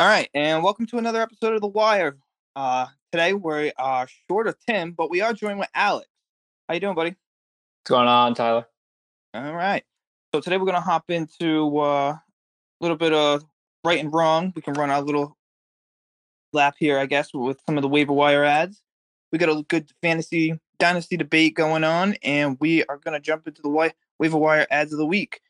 All 0.00 0.06
right, 0.06 0.30
and 0.32 0.62
welcome 0.62 0.86
to 0.86 0.96
another 0.96 1.20
episode 1.20 1.52
of 1.52 1.60
The 1.60 1.66
Wire. 1.66 2.16
Uh, 2.56 2.86
today 3.12 3.34
we 3.34 3.70
are 3.76 4.08
short 4.30 4.46
of 4.46 4.56
Tim, 4.66 4.92
but 4.92 5.10
we 5.10 5.20
are 5.20 5.34
joined 5.34 5.58
with 5.58 5.68
Alex. 5.74 6.08
How 6.66 6.72
you 6.72 6.80
doing, 6.80 6.94
buddy? 6.94 7.10
What's 7.10 7.90
going 7.90 8.08
on, 8.08 8.32
Tyler? 8.32 8.64
All 9.34 9.52
right. 9.52 9.84
So 10.34 10.40
today 10.40 10.56
we're 10.56 10.64
gonna 10.64 10.80
hop 10.80 11.10
into 11.10 11.78
uh, 11.80 12.12
a 12.12 12.22
little 12.80 12.96
bit 12.96 13.12
of 13.12 13.44
right 13.84 14.00
and 14.00 14.10
wrong. 14.10 14.54
We 14.56 14.62
can 14.62 14.72
run 14.72 14.88
our 14.88 15.02
little 15.02 15.36
lap 16.54 16.76
here, 16.78 16.98
I 16.98 17.04
guess, 17.04 17.34
with 17.34 17.60
some 17.66 17.76
of 17.76 17.82
the 17.82 17.88
waiver 17.88 18.14
wire 18.14 18.42
adds. 18.42 18.82
We 19.32 19.38
got 19.38 19.50
a 19.50 19.62
good 19.64 19.90
fantasy 20.00 20.58
dynasty 20.78 21.18
debate 21.18 21.56
going 21.56 21.84
on, 21.84 22.14
and 22.22 22.56
we 22.58 22.86
are 22.86 22.96
gonna 22.96 23.20
jump 23.20 23.46
into 23.46 23.60
the 23.60 23.68
wi- 23.68 23.92
waiver 24.18 24.38
wire 24.38 24.66
adds 24.70 24.94
of 24.94 24.98
the 24.98 25.04
week. 25.04 25.42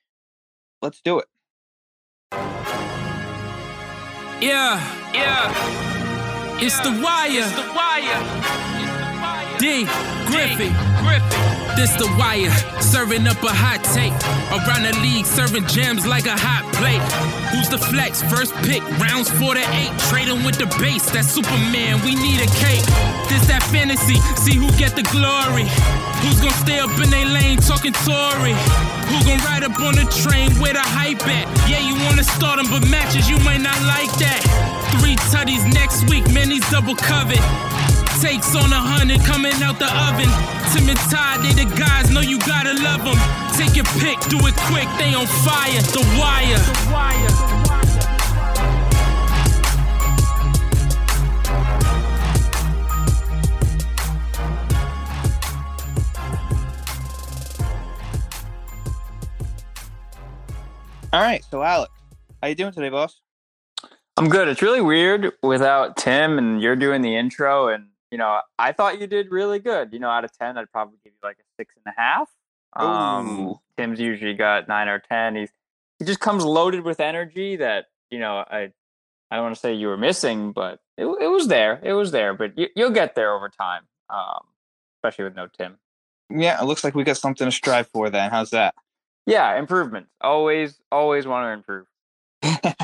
Let's 0.83 1.01
do 1.03 1.21
it. 1.21 2.60
Yeah, 4.41 4.81
yeah. 5.13 6.59
It's 6.61 6.81
the 6.81 6.91
wire. 7.03 7.29
It's 7.31 7.53
the 7.53 7.73
wire. 7.75 8.70
D. 9.61 9.85
Griffey. 10.25 10.73
This 11.77 11.93
the 12.01 12.09
wire. 12.17 12.49
Serving 12.81 13.29
up 13.29 13.37
a 13.45 13.53
hot 13.53 13.85
take. 13.93 14.17
Around 14.49 14.89
the 14.89 14.97
league, 15.05 15.27
serving 15.27 15.69
gems 15.69 16.07
like 16.07 16.25
a 16.25 16.33
hot 16.33 16.65
plate. 16.73 17.05
Who's 17.53 17.69
the 17.69 17.77
flex? 17.77 18.25
First 18.25 18.57
pick, 18.65 18.81
rounds 18.97 19.29
four 19.29 19.53
to 19.53 19.65
eight. 19.77 19.93
Trading 20.09 20.49
with 20.49 20.57
the 20.57 20.65
base. 20.81 21.05
That's 21.13 21.29
Superman. 21.29 22.01
We 22.09 22.17
need 22.17 22.41
a 22.41 22.49
cake. 22.57 22.89
This 23.29 23.45
that 23.53 23.61
fantasy. 23.69 24.17
See 24.41 24.57
who 24.57 24.73
get 24.81 24.97
the 24.97 25.05
glory. 25.13 25.69
Who's 26.25 26.41
gonna 26.41 26.57
stay 26.65 26.81
up 26.81 26.97
in 26.97 27.13
their 27.13 27.29
lane 27.29 27.61
talking 27.61 27.93
Tory? 28.09 28.57
Who 29.13 29.17
gon' 29.29 29.45
ride 29.45 29.61
up 29.61 29.77
on 29.77 29.93
the 29.93 30.09
train 30.25 30.57
where 30.57 30.73
the 30.73 30.81
hype 30.81 31.21
at? 31.29 31.45
Yeah, 31.69 31.85
you 31.85 32.01
wanna 32.09 32.25
start 32.25 32.57
them, 32.57 32.73
but 32.73 32.89
matches 32.89 33.29
you 33.29 33.37
might 33.45 33.61
not 33.61 33.77
like 33.85 34.09
that. 34.25 34.41
Three 35.05 35.21
tutties 35.29 35.69
next 35.69 36.09
week, 36.09 36.25
man, 36.33 36.49
these 36.49 36.65
double 36.73 36.97
covered. 36.97 37.45
Takes 38.21 38.55
on 38.55 38.71
a 38.71 38.77
hundred 38.77 39.21
coming 39.25 39.55
out 39.63 39.79
the 39.79 39.89
oven. 39.89 40.29
Tim 40.73 40.89
and 40.91 40.99
Todd, 41.09 41.41
they 41.41 41.53
the 41.57 41.65
guys, 41.75 42.11
know 42.11 42.21
you 42.21 42.39
gotta 42.41 42.75
love 42.85 43.03
them. 43.03 43.17
Take 43.57 43.75
your 43.77 43.87
pick, 43.97 44.21
do 44.29 44.37
it 44.47 44.55
quick, 44.69 44.89
they 44.99 45.15
on 45.15 45.27
fire. 45.27 45.81
The 45.81 46.05
wire. 46.21 46.59
The 46.59 46.91
wire. 46.93 47.61
All 61.13 61.21
right, 61.23 61.43
so 61.51 61.63
Alex, 61.63 61.91
how 62.43 62.49
you 62.49 62.55
doing 62.55 62.73
today, 62.73 62.91
boss? 62.91 63.21
I'm 64.17 64.29
good. 64.29 64.47
It's 64.47 64.61
really 64.61 64.83
weird 64.83 65.33
without 65.43 65.97
Tim 65.97 66.39
and 66.39 66.61
you're 66.63 66.77
doing 66.77 67.01
the 67.01 67.17
intro. 67.17 67.69
And, 67.69 67.87
you 68.11 68.19
know, 68.19 68.41
I 68.59 68.73
thought 68.73 69.01
you 69.01 69.07
did 69.07 69.31
really 69.31 69.59
good. 69.59 69.93
You 69.93 69.99
know, 69.99 70.11
out 70.11 70.25
of 70.25 70.37
10, 70.37 70.59
I'd 70.59 70.71
probably 70.73 70.99
give 71.05 71.13
you 71.13 71.29
like 71.29 71.39
a 71.39 71.45
six 71.57 71.75
and 71.85 71.95
a 71.97 72.01
half. 72.01 72.29
Um, 72.75 73.49
Ooh. 73.49 73.61
Tim's 73.77 74.01
usually 74.01 74.35
got 74.35 74.69
nine 74.69 74.89
or 74.89 74.99
10. 74.99 75.37
He's, 75.37 75.51
he 75.99 76.05
just 76.05 76.21
comes 76.21 76.45
loaded 76.45 76.85
with 76.85 77.01
energy 77.01 77.57
that, 77.57 77.87
you 78.11 78.19
know, 78.19 78.45
I, 78.51 78.71
I 79.31 79.37
don't 79.37 79.45
want 79.45 79.55
to 79.55 79.61
say 79.61 79.75
you 79.75 79.89
were 79.89 79.97
missing, 79.97 80.53
but 80.53 80.81
it, 80.97 81.07
it 81.07 81.29
was 81.29 81.49
there. 81.49 81.81
It 81.83 81.93
was 81.93 82.11
there, 82.11 82.35
but 82.35 82.57
you, 82.59 82.69
you'll 82.75 82.91
get 82.91 83.15
there 83.15 83.35
over 83.35 83.49
time. 83.49 83.83
Um, 84.09 84.45
especially 84.99 85.25
with 85.25 85.37
no 85.37 85.47
Tim. 85.47 85.79
Yeah, 86.31 86.61
it 86.61 86.65
looks 86.65 86.85
like 86.85 86.95
we 86.95 87.05
got 87.05 87.17
something 87.17 87.47
to 87.47 87.53
strive 87.53 87.89
for 87.89 88.11
then. 88.11 88.31
How's 88.31 88.51
that? 88.51 88.75
Yeah, 89.27 89.59
improvements. 89.59 90.11
Always, 90.21 90.81
always 90.91 91.27
want 91.27 91.47
to 91.47 91.51
improve. 91.51 91.87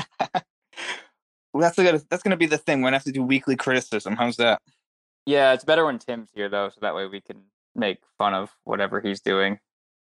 well, 1.53 1.61
that's 1.61 1.75
gonna 1.75 2.01
that's 2.09 2.23
gonna 2.23 2.37
be 2.37 2.45
the 2.45 2.57
thing. 2.57 2.81
We're 2.81 2.87
gonna 2.87 2.97
have 2.97 3.03
to 3.05 3.11
do 3.11 3.23
weekly 3.23 3.55
criticism. 3.55 4.15
How's 4.15 4.37
that? 4.37 4.61
Yeah, 5.27 5.51
it's 5.51 5.65
better 5.65 5.85
when 5.85 5.99
Tim's 5.99 6.29
here 6.33 6.47
though, 6.47 6.69
so 6.69 6.79
that 6.81 6.95
way 6.95 7.05
we 7.05 7.19
can 7.19 7.43
make 7.75 7.99
fun 8.17 8.33
of 8.33 8.49
whatever 8.63 9.01
he's 9.01 9.19
doing. 9.19 9.59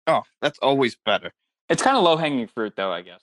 Oh, 0.09 0.23
that's 0.41 0.59
always 0.59 0.97
better. 1.07 1.33
It's 1.69 1.81
kind 1.81 1.97
of 1.97 2.03
low 2.03 2.17
hanging 2.17 2.49
fruit 2.49 2.75
though, 2.77 2.93
I 2.93 3.03
guess. 3.03 3.23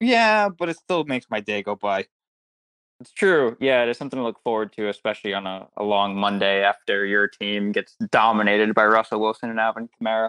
Yeah, 0.00 0.50
but 0.50 0.68
it 0.68 0.76
still 0.76 1.04
makes 1.04 1.24
my 1.30 1.40
day 1.40 1.62
go 1.62 1.76
by. 1.76 2.06
It's 3.00 3.10
true. 3.10 3.56
Yeah, 3.58 3.82
it 3.82 3.88
is 3.88 3.96
something 3.96 4.18
to 4.18 4.22
look 4.22 4.42
forward 4.42 4.74
to, 4.74 4.88
especially 4.90 5.32
on 5.32 5.46
a, 5.46 5.66
a 5.78 5.82
long 5.82 6.14
Monday 6.14 6.62
after 6.62 7.06
your 7.06 7.26
team 7.26 7.72
gets 7.72 7.96
dominated 8.10 8.74
by 8.74 8.84
Russell 8.84 9.18
Wilson 9.18 9.48
and 9.48 9.58
Alvin 9.58 9.88
Kamara. 9.88 10.28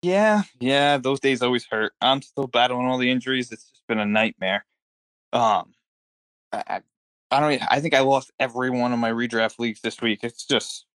Yeah, 0.00 0.44
yeah, 0.60 0.96
those 0.96 1.18
days 1.18 1.42
always 1.42 1.66
hurt. 1.66 1.92
I'm 2.00 2.22
still 2.22 2.46
battling 2.46 2.86
all 2.86 2.98
the 2.98 3.10
injuries. 3.10 3.50
It's 3.50 3.68
just 3.68 3.86
been 3.88 3.98
a 3.98 4.06
nightmare. 4.06 4.64
Um, 5.32 5.74
I, 6.52 6.82
I- 7.36 7.40
don't. 7.40 7.62
I 7.70 7.80
think 7.80 7.94
I 7.94 8.00
lost 8.00 8.32
every 8.38 8.70
one 8.70 8.92
of 8.92 8.98
my 8.98 9.10
redraft 9.10 9.58
leagues 9.58 9.80
this 9.80 10.00
week. 10.00 10.20
It's 10.22 10.44
just 10.44 10.86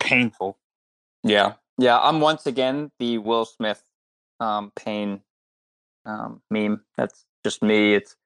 painful. 0.00 0.58
Yeah. 1.22 1.54
Yeah, 1.78 1.98
I'm 1.98 2.20
once 2.20 2.46
again 2.46 2.90
the 2.98 3.18
Will 3.18 3.44
Smith 3.44 3.82
um, 4.40 4.72
pain 4.76 5.22
um, 6.04 6.42
meme. 6.50 6.82
That's 6.96 7.24
just 7.44 7.62
me. 7.62 7.94
It's 7.94 8.16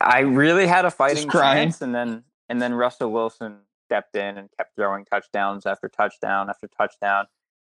I 0.00 0.20
really 0.20 0.66
had 0.66 0.84
a 0.84 0.90
fighting 0.90 1.28
chance, 1.30 1.80
and 1.82 1.94
then 1.94 2.24
and 2.48 2.62
then 2.62 2.74
Russell 2.74 3.10
Wilson 3.10 3.58
stepped 3.86 4.14
in 4.16 4.38
and 4.38 4.48
kept 4.56 4.76
throwing 4.76 5.04
touchdowns 5.04 5.66
after 5.66 5.88
touchdown 5.88 6.48
after 6.48 6.68
touchdown. 6.68 7.26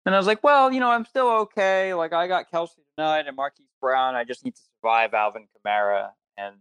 And 0.05 0.15
I 0.15 0.17
was 0.17 0.27
like, 0.27 0.43
well, 0.43 0.71
you 0.71 0.79
know, 0.79 0.89
I'm 0.89 1.05
still 1.05 1.29
okay. 1.29 1.93
Like 1.93 2.13
I 2.13 2.27
got 2.27 2.51
Kelce 2.51 2.71
tonight 2.97 3.27
and 3.27 3.35
Marquise 3.35 3.67
Brown. 3.79 4.15
I 4.15 4.23
just 4.23 4.43
need 4.43 4.55
to 4.55 4.61
survive 4.81 5.13
Alvin 5.13 5.47
Kamara, 5.55 6.09
and 6.37 6.55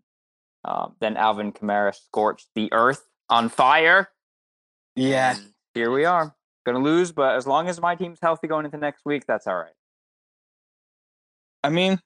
um, 0.69 0.95
then 1.01 1.17
Alvin 1.17 1.53
Kamara 1.53 1.95
scorched 1.95 2.49
the 2.55 2.71
earth 2.73 3.09
on 3.31 3.49
fire. 3.49 4.11
And 5.35 5.53
here 5.75 5.91
we 5.91 6.05
are. 6.05 6.35
Gonna 6.67 6.81
lose, 6.81 7.11
but 7.11 7.37
as 7.37 7.47
long 7.47 7.69
as 7.69 7.81
my 7.81 7.95
team's 7.95 8.19
healthy 8.21 8.47
going 8.47 8.67
into 8.67 8.77
next 8.77 9.07
week, 9.07 9.25
that's 9.27 9.47
all 9.47 9.57
right. 9.57 9.73
I 11.65 11.71
mean, 11.71 11.99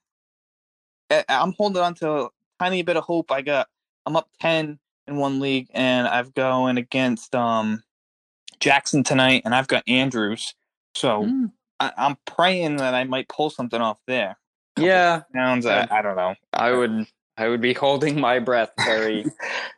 I'm 1.27 1.51
holding 1.53 1.83
on 1.83 1.95
to 1.95 2.11
a 2.11 2.29
tiny 2.59 2.81
bit 2.81 2.95
of 2.95 3.03
hope. 3.03 3.31
I 3.31 3.41
got. 3.41 3.67
I'm 4.05 4.15
up 4.15 4.29
ten 4.39 4.79
in 5.07 5.17
one 5.17 5.41
league, 5.41 5.67
and 5.73 6.07
I've 6.07 6.33
going 6.33 6.77
against 6.77 7.35
um 7.35 7.83
Jackson 8.61 9.03
tonight, 9.03 9.41
and 9.43 9.53
I've 9.53 9.67
got 9.67 9.83
Andrews. 9.87 10.55
So 10.95 11.23
Mm. 11.23 11.51
I, 11.81 11.91
I'm 11.97 12.17
praying 12.25 12.77
that 12.77 12.93
I 12.93 13.03
might 13.03 13.27
pull 13.27 13.49
something 13.49 13.81
off 13.81 13.97
there. 14.07 14.37
Yeah, 14.77 15.23
Sounds. 15.33 15.65
I, 15.65 15.87
I 15.91 16.01
don't 16.01 16.15
know. 16.15 16.35
I 16.53 16.71
would. 16.71 17.05
I 17.37 17.47
would 17.47 17.61
be 17.61 17.73
holding 17.73 18.19
my 18.19 18.39
breath 18.39 18.71
very. 18.77 19.25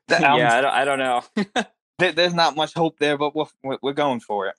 Yeah, 0.09 0.33
I'm- 0.33 0.61
don't, 0.61 0.71
I 0.71 0.85
don't 0.85 0.99
know. 0.99 1.23
there- 1.99 2.11
there's 2.11 2.33
not 2.33 2.55
much 2.55 2.73
hope 2.73 2.99
there, 2.99 3.17
but 3.17 3.35
we're 3.35 3.45
we're- 3.81 3.93
going 3.95 4.19
for 4.19 4.47
it. 4.47 4.55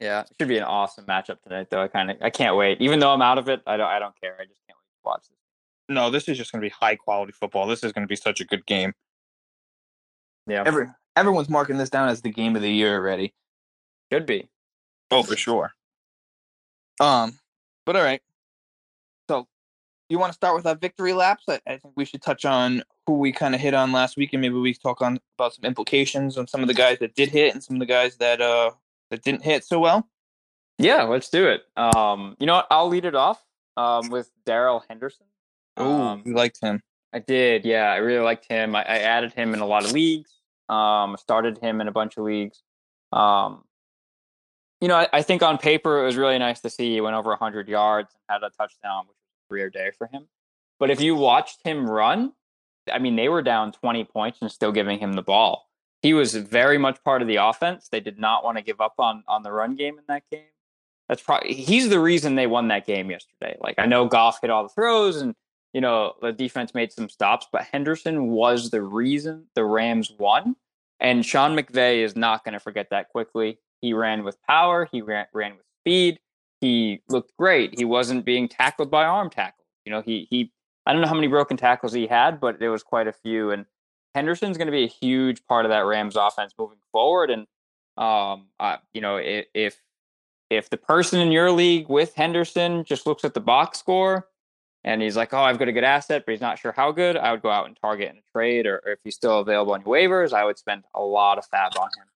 yeah, 0.00 0.20
it 0.22 0.30
should 0.38 0.48
be 0.48 0.58
an 0.58 0.64
awesome 0.64 1.06
matchup 1.06 1.40
tonight, 1.42 1.68
though. 1.70 1.82
I 1.82 1.88
kind 1.88 2.10
of, 2.10 2.18
I 2.20 2.28
can't 2.30 2.54
wait. 2.56 2.80
Even 2.82 2.98
though 3.00 3.10
I'm 3.12 3.22
out 3.22 3.38
of 3.38 3.48
it, 3.48 3.62
I 3.66 3.76
don't, 3.78 3.86
I 3.88 3.98
don't 3.98 4.14
care. 4.20 4.36
I 4.38 4.44
just 4.44 4.60
can't 4.66 4.76
wait 4.76 4.92
to 4.96 5.00
watch 5.04 5.22
this. 5.28 5.38
No, 5.88 6.10
this 6.10 6.28
is 6.28 6.36
just 6.36 6.52
going 6.52 6.60
to 6.60 6.66
be 6.66 6.74
high 6.78 6.96
quality 6.96 7.32
football. 7.32 7.66
This 7.66 7.82
is 7.82 7.92
going 7.92 8.04
to 8.04 8.08
be 8.08 8.16
such 8.16 8.40
a 8.40 8.44
good 8.44 8.66
game. 8.66 8.92
Yeah, 10.46 10.64
Every 10.66 10.86
everyone's 11.16 11.48
marking 11.48 11.78
this 11.78 11.90
down 11.90 12.08
as 12.08 12.20
the 12.22 12.30
game 12.30 12.56
of 12.56 12.62
the 12.62 12.70
year 12.70 12.94
already. 12.96 13.32
should 14.12 14.26
be. 14.26 14.48
Oh, 15.10 15.22
for 15.22 15.36
sure. 15.36 15.72
Um, 17.00 17.38
but 17.86 17.96
all 17.96 18.02
right. 18.02 18.20
You 20.10 20.18
want 20.18 20.32
to 20.32 20.34
start 20.34 20.56
with 20.56 20.66
our 20.66 20.74
victory 20.74 21.12
laps? 21.12 21.44
I, 21.48 21.60
I 21.66 21.78
think 21.78 21.94
we 21.96 22.04
should 22.04 22.20
touch 22.20 22.44
on 22.44 22.82
who 23.06 23.14
we 23.14 23.30
kind 23.30 23.54
of 23.54 23.60
hit 23.60 23.74
on 23.74 23.92
last 23.92 24.16
week, 24.16 24.32
and 24.32 24.42
maybe 24.42 24.56
we 24.56 24.74
talk 24.74 25.00
on 25.00 25.20
about 25.38 25.54
some 25.54 25.64
implications 25.64 26.36
on 26.36 26.48
some 26.48 26.62
of 26.62 26.66
the 26.66 26.74
guys 26.74 26.98
that 26.98 27.14
did 27.14 27.28
hit 27.28 27.54
and 27.54 27.62
some 27.62 27.76
of 27.76 27.80
the 27.80 27.86
guys 27.86 28.16
that 28.16 28.40
uh 28.40 28.72
that 29.10 29.22
didn't 29.22 29.42
hit 29.42 29.64
so 29.64 29.78
well. 29.78 30.08
Yeah, 30.78 31.04
let's 31.04 31.30
do 31.30 31.46
it. 31.46 31.62
Um, 31.76 32.36
you 32.40 32.46
know 32.46 32.54
what? 32.56 32.66
I'll 32.70 32.88
lead 32.88 33.04
it 33.04 33.14
off. 33.14 33.42
Um, 33.76 34.08
with 34.10 34.30
Darrell 34.44 34.84
Henderson. 34.88 35.26
Oh, 35.76 36.02
Um, 36.02 36.22
you 36.26 36.34
liked 36.34 36.58
him. 36.60 36.82
I 37.12 37.20
did, 37.20 37.64
yeah. 37.64 37.90
I 37.92 37.96
really 37.96 38.24
liked 38.24 38.46
him. 38.46 38.74
I, 38.74 38.80
I 38.80 38.98
added 38.98 39.32
him 39.32 39.54
in 39.54 39.60
a 39.60 39.66
lot 39.66 39.84
of 39.84 39.92
leagues. 39.92 40.32
Um, 40.68 41.16
started 41.18 41.58
him 41.58 41.80
in 41.80 41.88
a 41.88 41.92
bunch 41.92 42.16
of 42.16 42.24
leagues. 42.24 42.62
Um, 43.12 43.64
you 44.80 44.88
know, 44.88 44.96
I, 44.96 45.08
I 45.12 45.22
think 45.22 45.42
on 45.42 45.56
paper 45.58 46.02
it 46.02 46.06
was 46.06 46.16
really 46.16 46.38
nice 46.38 46.60
to 46.60 46.70
see 46.70 46.92
he 46.92 47.00
went 47.00 47.16
over 47.16 47.30
100 47.30 47.68
yards 47.68 48.12
and 48.14 48.34
had 48.34 48.46
a 48.46 48.50
touchdown, 48.50 49.04
which 49.08 49.16
career 49.50 49.70
day 49.70 49.90
for 49.96 50.06
him. 50.06 50.28
But 50.78 50.90
if 50.90 51.00
you 51.00 51.14
watched 51.14 51.58
him 51.64 51.88
run, 51.88 52.32
I 52.90 52.98
mean, 52.98 53.16
they 53.16 53.28
were 53.28 53.42
down 53.42 53.72
20 53.72 54.04
points 54.04 54.38
and 54.40 54.50
still 54.50 54.72
giving 54.72 54.98
him 54.98 55.12
the 55.12 55.22
ball. 55.22 55.68
He 56.02 56.14
was 56.14 56.34
very 56.34 56.78
much 56.78 57.02
part 57.04 57.20
of 57.20 57.28
the 57.28 57.36
offense. 57.36 57.88
They 57.88 58.00
did 58.00 58.18
not 58.18 58.42
want 58.42 58.56
to 58.56 58.64
give 58.64 58.80
up 58.80 58.94
on 58.98 59.22
on 59.28 59.42
the 59.42 59.52
run 59.52 59.76
game 59.76 59.98
in 59.98 60.04
that 60.08 60.22
game. 60.30 60.44
That's 61.08 61.22
probably 61.22 61.52
he's 61.52 61.90
the 61.90 62.00
reason 62.00 62.36
they 62.36 62.46
won 62.46 62.68
that 62.68 62.86
game 62.86 63.10
yesterday. 63.10 63.58
Like 63.60 63.74
I 63.78 63.84
know 63.84 64.06
Goff 64.06 64.38
hit 64.40 64.48
all 64.48 64.62
the 64.62 64.70
throws 64.70 65.20
and 65.20 65.34
you 65.72 65.80
know, 65.80 66.14
the 66.20 66.32
defense 66.32 66.74
made 66.74 66.92
some 66.92 67.08
stops, 67.08 67.46
but 67.52 67.62
Henderson 67.62 68.28
was 68.28 68.70
the 68.70 68.82
reason 68.82 69.46
the 69.54 69.64
Rams 69.64 70.12
won. 70.18 70.56
And 70.98 71.24
Sean 71.24 71.56
McVay 71.56 72.04
is 72.04 72.16
not 72.16 72.44
going 72.44 72.54
to 72.54 72.60
forget 72.60 72.88
that 72.90 73.08
quickly. 73.10 73.58
He 73.80 73.92
ran 73.94 74.24
with 74.24 74.36
power, 74.42 74.88
he 74.90 75.00
ran, 75.00 75.26
ran 75.32 75.52
with 75.52 75.64
speed. 75.80 76.18
He 76.60 77.02
looked 77.08 77.36
great. 77.38 77.78
He 77.78 77.84
wasn't 77.84 78.24
being 78.24 78.48
tackled 78.48 78.90
by 78.90 79.04
arm 79.04 79.30
tackles. 79.30 79.66
You 79.84 79.92
know, 79.92 80.02
he 80.02 80.26
he 80.30 80.52
I 80.86 80.92
don't 80.92 81.02
know 81.02 81.08
how 81.08 81.14
many 81.14 81.28
broken 81.28 81.56
tackles 81.56 81.92
he 81.92 82.06
had, 82.06 82.40
but 82.40 82.58
there 82.58 82.70
was 82.70 82.82
quite 82.82 83.06
a 83.06 83.12
few 83.12 83.50
and 83.50 83.66
Henderson's 84.14 84.56
going 84.56 84.66
to 84.66 84.72
be 84.72 84.84
a 84.84 84.88
huge 84.88 85.44
part 85.46 85.64
of 85.64 85.70
that 85.70 85.86
Rams 85.86 86.16
offense 86.16 86.52
moving 86.58 86.78
forward. 86.92 87.30
And 87.30 87.46
um, 87.96 88.48
you 88.92 89.00
know, 89.00 89.16
if, 89.16 89.46
if 89.54 89.80
if 90.48 90.68
the 90.68 90.76
person 90.76 91.20
in 91.20 91.30
your 91.30 91.50
league 91.52 91.88
with 91.88 92.14
Henderson 92.14 92.84
just 92.84 93.06
looks 93.06 93.24
at 93.24 93.34
the 93.34 93.40
box 93.40 93.78
score 93.78 94.26
and 94.82 95.00
he's 95.00 95.16
like, 95.16 95.32
"Oh, 95.32 95.42
I've 95.42 95.58
got 95.58 95.68
a 95.68 95.72
good 95.72 95.84
asset," 95.84 96.24
but 96.26 96.32
he's 96.32 96.40
not 96.40 96.58
sure 96.58 96.72
how 96.72 96.90
good, 96.92 97.16
I 97.16 97.30
would 97.30 97.42
go 97.42 97.50
out 97.50 97.66
and 97.66 97.76
target 97.80 98.10
in 98.10 98.16
a 98.18 98.22
trade, 98.32 98.66
or, 98.66 98.82
or 98.84 98.92
if 98.92 98.98
he's 99.04 99.14
still 99.14 99.40
available 99.40 99.74
on 99.74 99.82
your 99.82 99.94
waivers, 99.94 100.32
I 100.32 100.44
would 100.44 100.58
spend 100.58 100.84
a 100.94 101.00
lot 101.00 101.38
of 101.38 101.46
fab 101.46 101.72
on 101.78 101.88
him. 101.98 102.06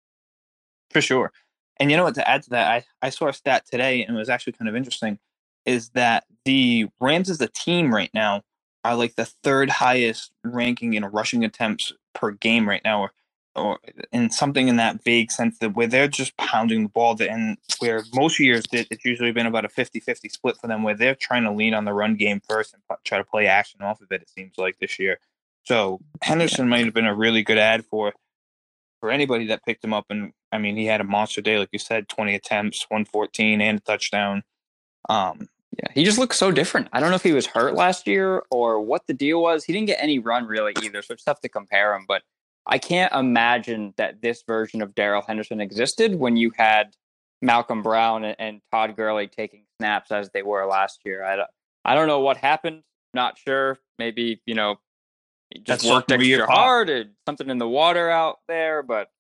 For 0.91 1.01
sure. 1.01 1.33
And 1.79 1.91
you 1.91 1.97
know 1.97 2.05
what? 2.05 2.15
To 2.17 2.29
add 2.29 2.43
to 2.45 2.51
that, 2.51 2.71
I, 2.71 3.07
I 3.07 3.11
saw 3.11 3.29
a 3.29 3.33
stat 3.33 3.65
today, 3.71 4.05
and 4.05 4.17
it 4.17 4.19
was 4.19 4.29
actually 4.29 4.55
kind 4.55 4.69
of 4.69 4.77
interesting. 4.77 5.19
Is 5.67 5.91
that 5.91 6.25
the 6.45 6.89
Rams 7.01 7.31
as 7.31 7.41
a 7.41 7.49
team 7.49 7.95
right 7.95 8.11
now 8.15 8.43
are 8.85 8.97
like 8.97 9.17
the 9.17 9.25
third 9.25 9.71
highest 9.71 10.33
ranking 10.45 10.95
in 10.95 11.05
rushing 11.07 11.45
attempts 11.45 11.93
per 12.15 12.33
game 12.33 12.69
right 12.69 12.83
now, 12.85 13.03
or, 13.03 13.13
or 13.57 13.79
in 14.13 14.31
something 14.31 14.69
in 14.69 14.77
that 14.77 15.03
vague 15.05 15.33
sense 15.33 15.59
that 15.59 15.71
where 15.75 15.87
they're 15.87 16.09
just 16.09 16.37
pounding 16.37 16.85
the 16.85 16.89
ball, 16.91 17.17
and 17.23 17.59
where 17.81 18.03
most 18.15 18.39
years 18.39 18.65
it's 18.73 19.05
usually 19.05 19.33
been 19.33 19.47
about 19.47 19.65
a 19.65 19.69
50-50 19.69 20.31
split 20.31 20.57
for 20.59 20.69
them, 20.69 20.83
where 20.83 20.95
they're 20.97 21.17
trying 21.17 21.45
to 21.45 21.53
lean 21.53 21.75
on 21.75 21.85
the 21.87 21.95
run 21.95 22.17
game 22.17 22.41
first 22.49 22.75
and 22.75 22.83
try 23.05 23.19
to 23.19 23.25
play 23.25 23.47
action 23.47 23.83
off 23.83 24.01
of 24.01 24.13
it. 24.13 24.23
It 24.23 24.31
seems 24.31 24.55
like 24.59 24.79
this 24.79 24.99
year. 24.99 25.19
So 25.65 26.01
Henderson 26.23 26.69
might 26.69 26.85
have 26.85 26.95
been 26.95 27.07
a 27.07 27.15
really 27.15 27.43
good 27.43 27.59
add 27.59 27.85
for 27.87 28.13
for 29.05 29.11
anybody 29.11 29.47
that 29.49 29.63
picked 29.67 29.85
him 29.85 29.93
up. 29.93 30.07
And 30.09 30.33
I 30.51 30.57
mean, 30.57 30.79
he 30.79 30.87
had 30.87 31.03
a 31.03 31.05
monster 31.05 31.43
day, 31.43 31.59
like 31.59 31.69
you 31.73 31.79
said, 31.79 32.09
20 32.09 32.35
attempts, 32.35 32.87
114, 32.89 33.61
and 33.61 33.77
a 33.77 33.81
touchdown. 33.83 34.43
Um, 35.11 35.47
yeah, 35.77 35.93
he 35.93 36.05
just 36.05 36.17
looks 36.17 36.39
so 36.39 36.51
different. 36.51 36.89
I 36.91 37.01
don't 37.01 37.11
know 37.11 37.17
if 37.17 37.23
he 37.23 37.35
was 37.35 37.45
hurt 37.45 37.75
last 37.75 38.07
year 38.07 38.43
or 38.51 38.81
what 38.81 39.07
the 39.07 39.13
deal 39.13 39.43
was. 39.43 39.63
He 39.63 39.75
didn't 39.75 39.89
get 39.89 39.99
any 40.01 40.21
run 40.21 40.47
really 40.47 40.73
either, 40.83 41.03
so 41.03 41.13
it's 41.13 41.23
tough 41.23 41.43
to 41.43 41.51
compare 41.51 41.95
him. 41.95 42.07
But 42.09 42.23
I 42.67 42.79
can't 42.79 43.13
imagine 43.13 43.93
that 43.99 44.23
this 44.23 44.43
version 44.47 44.81
of 44.81 44.95
Darrell 44.95 45.21
Henderson 45.21 45.61
existed 45.61 46.15
when 46.15 46.39
you 46.39 46.51
had 46.57 46.97
Malcolm 47.43 47.83
Brown 47.83 48.25
and, 48.25 48.37
and 48.39 48.61
Todd 48.73 48.97
Gurley 48.97 49.27
taking 49.27 49.67
snaps 49.79 50.13
as 50.13 50.31
they 50.33 50.43
were 50.43 50.65
last 50.65 51.01
year. 51.05 51.23
I 51.23 51.37
don't, 51.37 51.51
I 51.85 51.95
don't 51.95 52.09
know 52.09 52.21
what 52.21 52.39
happened. 52.39 52.81
Not 53.13 53.37
sure. 53.37 53.77
Maybe 53.99 54.41
you 54.47 54.55
know 54.55 54.77
just 55.59 55.83
That's 55.83 55.93
worked 55.93 56.11
extra 56.11 56.47
hard 56.47 56.91
and 56.91 57.11
something 57.27 57.49
in 57.49 57.59
the 57.59 57.69
water 57.69 58.11
out 58.11 58.41
there, 58.49 58.83
but 58.83 59.11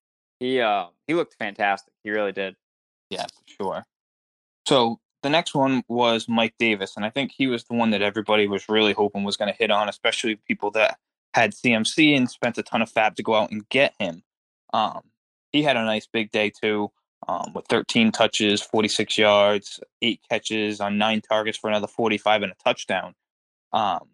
he 0.40 0.60
uh, 0.60 0.86
he 1.06 1.14
looked 1.14 1.34
fantastic. 1.38 1.92
He 2.02 2.10
really 2.10 2.32
did. 2.32 2.56
Yeah, 3.10 3.22
for 3.22 3.62
sure. 3.62 3.86
So 4.66 5.00
the 5.22 5.30
next 5.30 5.54
one 5.54 5.82
was 5.88 6.28
Mike 6.28 6.54
Davis, 6.58 6.96
and 6.96 7.04
I 7.04 7.10
think 7.10 7.32
he 7.32 7.46
was 7.46 7.64
the 7.64 7.74
one 7.74 7.90
that 7.90 8.02
everybody 8.02 8.46
was 8.46 8.68
really 8.68 8.92
hoping 8.92 9.24
was 9.24 9.36
going 9.36 9.52
to 9.52 9.58
hit 9.58 9.70
on, 9.70 9.88
especially 9.88 10.36
people 10.36 10.70
that 10.72 10.98
had 11.32 11.52
CMC 11.52 12.16
and 12.16 12.30
spent 12.30 12.58
a 12.58 12.62
ton 12.62 12.82
of 12.82 12.90
fab 12.90 13.16
to 13.16 13.22
go 13.22 13.34
out 13.34 13.50
and 13.50 13.68
get 13.68 13.94
him. 13.98 14.22
Um, 14.72 15.02
he 15.52 15.62
had 15.62 15.76
a 15.76 15.84
nice 15.84 16.06
big 16.06 16.30
day 16.30 16.50
too, 16.50 16.90
um, 17.28 17.52
with 17.54 17.66
13 17.66 18.12
touches, 18.12 18.60
46 18.60 19.18
yards, 19.18 19.80
eight 20.02 20.20
catches 20.28 20.80
on 20.80 20.98
nine 20.98 21.20
targets 21.20 21.58
for 21.58 21.68
another 21.68 21.86
45 21.86 22.42
and 22.42 22.52
a 22.52 22.56
touchdown. 22.62 23.14
Um, 23.72 24.08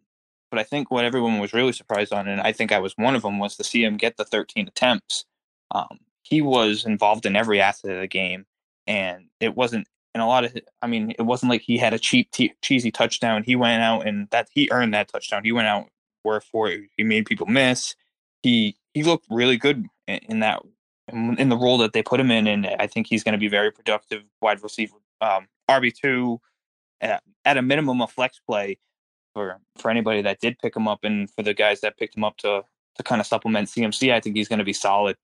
but 0.51 0.59
I 0.59 0.65
think 0.65 0.91
what 0.91 1.05
everyone 1.05 1.39
was 1.39 1.53
really 1.53 1.73
surprised 1.73 2.13
on, 2.13 2.29
and 2.29 2.41
I 2.41 2.53
think 2.53 2.73
I 2.73 2.79
was 2.79 2.95
one 2.97 3.15
of 3.15 3.23
them, 3.23 3.39
was 3.39 3.57
to 3.57 3.65
see 3.65 3.85
him 3.85 3.97
get 3.97 4.17
the 4.17 4.25
13 4.25 4.69
attempts. 4.69 5.25
Um, 5.71 6.01
he 6.23 6.41
was 6.43 6.85
involved 6.85 7.27
in 7.27 7.37
every 7.37 7.61
asset 7.61 7.93
of 7.93 8.01
the 8.01 8.07
game, 8.09 8.47
and 8.87 9.27
it 9.41 9.57
wasn't 9.57 9.87
in 10.15 10.21
a 10.21 10.27
lot 10.27 10.45
of. 10.45 10.57
I 10.83 10.87
mean, 10.87 11.13
it 11.19 11.23
wasn't 11.23 11.51
like 11.51 11.63
he 11.63 11.79
had 11.79 11.95
a 11.95 11.99
cheap, 11.99 12.31
t- 12.33 12.55
cheesy 12.63 12.91
touchdown. 12.91 13.45
He 13.45 13.57
went 13.57 13.83
out 13.83 14.07
and 14.07 14.29
that 14.31 14.49
he 14.53 14.69
earned 14.73 14.95
that 14.95 15.09
touchdown. 15.09 15.45
He 15.45 15.53
went 15.53 15.69
out 15.69 15.89
work 16.25 16.45
for 16.45 16.69
it. 16.69 16.83
He 16.97 17.05
made 17.05 17.27
people 17.27 17.47
miss. 17.47 17.95
He 18.43 18.77
he 18.93 19.03
looked 19.03 19.27
really 19.31 19.57
good 19.57 19.87
in, 20.09 20.19
in 20.29 20.41
that 20.41 20.63
in 21.13 21.49
the 21.49 21.57
role 21.57 21.79
that 21.79 21.93
they 21.93 22.03
put 22.03 22.21
him 22.21 22.31
in, 22.31 22.47
and 22.47 22.67
I 22.67 22.87
think 22.87 23.07
he's 23.07 23.25
going 23.25 23.33
to 23.33 23.39
be 23.39 23.49
very 23.49 23.71
productive 23.71 24.23
wide 24.41 24.63
receiver, 24.63 24.97
um, 25.21 25.47
RB 25.69 25.93
two, 25.93 26.41
at, 27.01 27.23
at 27.45 27.57
a 27.57 27.63
minimum 27.63 28.01
a 28.01 28.07
flex 28.07 28.41
play 28.47 28.79
for 29.35 29.59
for 29.79 29.91
anybody 29.91 30.23
that 30.23 30.41
did 30.41 30.59
pick 30.59 30.77
him 30.77 30.89
up, 30.89 31.05
and 31.05 31.31
for 31.31 31.43
the 31.43 31.55
guys 31.55 31.81
that 31.81 31.97
picked 31.99 32.17
him 32.17 32.25
up 32.25 32.37
to 32.39 32.65
to 32.97 33.03
kind 33.03 33.21
of 33.21 33.27
supplement 33.27 33.69
CMC, 33.69 34.13
I 34.13 34.21
think 34.21 34.37
he's 34.37 34.49
going 34.49 34.59
to 34.59 34.65
be 34.65 34.73
solid. 34.73 35.17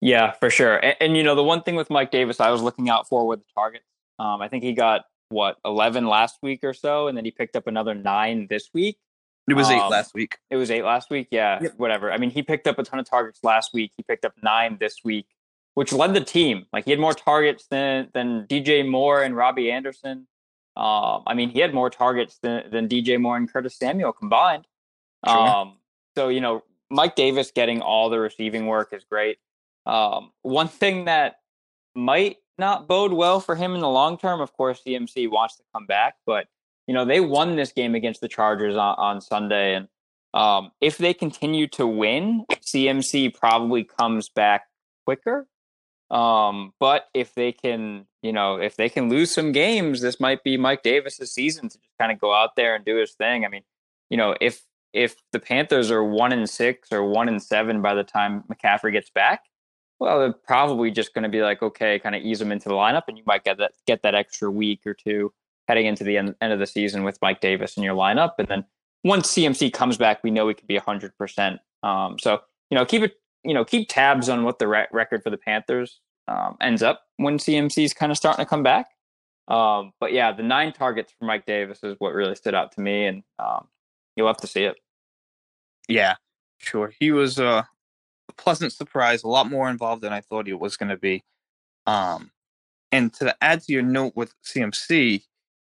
Yeah, 0.00 0.32
for 0.32 0.50
sure. 0.50 0.76
And, 0.76 0.96
and, 1.00 1.16
you 1.16 1.22
know, 1.22 1.34
the 1.34 1.42
one 1.42 1.62
thing 1.62 1.74
with 1.74 1.88
Mike 1.90 2.10
Davis, 2.10 2.38
I 2.38 2.50
was 2.50 2.62
looking 2.62 2.90
out 2.90 3.08
for 3.08 3.26
with 3.26 3.40
the 3.40 3.46
targets. 3.54 3.86
Um, 4.18 4.42
I 4.42 4.48
think 4.48 4.62
he 4.62 4.72
got 4.72 5.02
what 5.28 5.58
eleven 5.64 6.06
last 6.06 6.38
week 6.42 6.60
or 6.62 6.72
so, 6.72 7.08
and 7.08 7.16
then 7.16 7.24
he 7.24 7.30
picked 7.30 7.56
up 7.56 7.66
another 7.66 7.94
nine 7.94 8.46
this 8.48 8.70
week. 8.72 8.98
It 9.48 9.54
was 9.54 9.68
um, 9.68 9.74
eight 9.74 9.88
last 9.88 10.14
week. 10.14 10.38
It 10.50 10.56
was 10.56 10.70
eight 10.70 10.84
last 10.84 11.10
week. 11.10 11.28
Yeah, 11.30 11.58
yep. 11.62 11.74
whatever. 11.76 12.10
I 12.12 12.18
mean, 12.18 12.30
he 12.30 12.42
picked 12.42 12.66
up 12.66 12.78
a 12.78 12.82
ton 12.82 12.98
of 12.98 13.08
targets 13.08 13.40
last 13.42 13.72
week. 13.74 13.92
He 13.96 14.02
picked 14.02 14.24
up 14.24 14.32
nine 14.42 14.76
this 14.80 15.00
week, 15.04 15.26
which 15.74 15.92
led 15.92 16.14
the 16.14 16.20
team. 16.20 16.66
Like 16.72 16.84
he 16.84 16.90
had 16.90 17.00
more 17.00 17.14
targets 17.14 17.66
than 17.70 18.08
than 18.14 18.46
DJ 18.46 18.88
Moore 18.88 19.22
and 19.22 19.36
Robbie 19.36 19.70
Anderson. 19.70 20.26
Um, 20.76 21.22
I 21.26 21.34
mean, 21.34 21.48
he 21.50 21.60
had 21.60 21.72
more 21.72 21.88
targets 21.88 22.38
than, 22.42 22.70
than 22.70 22.88
DJ 22.88 23.20
Moore 23.20 23.36
and 23.36 23.50
Curtis 23.50 23.78
Samuel 23.78 24.12
combined. 24.12 24.66
Sure. 25.26 25.36
Um, 25.36 25.78
so, 26.14 26.28
you 26.28 26.40
know, 26.40 26.64
Mike 26.90 27.16
Davis 27.16 27.50
getting 27.50 27.80
all 27.80 28.10
the 28.10 28.20
receiving 28.20 28.66
work 28.66 28.92
is 28.92 29.04
great. 29.04 29.38
Um, 29.86 30.32
one 30.42 30.68
thing 30.68 31.06
that 31.06 31.36
might 31.94 32.36
not 32.58 32.86
bode 32.86 33.12
well 33.12 33.40
for 33.40 33.54
him 33.54 33.74
in 33.74 33.80
the 33.80 33.88
long 33.88 34.18
term, 34.18 34.40
of 34.40 34.52
course, 34.52 34.82
CMC 34.86 35.30
wants 35.30 35.56
to 35.56 35.62
come 35.74 35.86
back, 35.86 36.16
but, 36.26 36.46
you 36.86 36.94
know, 36.94 37.04
they 37.04 37.20
won 37.20 37.56
this 37.56 37.72
game 37.72 37.94
against 37.94 38.20
the 38.20 38.28
Chargers 38.28 38.76
on, 38.76 38.94
on 38.98 39.20
Sunday. 39.20 39.74
And 39.74 39.88
um, 40.34 40.72
if 40.80 40.98
they 40.98 41.14
continue 41.14 41.66
to 41.68 41.86
win, 41.86 42.44
CMC 42.50 43.34
probably 43.34 43.84
comes 43.84 44.28
back 44.28 44.66
quicker. 45.06 45.46
Um, 46.10 46.72
but 46.78 47.08
if 47.14 47.34
they 47.34 47.52
can, 47.52 48.06
you 48.22 48.32
know, 48.32 48.56
if 48.56 48.76
they 48.76 48.88
can 48.88 49.08
lose 49.08 49.34
some 49.34 49.52
games, 49.52 50.00
this 50.00 50.20
might 50.20 50.44
be 50.44 50.56
Mike 50.56 50.82
Davis's 50.82 51.32
season 51.32 51.68
to 51.68 51.78
just 51.78 51.98
kind 51.98 52.12
of 52.12 52.20
go 52.20 52.32
out 52.32 52.56
there 52.56 52.74
and 52.74 52.84
do 52.84 52.96
his 52.96 53.12
thing. 53.12 53.44
I 53.44 53.48
mean, 53.48 53.62
you 54.10 54.16
know, 54.16 54.34
if 54.40 54.62
if 54.92 55.16
the 55.32 55.40
Panthers 55.40 55.90
are 55.90 56.04
one 56.04 56.32
and 56.32 56.48
six 56.48 56.90
or 56.92 57.04
one 57.04 57.28
and 57.28 57.42
seven 57.42 57.82
by 57.82 57.94
the 57.94 58.04
time 58.04 58.44
McCaffrey 58.50 58.92
gets 58.92 59.10
back, 59.10 59.42
well, 59.98 60.20
they're 60.20 60.32
probably 60.32 60.90
just 60.90 61.12
going 61.12 61.24
to 61.24 61.28
be 61.28 61.42
like, 61.42 61.62
okay, 61.62 61.98
kind 61.98 62.14
of 62.14 62.22
ease 62.22 62.38
them 62.38 62.52
into 62.52 62.68
the 62.68 62.74
lineup, 62.74 63.02
and 63.08 63.18
you 63.18 63.24
might 63.26 63.44
get 63.44 63.58
that 63.58 63.72
get 63.86 64.02
that 64.02 64.14
extra 64.14 64.50
week 64.50 64.86
or 64.86 64.94
two 64.94 65.32
heading 65.68 65.86
into 65.86 66.04
the 66.04 66.16
end, 66.16 66.34
end 66.40 66.52
of 66.52 66.60
the 66.60 66.66
season 66.66 67.02
with 67.02 67.18
Mike 67.20 67.40
Davis 67.40 67.76
in 67.76 67.82
your 67.82 67.96
lineup, 67.96 68.32
and 68.38 68.46
then 68.48 68.64
once 69.04 69.32
CMC 69.32 69.72
comes 69.72 69.96
back, 69.96 70.22
we 70.22 70.30
know 70.30 70.46
we 70.46 70.54
could 70.54 70.68
be 70.68 70.76
hundred 70.76 71.16
percent. 71.18 71.60
um. 71.82 72.18
So 72.18 72.40
you 72.70 72.76
know, 72.76 72.84
keep 72.84 73.02
it 73.02 73.14
you 73.44 73.54
know 73.54 73.64
keep 73.64 73.88
tabs 73.88 74.28
on 74.28 74.44
what 74.44 74.58
the 74.58 74.68
re- 74.68 74.88
record 74.92 75.22
for 75.22 75.30
the 75.30 75.36
Panthers 75.36 76.00
um, 76.28 76.56
ends 76.60 76.82
up 76.82 77.02
when 77.16 77.38
CMC 77.38 77.84
is 77.84 77.94
kind 77.94 78.12
of 78.12 78.18
starting 78.18 78.44
to 78.44 78.48
come 78.48 78.62
back. 78.62 78.88
Um, 79.48 79.92
but 80.00 80.12
yeah, 80.12 80.32
the 80.32 80.42
nine 80.42 80.72
targets 80.72 81.12
for 81.18 81.24
Mike 81.24 81.46
Davis 81.46 81.80
is 81.82 81.94
what 81.98 82.14
really 82.14 82.34
stood 82.34 82.54
out 82.54 82.72
to 82.72 82.80
me, 82.80 83.06
and 83.06 83.22
um, 83.38 83.68
you'll 84.16 84.26
have 84.26 84.36
to 84.38 84.46
see 84.46 84.64
it. 84.64 84.76
Yeah, 85.88 86.16
sure. 86.58 86.92
He 86.98 87.12
was 87.12 87.38
uh, 87.38 87.62
a 88.28 88.32
pleasant 88.32 88.72
surprise, 88.72 89.22
a 89.22 89.28
lot 89.28 89.48
more 89.48 89.70
involved 89.70 90.02
than 90.02 90.12
I 90.12 90.20
thought 90.20 90.46
he 90.46 90.52
was 90.52 90.76
going 90.76 90.88
to 90.88 90.96
be. 90.96 91.22
Um, 91.86 92.32
and 92.90 93.12
to 93.14 93.36
add 93.40 93.62
to 93.62 93.72
your 93.72 93.82
note 93.82 94.16
with 94.16 94.34
CMC, 94.44 95.22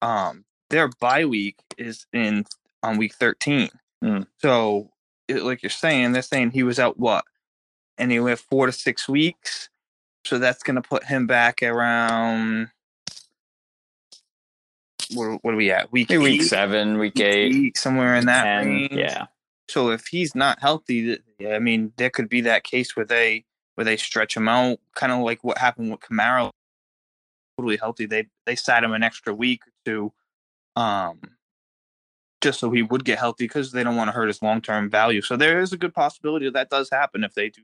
um, 0.02 0.44
their 0.70 0.88
bye 1.00 1.24
week 1.24 1.56
is 1.76 2.06
in 2.12 2.44
on 2.82 2.98
week 2.98 3.14
13. 3.14 3.68
Mm. 4.04 4.26
So, 4.38 4.90
it, 5.26 5.42
like 5.42 5.62
you're 5.62 5.70
saying, 5.70 6.12
they're 6.12 6.22
saying 6.22 6.52
he 6.52 6.62
was 6.62 6.78
out 6.78 6.98
what 6.98 7.24
anywhere 7.98 8.36
four 8.36 8.66
to 8.66 8.72
six 8.72 9.08
weeks. 9.08 9.68
So 10.26 10.38
that's 10.38 10.62
going 10.62 10.74
to 10.74 10.82
put 10.82 11.04
him 11.04 11.26
back 11.26 11.62
around. 11.62 12.68
What, 15.14 15.38
what 15.44 15.54
are 15.54 15.56
we 15.56 15.70
at? 15.70 15.92
Week 15.92 16.08
week 16.08 16.42
seven, 16.42 16.98
week, 16.98 17.20
eight, 17.20 17.54
eight, 17.54 17.78
somewhere 17.78 18.16
in 18.16 18.26
that 18.26 18.42
10, 18.42 18.66
range. 18.66 18.92
Yeah. 18.92 19.26
So 19.68 19.90
if 19.90 20.06
he's 20.06 20.34
not 20.34 20.60
healthy, 20.60 21.18
I 21.48 21.60
mean, 21.60 21.92
there 21.96 22.10
could 22.10 22.28
be 22.28 22.40
that 22.42 22.64
case 22.64 22.96
where 22.96 23.06
they 23.06 23.44
where 23.76 23.84
they 23.84 23.96
stretch 23.96 24.36
him 24.36 24.48
out, 24.48 24.78
kind 24.94 25.12
of 25.12 25.20
like 25.20 25.44
what 25.44 25.58
happened 25.58 25.90
with 25.90 26.00
Kamara. 26.00 26.50
Totally 27.56 27.76
healthy, 27.76 28.06
they 28.06 28.26
they 28.44 28.56
sat 28.56 28.84
him 28.84 28.92
an 28.92 29.02
extra 29.02 29.32
week 29.32 29.62
or 29.66 29.72
two, 29.84 30.12
um, 30.80 31.20
just 32.42 32.60
so 32.60 32.70
he 32.70 32.82
would 32.82 33.04
get 33.04 33.18
healthy 33.18 33.44
because 33.44 33.72
they 33.72 33.82
don't 33.82 33.96
want 33.96 34.08
to 34.08 34.12
hurt 34.12 34.26
his 34.26 34.42
long 34.42 34.60
term 34.60 34.90
value. 34.90 35.22
So 35.22 35.36
there 35.36 35.60
is 35.60 35.72
a 35.72 35.78
good 35.78 35.94
possibility 35.94 36.46
that, 36.46 36.54
that 36.54 36.70
does 36.70 36.90
happen 36.90 37.24
if 37.24 37.34
they 37.34 37.48
do 37.48 37.62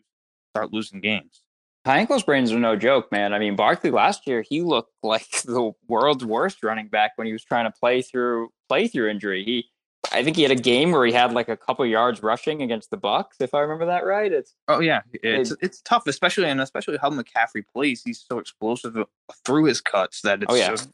start 0.55 0.73
losing 0.73 1.01
games 1.01 1.42
high 1.85 1.99
ankle 1.99 2.19
sprains 2.19 2.53
are 2.53 2.59
no 2.59 2.77
joke, 2.77 3.11
man. 3.11 3.33
I 3.33 3.39
mean, 3.39 3.57
Barkley 3.57 3.91
last 3.91 4.27
year 4.27 4.43
he 4.43 4.63
looked 4.63 4.93
like 5.03 5.31
the 5.43 5.73
world's 5.89 6.25
worst 6.25 6.63
running 6.63 6.89
back 6.89 7.13
when 7.17 7.27
he 7.27 7.33
was 7.33 7.45
trying 7.45 7.65
to 7.65 7.73
play 7.79 8.03
through 8.03 8.51
play 8.69 8.89
through 8.89 9.11
injury. 9.11 9.45
He, 9.45 9.65
I 10.13 10.25
think 10.25 10.37
he 10.37 10.43
had 10.43 10.51
a 10.51 10.57
game 10.57 10.91
where 10.91 11.07
he 11.07 11.13
had 11.13 11.33
like 11.33 11.49
a 11.49 11.57
couple 11.57 11.87
yards 11.87 12.23
rushing 12.23 12.63
against 12.63 12.91
the 12.91 12.97
Bucks, 12.97 13.37
if 13.41 13.55
I 13.55 13.61
remember 13.61 13.87
that 13.87 14.05
right. 14.05 14.33
It's 14.33 14.55
oh 14.69 14.81
yeah, 14.81 15.03
it's 15.13 15.53
it, 15.53 15.59
it's 15.63 15.81
tough, 15.83 16.07
especially 16.07 16.47
and 16.47 16.61
especially 16.61 16.99
how 17.01 17.11
McCaffrey 17.11 17.65
plays. 17.73 18.03
He's 18.05 18.25
so 18.29 18.39
explosive 18.39 18.97
through 19.45 19.65
his 19.65 19.81
cuts 19.81 20.23
that 20.23 20.43
it's 20.43 20.53
oh 20.53 20.57
yeah, 20.57 20.71
just, 20.71 20.91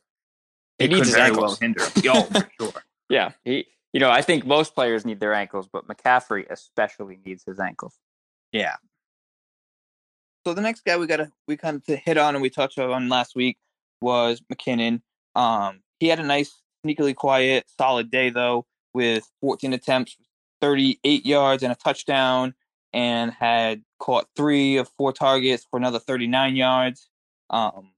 it, 0.79 0.85
it 0.85 0.95
needs 0.95 1.11
could 1.11 1.17
very 1.17 1.33
well 1.33 1.57
hinder. 1.61 1.85
Oh, 2.07 2.23
for 2.23 2.51
sure. 2.61 2.83
Yeah, 3.09 3.33
he 3.45 3.67
you 3.93 4.01
know, 4.01 4.11
I 4.11 4.21
think 4.21 4.47
most 4.47 4.75
players 4.75 5.05
need 5.07 5.21
their 5.21 5.33
ankles, 5.33 5.69
but 5.73 5.89
McCaffrey 5.89 6.47
especially 6.51 7.19
needs 7.25 7.43
his 7.45 7.59
ankles. 7.59 7.97
Yeah. 8.53 8.75
So 10.49 10.55
the 10.55 10.63
next 10.63 10.87
guy 10.87 10.97
we 10.97 11.07
got 11.07 11.19
to 11.19 11.31
we 11.47 11.59
kind 11.59 11.77
of 11.77 11.85
to 11.85 11.97
hit 11.97 12.17
on 12.17 12.35
and 12.35 12.41
we 12.41 12.49
touched 12.49 12.79
on 12.79 13.11
last 13.11 13.37
week 13.37 13.59
was 14.01 14.41
McKinnon. 14.51 15.03
Um, 15.35 15.81
he 16.01 16.09
had 16.09 16.21
a 16.21 16.23
nice, 16.23 16.63
sneakily 16.83 17.15
quiet, 17.15 17.67
solid 17.77 18.11
day 18.11 18.31
though, 18.31 18.65
with 18.95 19.31
14 19.43 19.75
attempts, 19.75 20.17
38 20.63 21.27
yards 21.27 21.63
and 21.63 21.71
a 21.71 21.75
touchdown, 21.75 22.55
and 22.95 23.31
had 23.31 23.83
caught 23.99 24.27
three 24.37 24.79
of 24.79 24.89
four 24.97 25.13
targets 25.13 25.67
for 25.71 25.77
another 25.77 25.99
39 25.99 26.57
yards. 26.57 27.11
Um, 27.51 27.93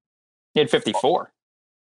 he 0.52 0.58
had 0.58 0.70
54. 0.70 1.32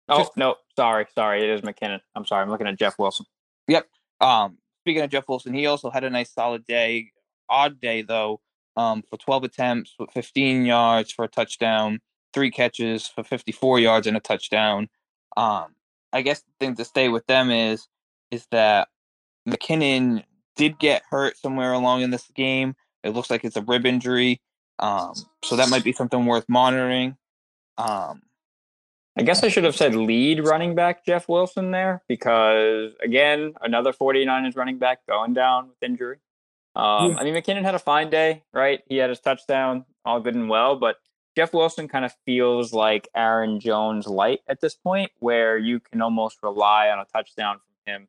Oh 0.09 0.29
no, 0.35 0.55
sorry, 0.75 1.05
sorry, 1.15 1.41
it 1.41 1.49
is 1.51 1.61
McKinnon. 1.61 2.01
I'm 2.15 2.25
sorry, 2.25 2.43
I'm 2.43 2.49
looking 2.49 2.67
at 2.67 2.77
Jeff 2.77 2.99
Wilson. 2.99 3.25
Yep. 3.69 3.87
Um, 4.19 4.57
speaking 4.83 5.03
of 5.03 5.09
Jeff 5.09 5.29
Wilson, 5.29 5.53
he 5.53 5.67
also 5.67 5.89
had 5.89 6.03
a 6.03 6.09
nice 6.09 6.33
solid 6.33 6.65
day. 6.65 7.11
Odd 7.49 7.79
day 7.79 8.01
though, 8.01 8.41
um, 8.79 9.03
for 9.09 9.17
12 9.17 9.43
attempts 9.43 9.95
with 9.99 10.09
15 10.11 10.65
yards 10.65 11.11
for 11.11 11.25
a 11.25 11.27
touchdown, 11.27 11.99
three 12.33 12.49
catches 12.49 13.07
for 13.07 13.25
54 13.25 13.79
yards 13.79 14.07
and 14.07 14.15
a 14.15 14.21
touchdown. 14.21 14.87
Um, 15.35 15.75
I 16.13 16.21
guess 16.21 16.41
the 16.41 16.65
thing 16.65 16.75
to 16.75 16.85
stay 16.85 17.09
with 17.09 17.27
them 17.27 17.51
is 17.51 17.87
is 18.31 18.47
that 18.51 18.87
McKinnon 19.47 20.23
did 20.55 20.79
get 20.79 21.01
hurt 21.09 21.35
somewhere 21.35 21.73
along 21.73 22.03
in 22.03 22.11
this 22.11 22.27
game. 22.35 22.75
It 23.03 23.09
looks 23.09 23.29
like 23.29 23.43
it's 23.43 23.57
a 23.57 23.61
rib 23.61 23.85
injury, 23.85 24.39
um, 24.79 25.13
so 25.43 25.57
that 25.57 25.69
might 25.69 25.83
be 25.83 25.91
something 25.91 26.25
worth 26.25 26.47
monitoring. 26.47 27.17
Um, 27.77 28.21
I 29.17 29.23
guess 29.23 29.43
I 29.43 29.49
should 29.49 29.65
have 29.65 29.75
said 29.75 29.93
lead 29.93 30.45
running 30.45 30.75
back 30.75 31.05
Jeff 31.05 31.27
Wilson 31.27 31.71
there 31.71 32.01
because 32.07 32.93
again, 33.03 33.55
another 33.61 33.91
49ers 33.91 34.55
running 34.55 34.77
back 34.77 35.05
going 35.05 35.33
down 35.33 35.67
with 35.67 35.83
injury. 35.83 36.19
Um, 36.79 37.17
I 37.17 37.23
mean, 37.23 37.33
McKinnon 37.33 37.63
had 37.63 37.75
a 37.75 37.79
fine 37.79 38.09
day, 38.09 38.43
right? 38.53 38.81
He 38.87 38.97
had 38.97 39.09
his 39.09 39.19
touchdown, 39.19 39.85
all 40.05 40.21
good 40.21 40.35
and 40.35 40.49
well, 40.49 40.77
but 40.77 40.97
Jeff 41.35 41.53
Wilson 41.53 41.87
kind 41.87 42.05
of 42.05 42.13
feels 42.25 42.73
like 42.73 43.07
Aaron 43.15 43.59
Jones 43.59 44.07
light 44.07 44.39
at 44.47 44.61
this 44.61 44.75
point, 44.75 45.11
where 45.19 45.57
you 45.57 45.79
can 45.79 46.01
almost 46.01 46.37
rely 46.41 46.89
on 46.89 46.99
a 46.99 47.05
touchdown 47.05 47.57
from 47.57 47.93
him. 47.93 48.07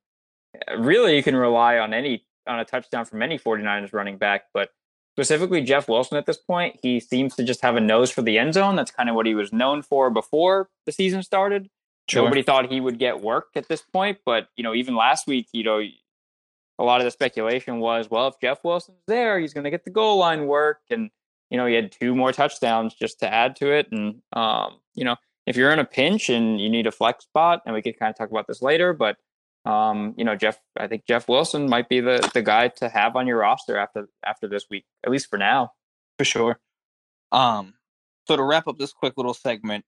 Really, 0.79 1.17
you 1.17 1.23
can 1.23 1.37
rely 1.37 1.79
on 1.79 1.93
any 1.93 2.25
on 2.47 2.59
a 2.61 2.65
touchdown 2.65 3.05
from 3.05 3.23
any 3.23 3.39
49ers 3.39 3.93
running 3.93 4.19
back, 4.19 4.45
but 4.55 4.71
specifically 5.15 5.63
Jeff 5.63 5.89
Wilson 5.89 6.17
at 6.17 6.27
this 6.27 6.39
point, 6.39 6.79
he 6.83 7.01
seems 7.01 7.35
to 7.37 7.45
just 7.45 7.61
have 7.63 7.77
a 7.77 7.81
nose 7.81 8.11
for 8.11 8.23
the 8.23 8.39
end 8.39 8.55
zone. 8.55 8.77
That's 8.77 8.91
kind 8.91 9.09
of 9.09 9.15
what 9.15 9.27
he 9.27 9.35
was 9.35 9.53
known 9.53 9.83
for 9.83 10.11
before 10.11 10.71
the 10.87 10.93
season 10.93 11.23
started. 11.23 11.69
Sure. 12.09 12.25
Nobody 12.25 12.43
thought 12.43 12.73
he 12.73 12.81
would 12.81 12.99
get 12.99 13.21
work 13.21 13.49
at 13.55 13.69
this 13.69 13.83
point, 13.83 14.19
but 14.25 14.49
you 14.57 14.65
know, 14.65 14.75
even 14.75 14.97
last 14.97 15.27
week, 15.27 15.47
you 15.53 15.63
know, 15.63 15.81
a 16.81 16.85
lot 16.85 17.01
of 17.01 17.05
the 17.05 17.11
speculation 17.11 17.79
was, 17.79 18.11
well, 18.11 18.27
if 18.29 18.41
Jeff 18.41 18.65
Wilson's 18.65 19.03
there, 19.07 19.39
he's 19.39 19.53
going 19.53 19.65
to 19.65 19.71
get 19.71 19.85
the 19.85 19.91
goal 19.91 20.17
line 20.17 20.47
work, 20.47 20.81
and 20.89 21.11
you 21.51 21.59
know, 21.59 21.67
he 21.67 21.75
had 21.75 21.93
two 21.93 22.15
more 22.15 22.33
touchdowns 22.33 22.95
just 22.95 23.21
to 23.21 23.33
add 23.33 23.55
to 23.57 23.71
it. 23.71 23.89
And 23.93 24.23
um, 24.33 24.81
you 24.95 25.05
know, 25.05 25.17
if 25.47 25.57
you're 25.57 25.73
in 25.73 25.79
a 25.79 25.85
pinch 25.85 26.31
and 26.31 26.61
you 26.61 26.71
need 26.71 26.87
a 26.87 26.91
flex 26.91 27.25
spot, 27.25 27.61
and 27.67 27.75
we 27.75 27.83
could 27.83 27.99
kind 27.99 28.11
of 28.11 28.17
talk 28.17 28.31
about 28.31 28.47
this 28.47 28.63
later, 28.63 28.95
but 28.95 29.19
um, 29.67 30.15
you 30.17 30.25
know, 30.25 30.35
Jeff, 30.35 30.59
I 30.79 30.87
think 30.87 31.05
Jeff 31.07 31.29
Wilson 31.29 31.69
might 31.69 31.91
be 31.91 32.01
the 32.01 32.29
the 32.33 32.43
guy 32.43 32.69
to 32.69 32.89
have 32.89 33.15
on 33.15 33.27
your 33.27 33.39
roster 33.39 33.77
after 33.77 34.09
after 34.25 34.49
this 34.49 34.65
week, 34.71 34.87
at 35.05 35.11
least 35.11 35.29
for 35.29 35.39
now. 35.39 35.73
For 36.19 36.25
sure. 36.25 36.61
Um, 37.31 37.75
so 38.27 38.37
to 38.37 38.43
wrap 38.43 38.69
up 38.69 38.79
this 38.79 38.93
quick 38.93 39.15
little 39.19 39.35
segment, 39.35 39.85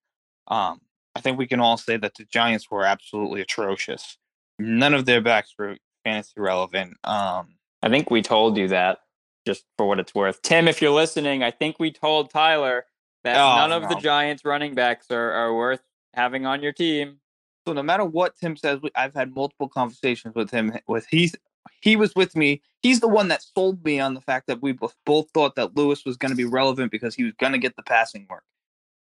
um, 0.49 0.80
I 1.16 1.20
think 1.20 1.38
we 1.38 1.46
can 1.46 1.61
all 1.61 1.78
say 1.78 1.96
that 1.96 2.16
the 2.16 2.25
Giants 2.25 2.70
were 2.70 2.84
absolutely 2.84 3.40
atrocious. 3.40 4.18
None 4.58 4.94
of 4.94 5.06
their 5.06 5.20
backs 5.22 5.54
were 5.58 5.76
fantasy 6.04 6.35
relevant. 6.37 6.97
Um, 7.04 7.54
I 7.82 7.88
think 7.88 8.11
we 8.11 8.23
told 8.23 8.56
you 8.56 8.68
that 8.68 8.99
just 9.47 9.64
for 9.76 9.87
what 9.87 9.99
it's 9.99 10.14
worth. 10.14 10.40
Tim, 10.42 10.68
if 10.68 10.80
you're 10.80 10.92
listening, 10.92 11.42
I 11.42 11.50
think 11.50 11.78
we 11.78 11.90
told 11.90 12.30
Tyler 12.30 12.87
that 13.25 13.37
oh, 13.37 13.56
none 13.56 13.73
of 13.73 13.82
no. 13.82 13.88
the 13.88 13.94
Giants 13.97 14.44
running 14.44 14.75
backs 14.75 15.11
are, 15.11 15.32
are 15.32 15.54
worth 15.54 15.82
having 16.14 16.47
on 16.47 16.62
your 16.62 16.73
team. 16.73 17.18
So 17.66 17.73
no 17.73 17.82
matter 17.82 18.04
what 18.04 18.37
Tim 18.37 18.56
says, 18.56 18.80
I've 18.94 19.14
had 19.14 19.35
multiple 19.35 19.68
conversations 19.68 20.35
with 20.35 20.50
him. 20.50 20.73
With 20.88 21.06
he's 21.11 21.35
he 21.80 21.97
was 21.97 22.14
with 22.14 22.35
me. 22.35 22.62
He's 22.80 23.00
the 23.00 23.09
one 23.09 23.28
that 23.28 23.44
sold 23.54 23.85
me 23.85 24.00
on 24.00 24.14
the 24.14 24.21
fact 24.21 24.49
that 24.49 24.62
we 24.62 24.73
both 24.73 24.97
both 25.06 25.30
thought 25.32 25.54
that 25.56 25.76
Lewis 25.76 26.04
was 26.04 26.16
going 26.16 26.30
to 26.30 26.37
be 26.37 26.44
relevant 26.44 26.90
because 26.90 27.14
he 27.14 27.25
was 27.25 27.35
going 27.35 27.52
to 27.52 27.59
get 27.59 27.76
the 27.76 27.82
passing 27.82 28.26
work. 28.28 28.44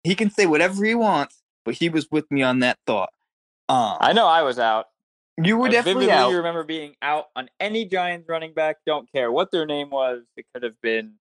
He 0.03 0.15
can 0.15 0.29
say 0.29 0.45
whatever 0.45 0.83
he 0.83 0.95
wants, 0.95 1.41
but 1.65 1.75
he 1.75 1.89
was 1.89 2.09
with 2.11 2.29
me 2.31 2.41
on 2.41 2.59
that 2.59 2.79
thought. 2.87 3.09
Um, 3.69 3.97
I 3.99 4.13
know 4.13 4.27
I 4.27 4.41
was 4.43 4.57
out. 4.57 4.87
You 5.43 5.57
were 5.57 5.67
I 5.67 5.71
definitely 5.71 6.09
out. 6.09 6.33
remember 6.33 6.63
being 6.63 6.95
out 7.01 7.25
on 7.35 7.49
any 7.59 7.85
Giants 7.85 8.27
running 8.27 8.53
back. 8.53 8.77
Don't 8.85 9.11
care 9.11 9.31
what 9.31 9.51
their 9.51 9.65
name 9.65 9.89
was. 9.91 10.23
It 10.35 10.45
could 10.53 10.63
have 10.63 10.79
been 10.81 11.13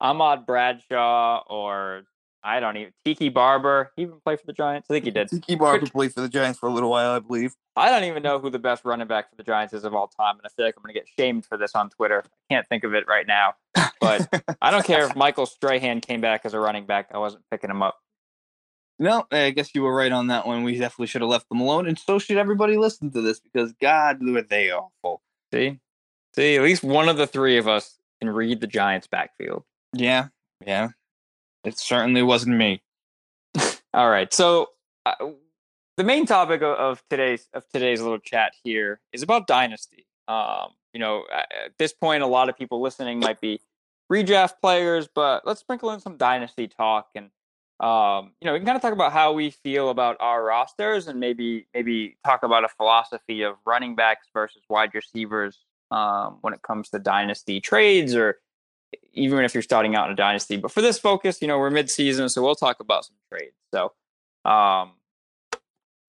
Ahmad 0.00 0.46
Bradshaw 0.46 1.42
or 1.48 2.04
I 2.42 2.60
don't 2.60 2.76
even 2.76 2.92
Tiki 3.04 3.28
Barber. 3.28 3.92
He 3.96 4.02
even 4.02 4.20
played 4.24 4.40
for 4.40 4.46
the 4.46 4.52
Giants. 4.52 4.86
I 4.88 4.94
think 4.94 5.04
he 5.04 5.10
did. 5.10 5.28
Tiki 5.30 5.56
Barber 5.56 5.86
played 5.86 6.12
for 6.14 6.20
the 6.20 6.28
Giants 6.28 6.58
for 6.58 6.68
a 6.68 6.72
little 6.72 6.90
while, 6.90 7.10
I 7.10 7.18
believe. 7.18 7.54
I 7.76 7.90
don't 7.90 8.04
even 8.04 8.22
know 8.22 8.38
who 8.38 8.50
the 8.50 8.58
best 8.58 8.84
running 8.84 9.06
back 9.06 9.30
for 9.30 9.36
the 9.36 9.42
Giants 9.42 9.74
is 9.74 9.84
of 9.84 9.94
all 9.94 10.08
time, 10.08 10.36
and 10.36 10.46
I 10.46 10.48
feel 10.50 10.64
like 10.64 10.74
I'm 10.76 10.82
going 10.82 10.94
to 10.94 11.00
get 11.00 11.08
shamed 11.18 11.44
for 11.44 11.58
this 11.58 11.74
on 11.74 11.90
Twitter. 11.90 12.22
I 12.24 12.54
can't 12.54 12.66
think 12.68 12.84
of 12.84 12.94
it 12.94 13.06
right 13.06 13.26
now, 13.26 13.54
but 14.00 14.28
I 14.62 14.70
don't 14.70 14.84
care 14.84 15.06
if 15.06 15.16
Michael 15.16 15.46
Strahan 15.46 16.00
came 16.00 16.20
back 16.20 16.42
as 16.44 16.54
a 16.54 16.60
running 16.60 16.86
back. 16.86 17.10
I 17.12 17.18
wasn't 17.18 17.44
picking 17.50 17.70
him 17.70 17.82
up. 17.82 17.98
No, 19.00 19.26
I 19.32 19.48
guess 19.48 19.74
you 19.74 19.82
were 19.82 19.94
right 19.94 20.12
on 20.12 20.26
that 20.26 20.46
one. 20.46 20.62
We 20.62 20.76
definitely 20.76 21.06
should 21.06 21.22
have 21.22 21.30
left 21.30 21.48
them 21.48 21.58
alone, 21.58 21.88
and 21.88 21.98
so 21.98 22.18
should 22.18 22.36
everybody 22.36 22.76
listen 22.76 23.10
to 23.12 23.22
this 23.22 23.40
because 23.40 23.72
God, 23.80 24.18
were 24.22 24.42
they 24.42 24.70
awful. 24.70 25.22
See, 25.54 25.80
see, 26.36 26.56
at 26.56 26.62
least 26.62 26.84
one 26.84 27.08
of 27.08 27.16
the 27.16 27.26
three 27.26 27.56
of 27.56 27.66
us 27.66 27.96
can 28.20 28.28
read 28.28 28.60
the 28.60 28.66
Giants' 28.66 29.06
backfield. 29.06 29.64
Yeah, 29.94 30.28
yeah. 30.66 30.90
It 31.64 31.78
certainly 31.78 32.22
wasn't 32.22 32.58
me. 32.58 32.82
All 33.94 34.10
right. 34.10 34.32
So 34.34 34.68
uh, 35.06 35.14
the 35.96 36.04
main 36.04 36.26
topic 36.26 36.60
of, 36.60 36.76
of, 36.76 37.02
today's 37.08 37.48
of 37.54 37.66
today's 37.72 38.02
little 38.02 38.18
chat 38.18 38.52
here 38.62 39.00
is 39.14 39.22
about 39.22 39.46
dynasty. 39.46 40.06
Um, 40.28 40.72
you 40.92 41.00
know, 41.00 41.24
at 41.32 41.72
this 41.78 41.94
point, 41.94 42.22
a 42.22 42.26
lot 42.26 42.50
of 42.50 42.56
people 42.58 42.82
listening 42.82 43.18
might 43.18 43.40
be 43.40 43.62
redraft 44.12 44.60
players, 44.60 45.08
but 45.14 45.46
let's 45.46 45.60
sprinkle 45.60 45.90
in 45.90 46.00
some 46.00 46.18
dynasty 46.18 46.68
talk 46.68 47.08
and. 47.14 47.30
Um, 47.80 48.32
you 48.40 48.46
know, 48.46 48.52
we 48.52 48.58
can 48.58 48.66
kind 48.66 48.76
of 48.76 48.82
talk 48.82 48.92
about 48.92 49.12
how 49.12 49.32
we 49.32 49.50
feel 49.50 49.88
about 49.88 50.18
our 50.20 50.44
rosters 50.44 51.08
and 51.08 51.18
maybe 51.18 51.66
maybe 51.72 52.18
talk 52.26 52.42
about 52.42 52.62
a 52.62 52.68
philosophy 52.68 53.42
of 53.42 53.56
running 53.64 53.96
backs 53.96 54.26
versus 54.34 54.62
wide 54.68 54.94
receivers 54.94 55.58
um, 55.90 56.38
when 56.42 56.52
it 56.52 56.60
comes 56.60 56.90
to 56.90 56.98
dynasty 56.98 57.58
trades 57.58 58.14
or 58.14 58.36
even 59.14 59.44
if 59.44 59.54
you're 59.54 59.62
starting 59.62 59.96
out 59.96 60.06
in 60.06 60.12
a 60.12 60.16
dynasty. 60.16 60.58
But 60.58 60.72
for 60.72 60.82
this 60.82 60.98
focus, 60.98 61.40
you 61.40 61.48
know, 61.48 61.58
we're 61.58 61.70
mid-season, 61.70 62.28
so 62.28 62.42
we'll 62.42 62.54
talk 62.54 62.80
about 62.80 63.06
some 63.06 63.16
trades. 63.32 63.54
So, 63.72 63.92
um, 64.44 64.92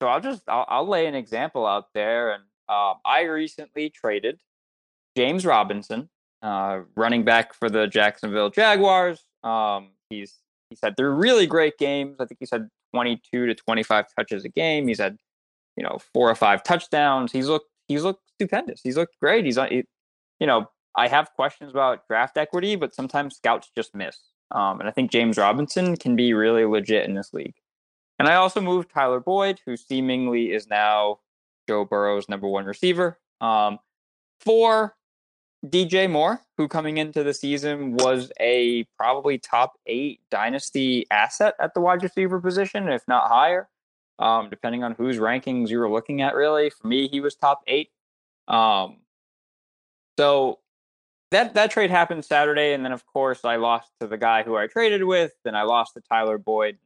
so 0.02 0.08
I'll 0.08 0.20
just 0.22 0.44
I'll, 0.50 0.66
I'll 0.68 0.88
lay 0.88 1.06
an 1.06 1.16
example 1.16 1.66
out 1.66 1.94
there, 1.94 2.34
and 2.34 2.44
uh, 2.68 2.96
I 3.06 3.22
recently 3.24 3.90
traded 3.90 4.42
James 5.16 5.46
Robinson, 5.46 6.10
uh, 6.42 6.82
running 6.96 7.24
back 7.24 7.54
for 7.54 7.70
the 7.70 7.88
Jacksonville 7.88 8.50
Jaguars. 8.50 9.24
Um, 9.44 9.92
he's 10.10 10.36
he's 10.72 10.80
had 10.82 10.98
three 10.98 11.08
really 11.08 11.46
great 11.46 11.78
games. 11.78 12.18
I 12.20 12.26
think 12.26 12.40
he's 12.40 12.50
had 12.50 12.68
22 12.94 13.46
to 13.46 13.54
25 13.54 14.06
touches 14.18 14.46
a 14.46 14.50
game. 14.50 14.88
He's 14.88 15.00
had 15.00 15.18
you 15.78 15.84
know 15.84 16.00
four 16.14 16.30
or 16.30 16.36
five 16.36 16.64
touchdowns. 16.64 17.32
He's 17.32 17.48
looked 17.48 17.70
he's 17.88 18.04
looked 18.04 18.24
stupendous. 18.36 18.82
He's 18.82 18.98
looked 18.98 19.20
great. 19.20 19.46
He's 19.46 19.58
on. 19.58 19.68
He, 19.70 19.84
you 20.40 20.48
know, 20.48 20.66
I 20.96 21.08
have 21.08 21.32
questions 21.34 21.72
about 21.72 22.08
draft 22.08 22.38
equity, 22.38 22.76
but 22.76 22.96
sometimes 22.96 23.36
scouts 23.36 23.70
just 23.76 23.94
miss. 23.94 24.18
Um, 24.52 24.80
and 24.80 24.90
I 24.90 24.92
think 24.92 25.12
James 25.12 25.38
Robinson 25.38 25.96
can 25.96 26.16
be 26.16 26.34
really 26.34 26.66
legit 26.66 27.08
in 27.08 27.14
this 27.14 27.34
league. 27.34 27.56
And 28.20 28.28
I 28.28 28.36
also 28.36 28.60
moved 28.60 28.92
Tyler 28.94 29.20
Boyd, 29.20 29.60
who 29.66 29.78
seemingly 29.78 30.52
is 30.52 30.68
now 30.68 31.20
Joe 31.68 31.86
Burrow's 31.86 32.28
number 32.28 32.48
one 32.48 32.66
receiver, 32.66 33.18
um, 33.40 33.80
for 34.42 34.96
DJ 35.66 36.10
Moore, 36.10 36.42
who 36.58 36.68
coming 36.68 36.98
into 36.98 37.24
the 37.24 37.34
season 37.34 37.94
was 37.94 38.32
a 38.40 38.84
probably 38.98 39.38
top 39.38 39.74
eight 39.86 40.20
dynasty 40.32 41.06
asset 41.12 41.54
at 41.60 41.74
the 41.74 41.82
wide 41.82 42.02
receiver 42.02 42.40
position, 42.40 42.90
if 42.90 43.08
not 43.08 43.28
higher, 43.28 43.70
um, 44.18 44.50
depending 44.50 44.84
on 44.84 44.94
whose 44.94 45.18
rankings 45.18 45.70
you 45.70 45.78
were 45.78 45.90
looking 45.90 46.22
at. 46.22 46.34
Really, 46.34 46.72
for 46.72 46.88
me, 46.88 47.08
he 47.08 47.20
was 47.20 47.36
top 47.36 47.62
eight. 47.68 47.92
Um, 48.48 48.98
so 50.18 50.60
that 51.30 51.54
that 51.54 51.70
trade 51.70 51.92
happened 51.92 52.26
Saturday, 52.26 52.74
and 52.74 52.84
then 52.84 52.92
of 52.92 53.06
course 53.06 53.46
I 53.46 53.58
lost 53.58 53.92
to 54.00 54.08
the 54.08 54.18
guy 54.18 54.42
who 54.42 54.58
I 54.58 54.66
traded 54.66 55.04
with, 55.04 55.34
and 55.46 55.56
I 55.56 55.62
lost 55.62 55.94
to 55.94 56.02
Tyler 56.02 56.40
Boyd. 56.40 56.80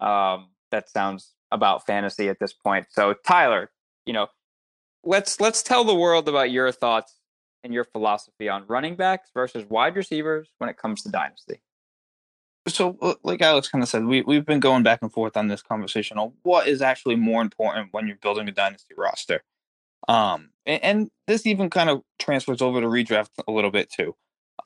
Um, 0.00 0.48
that 0.72 0.88
sounds 0.88 1.32
about 1.52 1.86
fantasy 1.86 2.28
at 2.28 2.40
this 2.40 2.52
point. 2.52 2.86
So 2.90 3.14
Tyler, 3.14 3.70
you 4.04 4.12
know, 4.12 4.26
let's 5.04 5.40
let's 5.40 5.62
tell 5.62 5.84
the 5.84 5.94
world 5.94 6.28
about 6.28 6.50
your 6.50 6.72
thoughts 6.72 7.14
and 7.62 7.74
your 7.74 7.84
philosophy 7.84 8.48
on 8.48 8.64
running 8.66 8.96
backs 8.96 9.30
versus 9.34 9.64
wide 9.68 9.96
receivers 9.96 10.48
when 10.58 10.70
it 10.70 10.76
comes 10.76 11.02
to 11.02 11.10
dynasty. 11.10 11.60
So, 12.68 12.96
uh, 13.00 13.14
like 13.22 13.40
Alex 13.40 13.68
kind 13.68 13.82
of 13.82 13.88
said, 13.88 14.04
we 14.04 14.22
we've 14.22 14.44
been 14.44 14.60
going 14.60 14.82
back 14.82 15.00
and 15.02 15.12
forth 15.12 15.36
on 15.36 15.48
this 15.48 15.62
conversation 15.62 16.18
on 16.18 16.32
what 16.42 16.68
is 16.68 16.82
actually 16.82 17.16
more 17.16 17.42
important 17.42 17.88
when 17.92 18.06
you're 18.06 18.16
building 18.16 18.48
a 18.48 18.52
dynasty 18.52 18.94
roster. 18.96 19.42
Um, 20.08 20.50
and, 20.66 20.84
and 20.84 21.10
this 21.26 21.46
even 21.46 21.70
kind 21.70 21.90
of 21.90 22.02
transfers 22.18 22.60
over 22.60 22.80
to 22.80 22.86
redraft 22.86 23.30
a 23.46 23.52
little 23.52 23.70
bit 23.70 23.90
too. 23.90 24.14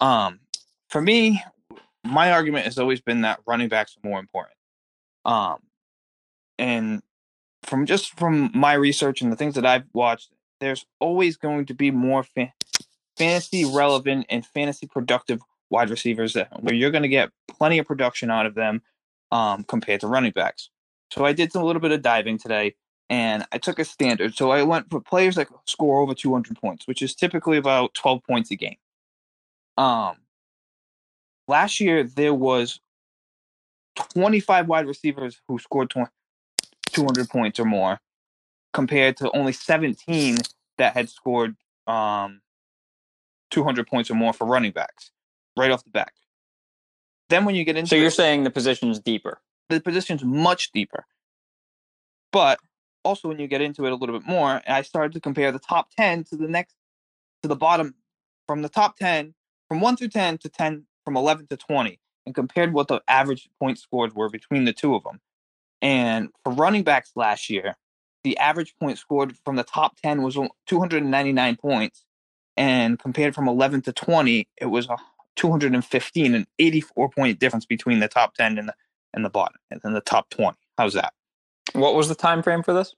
Um, 0.00 0.40
for 0.88 1.00
me, 1.00 1.42
my 2.04 2.32
argument 2.32 2.64
has 2.64 2.78
always 2.78 3.00
been 3.00 3.22
that 3.22 3.40
running 3.46 3.68
backs 3.68 3.96
are 3.96 4.08
more 4.08 4.18
important. 4.18 4.56
Um, 5.24 5.58
and 6.58 7.02
from 7.62 7.86
just 7.86 8.18
from 8.18 8.50
my 8.54 8.74
research 8.74 9.22
and 9.22 9.32
the 9.32 9.36
things 9.36 9.54
that 9.54 9.66
I've 9.66 9.86
watched, 9.92 10.30
there's 10.60 10.84
always 11.00 11.36
going 11.36 11.66
to 11.66 11.74
be 11.74 11.90
more 11.90 12.22
fantasy 13.16 13.64
relevant 13.64 14.26
and 14.28 14.44
fantasy 14.44 14.86
productive 14.86 15.40
wide 15.70 15.90
receivers 15.90 16.36
where 16.60 16.74
you're 16.74 16.90
going 16.90 17.02
to 17.02 17.08
get 17.08 17.30
plenty 17.48 17.78
of 17.78 17.86
production 17.86 18.30
out 18.30 18.46
of 18.46 18.54
them 18.54 18.82
um, 19.32 19.64
compared 19.64 20.00
to 20.00 20.06
running 20.06 20.32
backs. 20.32 20.70
So 21.10 21.24
I 21.24 21.32
did 21.32 21.52
some, 21.52 21.62
a 21.62 21.64
little 21.64 21.80
bit 21.80 21.92
of 21.92 22.02
diving 22.02 22.38
today, 22.38 22.74
and 23.08 23.44
I 23.52 23.58
took 23.58 23.78
a 23.78 23.84
standard. 23.84 24.34
So 24.34 24.50
I 24.50 24.62
went 24.62 24.90
for 24.90 25.00
players 25.00 25.36
that 25.36 25.48
score 25.66 26.00
over 26.00 26.14
200 26.14 26.56
points, 26.56 26.86
which 26.86 27.02
is 27.02 27.14
typically 27.14 27.56
about 27.56 27.94
12 27.94 28.22
points 28.24 28.50
a 28.50 28.56
game. 28.56 28.76
Um, 29.76 30.16
last 31.48 31.80
year 31.80 32.04
there 32.04 32.34
was 32.34 32.80
25 34.14 34.68
wide 34.68 34.86
receivers 34.86 35.40
who 35.48 35.58
scored 35.58 35.92
200 36.90 37.28
points 37.28 37.60
or 37.60 37.64
more, 37.64 38.00
compared 38.72 39.16
to 39.18 39.30
only 39.36 39.52
17 39.52 40.38
that 40.78 40.94
had 40.94 41.08
scored 41.08 41.56
um, 41.86 42.40
200 43.54 43.86
points 43.86 44.10
or 44.10 44.14
more 44.14 44.32
for 44.32 44.46
running 44.46 44.72
backs 44.72 45.10
right 45.56 45.70
off 45.70 45.84
the 45.84 45.90
bat. 45.90 46.12
Then 47.30 47.44
when 47.44 47.54
you 47.54 47.64
get 47.64 47.76
into 47.76 47.88
So 47.88 47.96
you're 47.96 48.08
it, 48.08 48.12
saying 48.12 48.44
the 48.44 48.50
position's 48.50 48.98
deeper. 48.98 49.40
the 49.68 49.80
position's 49.80 50.24
much 50.24 50.72
deeper. 50.72 51.06
But 52.32 52.58
also 53.04 53.28
when 53.28 53.38
you 53.38 53.46
get 53.46 53.60
into 53.60 53.86
it 53.86 53.92
a 53.92 53.94
little 53.94 54.18
bit 54.18 54.26
more, 54.28 54.60
I 54.66 54.82
started 54.82 55.12
to 55.12 55.20
compare 55.20 55.52
the 55.52 55.58
top 55.60 55.88
10 55.96 56.24
to 56.24 56.36
the 56.36 56.48
next 56.48 56.74
to 57.42 57.48
the 57.48 57.56
bottom 57.56 57.94
from 58.46 58.62
the 58.62 58.68
top 58.68 58.96
10 58.96 59.34
from 59.68 59.80
1 59.80 59.96
through 59.96 60.08
10 60.08 60.38
to 60.38 60.48
10 60.48 60.84
from 61.04 61.16
11 61.16 61.46
to 61.48 61.56
20 61.56 62.00
and 62.26 62.34
compared 62.34 62.72
what 62.72 62.88
the 62.88 63.00
average 63.08 63.48
point 63.60 63.78
scores 63.78 64.12
were 64.14 64.28
between 64.28 64.64
the 64.64 64.72
two 64.72 64.94
of 64.94 65.04
them. 65.04 65.20
And 65.80 66.30
for 66.42 66.52
running 66.52 66.82
backs 66.82 67.12
last 67.14 67.48
year, 67.50 67.76
the 68.24 68.36
average 68.38 68.74
point 68.80 68.98
scored 68.98 69.36
from 69.44 69.56
the 69.56 69.64
top 69.64 69.96
10 70.02 70.22
was 70.22 70.38
299 70.66 71.56
points 71.56 72.04
and 72.56 72.98
compared 72.98 73.34
from 73.34 73.48
11 73.48 73.82
to 73.82 73.92
20 73.92 74.48
it 74.60 74.66
was 74.66 74.88
a 74.88 74.96
215 75.36 76.34
an 76.34 76.46
84 76.58 77.08
point 77.10 77.38
difference 77.40 77.66
between 77.66 78.00
the 78.00 78.08
top 78.08 78.34
10 78.34 78.58
and 78.58 78.68
the 78.68 78.74
and 79.12 79.24
the 79.24 79.30
bottom 79.30 79.56
and 79.70 79.80
then 79.82 79.92
the 79.92 80.00
top 80.00 80.28
20 80.30 80.56
how's 80.78 80.94
that 80.94 81.12
What 81.72 81.94
was 81.94 82.08
the 82.08 82.14
time 82.14 82.42
frame 82.42 82.62
for 82.62 82.72
this? 82.72 82.94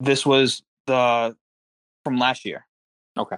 this 0.00 0.24
was 0.26 0.62
the 0.86 1.36
from 2.04 2.16
last 2.18 2.44
year 2.44 2.66
Okay. 3.18 3.36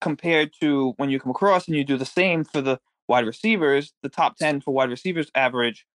compared 0.00 0.52
to 0.60 0.92
when 0.98 1.10
you 1.10 1.18
come 1.18 1.30
across 1.30 1.66
and 1.66 1.76
you 1.76 1.84
do 1.84 1.96
the 1.96 2.04
same 2.06 2.44
for 2.44 2.60
the 2.60 2.78
wide 3.08 3.26
receivers 3.26 3.92
the 4.02 4.08
top 4.08 4.36
10 4.36 4.60
for 4.60 4.72
wide 4.74 4.90
receivers 4.90 5.30
average 5.34 5.86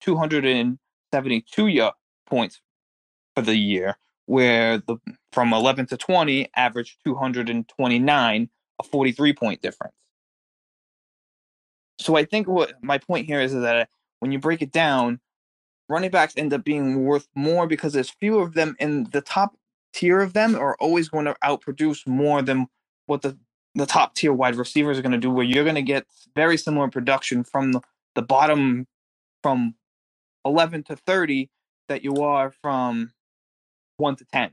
272 0.00 1.90
points 2.26 2.60
for 3.34 3.42
the 3.42 3.56
year 3.56 3.96
where 4.26 4.78
the 4.78 4.96
from 5.32 5.52
11 5.52 5.86
to 5.86 5.96
20 5.96 6.50
averaged 6.56 6.98
229 7.04 8.50
a 8.78 8.82
43 8.82 9.32
point 9.34 9.62
difference. 9.62 9.94
So 12.00 12.16
i 12.16 12.24
think 12.24 12.48
what 12.48 12.74
my 12.82 12.98
point 12.98 13.26
here 13.26 13.40
is, 13.40 13.54
is 13.54 13.62
that 13.62 13.88
when 14.20 14.32
you 14.32 14.38
break 14.38 14.62
it 14.62 14.72
down 14.72 15.20
running 15.88 16.10
backs 16.10 16.34
end 16.36 16.52
up 16.52 16.64
being 16.64 17.04
worth 17.04 17.28
more 17.34 17.66
because 17.66 17.92
there's 17.92 18.10
fewer 18.10 18.42
of 18.42 18.54
them 18.54 18.76
and 18.80 19.10
the 19.12 19.20
top 19.20 19.56
tier 19.92 20.20
of 20.20 20.32
them 20.32 20.54
are 20.56 20.76
always 20.80 21.08
going 21.08 21.26
to 21.26 21.36
outproduce 21.44 22.06
more 22.06 22.42
than 22.42 22.66
what 23.06 23.22
the 23.22 23.38
the 23.74 23.86
top 23.86 24.14
tier 24.14 24.32
wide 24.32 24.56
receivers 24.56 24.98
are 24.98 25.02
going 25.02 25.12
to 25.12 25.18
do 25.18 25.30
where 25.30 25.44
you're 25.44 25.64
going 25.64 25.76
to 25.76 25.82
get 25.82 26.06
very 26.34 26.56
similar 26.56 26.88
production 26.88 27.44
from 27.44 27.72
the, 27.72 27.80
the 28.14 28.22
bottom 28.22 28.86
from 29.42 29.74
11 30.46 30.84
to 30.84 30.96
30 30.96 31.50
that 31.88 32.04
you 32.04 32.16
are 32.22 32.52
from 32.62 33.12
1 33.96 34.16
to 34.16 34.24
10 34.32 34.50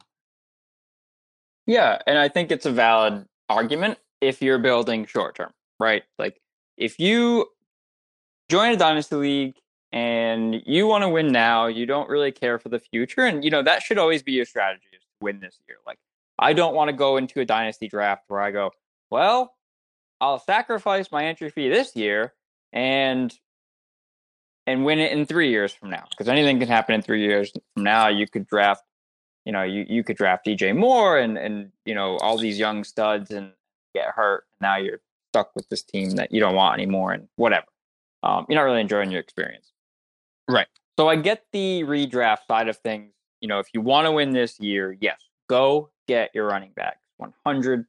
Yeah, 1.65 1.99
and 2.07 2.17
I 2.17 2.29
think 2.29 2.51
it's 2.51 2.65
a 2.65 2.71
valid 2.71 3.25
argument 3.49 3.99
if 4.21 4.41
you're 4.41 4.59
building 4.59 5.05
short 5.05 5.35
term, 5.35 5.51
right? 5.79 6.03
Like 6.17 6.39
if 6.77 6.99
you 6.99 7.47
join 8.49 8.71
a 8.71 8.77
dynasty 8.77 9.15
league 9.15 9.55
and 9.91 10.61
you 10.65 10.87
want 10.87 11.03
to 11.03 11.09
win 11.09 11.31
now, 11.31 11.67
you 11.67 11.85
don't 11.85 12.09
really 12.09 12.31
care 12.31 12.57
for 12.57 12.69
the 12.69 12.79
future, 12.79 13.25
and 13.25 13.43
you 13.43 13.51
know 13.51 13.61
that 13.63 13.83
should 13.83 13.97
always 13.97 14.23
be 14.23 14.31
your 14.31 14.45
strategy 14.45 14.85
is 14.93 15.01
to 15.01 15.07
win 15.21 15.39
this 15.39 15.59
year. 15.67 15.77
Like 15.85 15.99
I 16.39 16.53
don't 16.53 16.73
want 16.73 16.89
to 16.89 16.93
go 16.93 17.17
into 17.17 17.41
a 17.41 17.45
dynasty 17.45 17.87
draft 17.87 18.23
where 18.27 18.41
I 18.41 18.51
go, 18.51 18.71
well, 19.11 19.53
I'll 20.19 20.39
sacrifice 20.39 21.11
my 21.11 21.25
entry 21.25 21.49
fee 21.49 21.69
this 21.69 21.95
year 21.95 22.33
and 22.71 23.33
and 24.65 24.85
win 24.85 24.99
it 24.99 25.11
in 25.11 25.25
three 25.25 25.49
years 25.49 25.73
from 25.73 25.89
now 25.89 26.05
because 26.09 26.29
anything 26.29 26.59
can 26.59 26.69
happen 26.69 26.95
in 26.95 27.01
three 27.01 27.21
years 27.21 27.51
from 27.73 27.83
now. 27.83 28.07
You 28.07 28.27
could 28.27 28.47
draft 28.47 28.83
you 29.45 29.51
know, 29.51 29.63
you, 29.63 29.85
you 29.87 30.03
could 30.03 30.17
draft 30.17 30.45
DJ 30.45 30.75
Moore 30.75 31.17
and, 31.17 31.37
and, 31.37 31.71
you 31.85 31.95
know, 31.95 32.17
all 32.17 32.37
these 32.37 32.57
young 32.57 32.83
studs 32.83 33.31
and 33.31 33.51
get 33.93 34.07
hurt. 34.09 34.45
Now 34.61 34.77
you're 34.77 35.01
stuck 35.31 35.55
with 35.55 35.67
this 35.69 35.83
team 35.83 36.11
that 36.11 36.31
you 36.31 36.39
don't 36.39 36.55
want 36.55 36.75
anymore 36.75 37.11
and 37.11 37.27
whatever. 37.35 37.65
Um, 38.23 38.45
you're 38.47 38.59
not 38.59 38.63
really 38.63 38.81
enjoying 38.81 39.11
your 39.11 39.19
experience. 39.19 39.71
Right. 40.49 40.67
So 40.97 41.09
I 41.09 41.15
get 41.15 41.45
the 41.51 41.83
redraft 41.83 42.45
side 42.47 42.69
of 42.69 42.77
things. 42.77 43.11
You 43.41 43.49
know, 43.49 43.59
if 43.59 43.67
you 43.73 43.81
want 43.81 44.05
to 44.05 44.11
win 44.11 44.31
this 44.31 44.59
year, 44.59 44.95
yes, 45.01 45.19
go 45.49 45.89
get 46.07 46.31
your 46.33 46.47
running 46.47 46.71
backs 46.75 46.99
100%. 47.45 47.85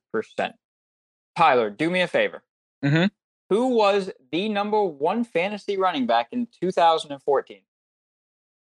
Tyler, 1.36 1.70
do 1.70 1.90
me 1.90 2.00
a 2.00 2.08
favor. 2.08 2.42
Mhm. 2.84 3.10
Who 3.50 3.68
was 3.68 4.10
the 4.32 4.48
number 4.48 4.82
one 4.82 5.22
fantasy 5.24 5.76
running 5.76 6.06
back 6.06 6.28
in 6.32 6.48
2014? 6.60 7.60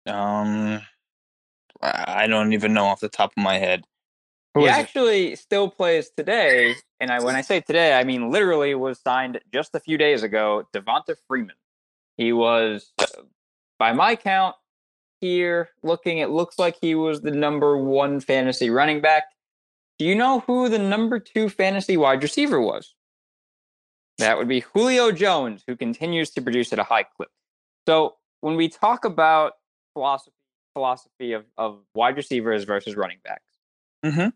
um 0.07 0.81
i 1.81 2.25
don't 2.27 2.53
even 2.53 2.73
know 2.73 2.85
off 2.85 2.99
the 2.99 3.09
top 3.09 3.31
of 3.37 3.43
my 3.43 3.57
head 3.57 3.85
Who 4.55 4.61
he 4.61 4.67
is 4.67 4.75
it? 4.75 4.79
actually 4.79 5.35
still 5.35 5.69
plays 5.69 6.09
today, 6.17 6.75
and 6.99 7.11
I 7.11 7.19
when 7.23 7.35
I 7.35 7.41
say 7.41 7.59
today, 7.61 7.93
I 7.93 8.03
mean 8.03 8.31
literally 8.31 8.73
was 8.75 8.99
signed 8.99 9.39
just 9.53 9.75
a 9.75 9.79
few 9.79 9.97
days 9.97 10.23
ago. 10.23 10.67
Devonta 10.73 11.15
Freeman. 11.27 11.55
He 12.17 12.33
was, 12.33 12.91
uh, 12.97 13.05
by 13.77 13.93
my 13.93 14.15
count, 14.15 14.55
here 15.21 15.69
looking. 15.83 16.17
It 16.17 16.31
looks 16.31 16.57
like 16.57 16.75
he 16.81 16.95
was 16.95 17.21
the 17.21 17.29
number 17.29 17.77
one 17.77 18.19
fantasy 18.19 18.71
running 18.71 18.99
back. 19.01 19.25
Do 19.99 20.05
you 20.05 20.15
know 20.15 20.39
who 20.41 20.69
the 20.69 20.79
number 20.79 21.19
two 21.19 21.49
fantasy 21.49 21.95
wide 21.97 22.23
receiver 22.23 22.59
was? 22.59 22.95
That 24.17 24.37
would 24.39 24.47
be 24.47 24.61
Julio 24.61 25.11
Jones, 25.11 25.63
who 25.67 25.75
continues 25.75 26.31
to 26.31 26.41
produce 26.41 26.73
at 26.73 26.79
a 26.79 26.83
high 26.83 27.03
clip. 27.03 27.29
So 27.87 28.15
when 28.41 28.55
we 28.55 28.69
talk 28.69 29.05
about 29.05 29.53
philosophy 29.93 30.33
philosophy 30.77 31.33
of, 31.33 31.43
of 31.57 31.79
wide 31.95 32.15
receivers 32.15 32.63
versus 32.63 32.95
running 32.95 33.17
backs, 33.23 33.51
Mhm. 34.05 34.31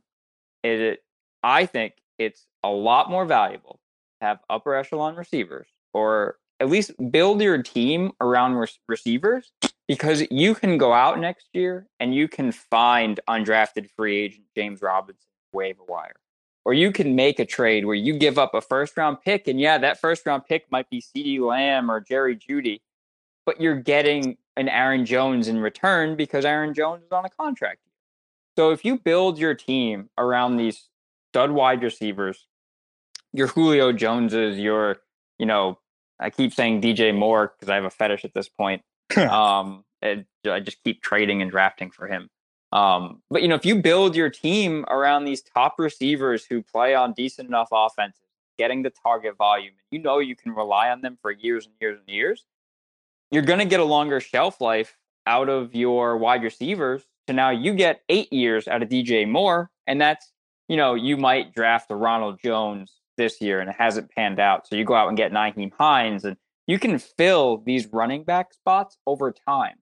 it 0.64 1.04
I 1.44 1.68
think 1.68 1.94
it's 2.18 2.48
a 2.64 2.70
lot 2.70 3.10
more 3.12 3.26
valuable 3.26 3.80
to 4.20 4.28
have 4.28 4.40
upper 4.50 4.74
echelon 4.76 5.16
receivers, 5.16 5.68
or 5.94 6.38
at 6.60 6.68
least 6.70 6.92
build 7.12 7.42
your 7.42 7.62
team 7.62 8.12
around 8.20 8.56
re- 8.56 8.68
receivers, 8.88 9.52
because 9.88 10.24
you 10.32 10.56
can 10.56 10.78
go 10.80 10.94
out 10.94 11.20
next 11.20 11.48
year 11.54 11.88
and 12.00 12.16
you 12.16 12.28
can 12.28 12.52
find 12.52 13.20
undrafted 13.28 13.90
free 13.96 14.18
agent 14.18 14.46
James 14.56 14.82
Robinson 14.82 15.30
waiver 15.54 15.84
wire. 15.88 16.16
Or 16.66 16.74
you 16.74 16.92
can 16.92 17.16
make 17.16 17.40
a 17.40 17.46
trade 17.46 17.86
where 17.86 17.96
you 17.96 18.18
give 18.18 18.38
up 18.38 18.54
a 18.54 18.62
first 18.62 18.98
round 18.98 19.22
pick, 19.22 19.48
and 19.48 19.60
yeah, 19.60 19.78
that 19.80 20.00
first 20.00 20.26
round 20.26 20.46
pick 20.48 20.72
might 20.72 20.90
be 20.90 21.02
CeeDee 21.02 21.40
Lamb 21.40 21.90
or 21.92 22.00
Jerry 22.00 22.36
Jeudy, 22.36 22.82
but 23.46 23.60
you're 23.62 23.82
getting 23.94 24.38
an 24.62 24.70
Aaron 24.70 25.06
Jones 25.06 25.48
in 25.48 25.60
return 25.60 26.16
because 26.16 26.46
Aaron 26.46 26.74
Jones 26.74 27.04
is 27.04 27.12
on 27.12 27.26
a 27.26 27.30
contract. 27.30 27.80
So 28.56 28.72
if 28.72 28.86
you 28.86 28.98
build 28.98 29.40
your 29.40 29.56
team 29.56 30.10
around 30.18 30.58
these 30.58 30.88
stud 31.32 31.52
wide 31.52 31.84
receivers, 31.84 32.48
your 33.34 33.48
Julio 33.48 33.92
Joneses, 33.92 34.60
your, 34.60 34.98
you 35.40 35.46
know, 35.46 35.80
I 36.20 36.30
keep 36.30 36.54
saying 36.54 36.82
DJ 36.82 37.18
Moore 37.18 37.54
because 37.58 37.70
I 37.70 37.76
have 37.76 37.86
a 37.86 37.90
fetish 37.90 38.24
at 38.24 38.34
this 38.34 38.48
point. 38.48 38.84
um, 39.18 39.84
and 40.02 40.26
I 40.46 40.60
just 40.60 40.84
keep 40.84 41.02
trading 41.02 41.42
and 41.42 41.50
drafting 41.50 41.92
for 41.92 42.08
him. 42.08 42.30
Um, 42.72 43.22
but 43.30 43.42
you 43.42 43.48
know, 43.48 43.56
if 43.56 43.66
you 43.66 43.82
build 43.82 44.16
your 44.16 44.30
team 44.30 44.86
around 44.90 45.26
these 45.26 45.42
top 45.42 45.76
receivers 45.78 46.46
who 46.46 46.62
play 46.62 46.96
on 46.96 47.14
decent 47.14 47.48
enough 47.48 47.70
offenses, 47.72 48.22
getting 48.58 48.84
the 48.84 48.92
target 48.92 49.38
volume, 49.38 49.74
and 49.74 49.98
you 49.98 50.00
know 50.00 50.20
you 50.20 50.36
can 50.36 50.54
rely 50.54 50.90
on 50.90 51.02
them 51.02 51.18
for 51.22 51.32
years 51.32 51.66
and 51.66 51.76
years 51.82 52.00
and 52.00 52.14
years, 52.14 52.46
you're 53.32 53.44
going 53.44 53.60
to 53.60 53.66
get 53.66 53.80
a 53.80 53.86
longer 53.86 54.20
shelf 54.20 54.62
life 54.62 54.98
out 55.26 55.50
of 55.50 55.74
your 55.74 56.18
wide 56.18 56.44
receivers. 56.44 57.04
So 57.28 57.34
now 57.34 57.50
you 57.50 57.74
get 57.74 58.02
eight 58.10 58.32
years 58.32 58.68
out 58.68 58.84
of 58.84 58.90
DJ 58.90 59.28
Moore, 59.28 59.70
and 59.88 60.00
that's 60.00 60.32
you 60.68 60.78
know 60.78 60.94
you 60.94 61.18
might 61.18 61.54
draft 61.54 61.92
a 61.92 61.96
Ronald 61.96 62.40
Jones 62.44 62.94
this 63.18 63.42
year 63.42 63.60
and 63.60 63.70
it 63.70 63.76
hasn't 63.78 64.10
panned 64.12 64.40
out, 64.40 64.68
so 64.68 64.76
you 64.76 64.84
go 64.84 64.96
out 64.96 65.08
and 65.08 65.18
get 65.18 65.32
Nyheim 65.32 65.72
Hines, 65.78 66.26
and 66.26 66.38
you 66.68 66.80
can 66.80 66.98
fill 67.00 67.58
these 67.58 67.88
running 67.92 68.24
back 68.24 68.54
spots 68.54 68.98
over 69.06 69.32
time. 69.32 69.76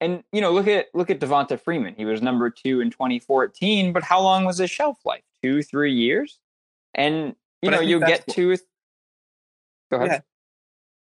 And 0.00 0.22
you 0.32 0.40
know, 0.40 0.52
look 0.52 0.66
at 0.68 0.86
look 0.94 1.08
at 1.10 1.20
Devonta 1.20 1.58
Freeman. 1.58 1.94
He 1.96 2.04
was 2.04 2.20
number 2.20 2.50
two 2.50 2.80
in 2.80 2.90
2014, 2.90 3.92
but 3.92 4.02
how 4.02 4.20
long 4.20 4.44
was 4.44 4.58
his 4.58 4.70
shelf 4.70 4.98
life? 5.04 5.22
Two, 5.42 5.62
three 5.62 5.94
years. 5.94 6.38
And 6.94 7.34
you 7.62 7.70
But 7.70 7.76
know, 7.76 7.80
you 7.80 8.00
get 8.00 8.26
two. 8.26 8.56
Go 9.90 9.98
ahead. 9.98 10.08
Yeah. 10.10 10.20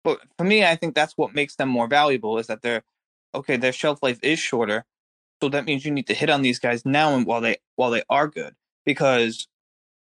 But 0.08 0.22
for 0.38 0.46
me, 0.46 0.64
I 0.64 0.78
think 0.78 0.96
that's 0.96 1.18
what 1.18 1.36
makes 1.36 1.58
them 1.58 1.68
more 1.68 1.86
valuable 1.86 2.38
is 2.38 2.48
that 2.48 2.62
they're 2.62 2.84
okay. 3.36 3.58
Their 3.58 3.74
shelf 3.74 4.00
life 4.02 4.20
is 4.24 4.40
shorter, 4.40 4.86
so 5.44 5.50
that 5.50 5.66
means 5.66 5.84
you 5.84 5.92
need 5.92 6.08
to 6.08 6.14
hit 6.14 6.30
on 6.30 6.44
these 6.44 6.60
guys 6.60 6.86
now 6.86 7.14
and 7.14 7.26
while 7.26 7.42
they 7.42 7.58
while 7.76 7.92
they 7.92 8.04
are 8.10 8.30
good. 8.30 8.56
Because 8.86 9.50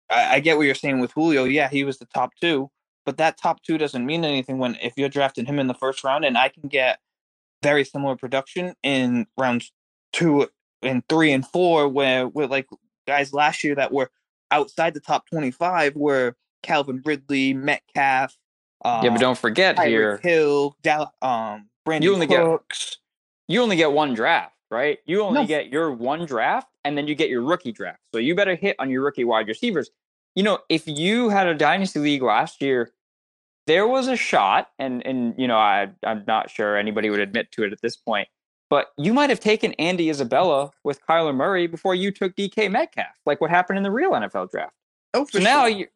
I, 0.08 0.36
I 0.36 0.40
get 0.40 0.56
what 0.56 0.66
you're 0.66 0.76
saying 0.76 1.00
with 1.00 1.10
Julio. 1.14 1.42
Yeah, 1.42 1.68
he 1.68 1.82
was 1.82 1.98
the 1.98 2.04
top 2.04 2.30
two, 2.40 2.70
but 3.04 3.16
that 3.16 3.38
top 3.38 3.60
two 3.64 3.76
doesn't 3.76 4.06
mean 4.06 4.24
anything 4.24 4.58
when 4.58 4.76
if 4.80 4.92
you're 4.96 5.08
drafting 5.08 5.46
him 5.46 5.58
in 5.58 5.66
the 5.66 5.74
first 5.74 6.04
round, 6.04 6.24
and 6.24 6.38
I 6.38 6.48
can 6.48 6.68
get 6.68 7.00
very 7.64 7.82
similar 7.82 8.14
production 8.14 8.74
in 8.84 9.26
rounds 9.36 9.72
two 10.12 10.46
and 10.80 11.02
three 11.08 11.32
and 11.32 11.44
four, 11.44 11.88
where 11.88 12.28
we're 12.28 12.46
like 12.46 12.68
guys 13.08 13.32
last 13.32 13.64
year 13.64 13.74
that 13.74 13.92
were 13.92 14.12
outside 14.52 14.94
the 14.94 15.00
top 15.00 15.28
25 15.28 15.96
were 15.96 16.36
Calvin 16.62 17.02
Ridley, 17.04 17.52
Metcalf. 17.52 18.36
Uh, 18.84 19.00
yeah, 19.04 19.10
but 19.10 19.20
don't 19.20 19.38
forget 19.38 19.78
here, 19.80 20.18
Tyreek 20.18 20.22
Hill, 20.22 20.76
Dal- 20.82 21.14
um, 21.22 21.68
Brandon 21.84 22.04
You 22.08 22.14
only 22.14 22.26
get- 22.26 22.96
you 23.48 23.60
only 23.62 23.76
get 23.76 23.92
one 23.92 24.14
draft, 24.14 24.54
right? 24.70 24.98
You 25.06 25.22
only 25.22 25.40
No. 25.42 25.46
get 25.46 25.68
your 25.68 25.90
one 25.90 26.24
draft 26.26 26.68
and 26.84 26.96
then 26.96 27.08
you 27.08 27.14
get 27.14 27.28
your 27.30 27.42
rookie 27.42 27.72
draft. 27.72 28.00
So 28.12 28.18
you 28.18 28.34
better 28.34 28.54
hit 28.54 28.76
on 28.78 28.90
your 28.90 29.02
rookie 29.02 29.24
wide 29.24 29.48
receivers. 29.48 29.90
You 30.34 30.42
know, 30.44 30.58
if 30.68 30.86
you 30.86 31.30
had 31.30 31.46
a 31.46 31.54
dynasty 31.54 31.98
league 31.98 32.22
last 32.22 32.60
year, 32.62 32.92
there 33.66 33.86
was 33.88 34.06
a 34.08 34.16
shot, 34.16 34.70
and 34.78 35.04
and 35.06 35.34
you 35.36 35.48
know, 35.48 35.56
I 35.58 35.88
I'm 36.04 36.24
not 36.26 36.50
sure 36.50 36.76
anybody 36.76 37.10
would 37.10 37.20
admit 37.20 37.50
to 37.52 37.64
it 37.64 37.72
at 37.72 37.80
this 37.82 37.96
point, 37.96 38.28
but 38.70 38.92
you 38.96 39.12
might 39.12 39.28
have 39.30 39.40
taken 39.40 39.72
Andy 39.74 40.08
Isabella 40.08 40.70
with 40.84 41.00
Kyler 41.06 41.34
Murray 41.34 41.66
before 41.66 41.94
you 41.94 42.10
took 42.12 42.34
DK 42.36 42.68
Metcalf, 42.70 43.16
like 43.26 43.40
what 43.40 43.50
happened 43.50 43.76
in 43.78 43.82
the 43.82 43.90
real 43.90 44.12
NFL 44.14 44.46
draft. 44.50 44.74
Oh, 45.14 45.26
So 45.30 45.38
now 45.40 45.66
you 45.66 45.88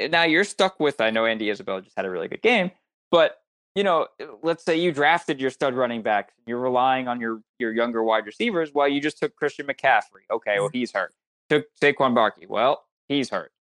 now 0.00 0.24
you're 0.24 0.44
stuck 0.44 0.78
with 0.80 1.00
I 1.00 1.10
know 1.10 1.26
Andy 1.26 1.50
Isabella 1.50 1.82
just 1.82 1.96
had 1.96 2.04
a 2.04 2.10
really 2.10 2.28
good 2.28 2.42
game, 2.42 2.70
but 3.10 3.38
you 3.74 3.84
know, 3.84 4.08
let's 4.42 4.64
say 4.64 4.76
you 4.76 4.90
drafted 4.90 5.40
your 5.40 5.50
stud 5.50 5.74
running 5.74 6.02
back, 6.02 6.32
you're 6.46 6.58
relying 6.58 7.06
on 7.06 7.20
your 7.20 7.42
your 7.58 7.72
younger 7.72 8.02
wide 8.02 8.26
receivers 8.26 8.70
while 8.72 8.88
you 8.88 9.00
just 9.00 9.18
took 9.18 9.36
Christian 9.36 9.66
McCaffrey. 9.66 10.26
Okay, 10.30 10.58
well 10.58 10.70
he's 10.72 10.92
hurt. 10.92 11.14
Took 11.48 11.66
Saquon 11.80 12.14
Barkley. 12.14 12.46
Well, 12.46 12.84
he's 13.08 13.30
hurt. 13.30 13.52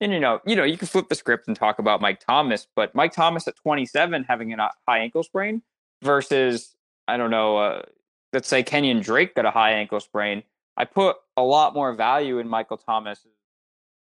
And 0.00 0.12
you 0.12 0.20
know, 0.20 0.40
you 0.46 0.56
know, 0.56 0.64
you 0.64 0.76
can 0.76 0.88
flip 0.88 1.08
the 1.08 1.14
script 1.14 1.48
and 1.48 1.56
talk 1.56 1.78
about 1.78 2.00
Mike 2.00 2.20
Thomas, 2.20 2.66
but 2.74 2.94
Mike 2.94 3.12
Thomas 3.12 3.48
at 3.48 3.56
27 3.56 4.24
having 4.24 4.52
a 4.52 4.70
high 4.86 4.98
ankle 4.98 5.22
sprain 5.22 5.62
versus 6.02 6.74
I 7.08 7.16
don't 7.16 7.30
know, 7.30 7.56
uh, 7.56 7.82
let's 8.32 8.48
say 8.48 8.62
Kenyon 8.62 9.00
Drake 9.00 9.34
got 9.34 9.46
a 9.46 9.50
high 9.50 9.72
ankle 9.72 10.00
sprain. 10.00 10.42
I 10.76 10.84
put 10.84 11.16
a 11.36 11.42
lot 11.42 11.74
more 11.74 11.94
value 11.94 12.38
in 12.38 12.48
Michael 12.48 12.76
Thomas 12.76 13.26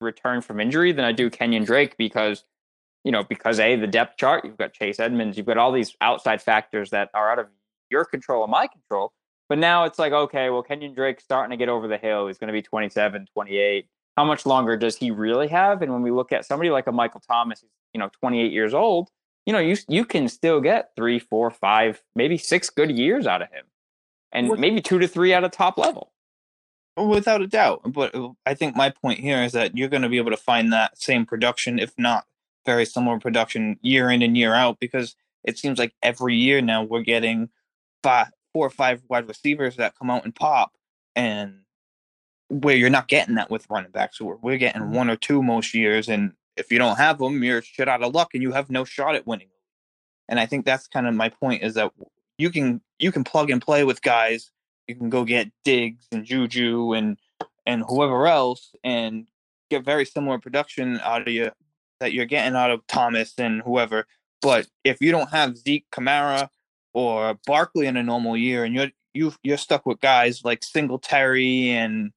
return 0.02 0.42
from 0.42 0.60
injury 0.60 0.92
than 0.92 1.06
I 1.06 1.12
do 1.12 1.30
Kenyon 1.30 1.64
Drake 1.64 1.96
because, 1.98 2.44
you 3.04 3.12
know, 3.12 3.24
because 3.24 3.60
a 3.60 3.76
the 3.76 3.88
depth 3.88 4.18
chart, 4.18 4.46
you've 4.46 4.58
got 4.58 4.74
Chase 4.74 5.00
Edmonds, 5.00 5.38
you've 5.38 5.46
got 5.46 5.58
all 5.58 5.72
these 5.72 5.96
outside 6.02 6.42
factors 6.42 6.90
that 6.92 7.10
are 7.14 7.32
out 7.32 7.40
of 7.40 7.48
your 7.90 8.06
control 8.06 8.44
and 8.44 8.52
my 8.52 8.68
control. 8.68 9.14
But 9.48 9.60
now 9.60 9.84
it's 9.84 10.00
like, 10.00 10.12
okay, 10.12 10.50
well, 10.50 10.64
Kenyon 10.64 10.94
Drake's 10.94 11.24
starting 11.24 11.52
to 11.52 11.58
get 11.58 11.70
over 11.70 11.88
the 11.88 11.98
hill. 11.98 12.28
He's 12.28 12.38
going 12.38 12.48
to 12.48 12.54
be 12.54 12.64
27, 12.64 13.28
28. 13.32 13.88
How 14.18 14.26
much 14.26 14.46
longer 14.46 14.76
does 14.76 14.96
he 14.96 15.12
really 15.12 15.48
have? 15.50 15.82
And 15.82 15.92
when 15.92 16.02
we 16.02 16.10
look 16.10 16.32
at 16.32 16.46
somebody 16.46 16.70
like 16.70 16.88
a 16.88 16.92
Michael 16.92 17.20
Thomas, 17.20 17.62
who's, 17.62 17.70
you 17.94 18.00
know, 18.00 18.10
28 18.20 18.52
years 18.52 18.74
old, 18.74 19.10
you 19.46 19.54
know, 19.54 19.60
you 19.60 19.78
you 19.88 20.06
can 20.06 20.28
still 20.28 20.60
get 20.60 20.92
three, 20.96 21.20
four, 21.20 21.52
five, 21.52 22.02
maybe 22.16 22.38
six 22.38 22.70
good 22.70 22.92
years 22.92 23.28
out 23.28 23.42
of 23.42 23.50
him, 23.52 23.66
and 24.32 24.50
maybe 24.60 24.82
two 24.82 25.00
to 25.00 25.08
three 25.08 25.34
at 25.34 25.44
a 25.44 25.50
top 25.50 25.78
level. 25.78 26.12
Without 26.98 27.42
a 27.42 27.48
doubt. 27.48 27.82
But 27.86 28.16
uh, 28.16 28.30
I 28.46 28.54
think 28.54 28.76
my 28.76 28.90
point 28.90 29.20
here 29.20 29.44
is 29.44 29.52
that 29.52 29.78
you're 29.78 29.90
going 29.90 30.04
to 30.04 30.10
be 30.10 30.18
able 30.18 30.32
to 30.32 30.38
find 30.38 30.72
that 30.72 30.98
same 30.98 31.26
production, 31.26 31.78
if 31.78 31.94
not 31.98 32.26
very 32.66 32.86
similar 32.86 33.20
production, 33.20 33.78
year 33.82 34.10
in 34.10 34.22
and 34.22 34.38
year 34.38 34.54
out, 34.54 34.80
because 34.80 35.16
it 35.44 35.58
seems 35.58 35.78
like 35.78 35.94
every 36.02 36.36
year 36.36 36.62
now 36.62 36.84
we're 36.84 37.04
getting 37.04 37.50
five, 38.02 38.30
four 38.54 38.66
or 38.68 38.72
five 38.72 39.04
wide 39.10 39.28
receivers 39.28 39.76
that 39.76 39.98
come 39.98 40.10
out 40.10 40.24
and 40.24 40.34
pop, 40.34 40.72
and 41.16 41.60
where 42.50 42.76
you're 42.76 42.90
not 42.90 43.08
getting 43.08 43.36
that 43.36 43.52
with 43.52 43.70
running 43.70 43.92
backs. 43.92 44.22
We're, 44.22 44.38
we're 44.38 44.58
getting 44.58 44.92
one 44.92 45.10
or 45.10 45.16
two 45.16 45.44
most 45.44 45.74
years, 45.74 46.08
and 46.08 46.32
if 46.56 46.72
you 46.72 46.78
don't 46.78 46.98
have 46.98 47.20
them, 47.20 47.44
you're 47.44 47.62
shit 47.62 47.90
out 47.90 48.04
of 48.04 48.14
luck, 48.14 48.30
and 48.34 48.42
you 48.42 48.54
have 48.54 48.70
no 48.70 48.86
shot 48.86 49.16
at 49.16 49.28
winning. 49.28 49.50
And 50.30 50.40
I 50.40 50.46
think 50.46 50.66
that's 50.66 50.88
kind 50.88 51.08
of 51.08 51.14
my 51.14 51.30
point 51.30 51.62
is 51.62 51.74
that 51.76 51.92
you 52.38 52.50
can 52.50 52.82
you 53.00 53.12
can 53.12 53.24
plug 53.24 53.50
and 53.50 53.62
play 53.62 53.84
with 53.84 54.02
guys 54.02 54.52
you 54.88 54.96
can 54.96 55.10
go 55.10 55.24
get 55.24 55.52
Diggs 55.64 56.08
and 56.12 56.26
Juju 56.26 56.94
and 56.94 57.18
and 57.66 57.84
whoever 57.88 58.28
else 58.28 58.76
and 58.84 59.28
get 59.70 59.84
very 59.84 60.06
similar 60.06 60.38
production 60.38 61.00
out 61.04 61.24
of 61.24 61.28
you 61.28 61.52
that 62.00 62.14
you're 62.14 62.26
getting 62.26 62.56
out 62.56 62.72
of 62.72 62.86
Thomas 62.88 63.34
and 63.38 63.62
whoever. 63.62 64.06
But 64.42 64.68
if 64.84 65.02
you 65.02 65.12
don't 65.12 65.32
have 65.32 65.58
Zeke, 65.58 65.86
Kamara, 65.92 66.50
or 66.94 67.40
Barkley 67.48 67.88
in 67.88 67.98
a 67.98 68.04
normal 68.04 68.38
year, 68.38 68.64
and 68.64 68.76
you're 68.76 68.90
you 69.14 69.34
you're 69.44 69.58
stuck 69.58 69.86
with 69.86 70.00
guys 70.02 70.44
like 70.44 70.64
Singletary 70.64 71.70
and 71.70 72.12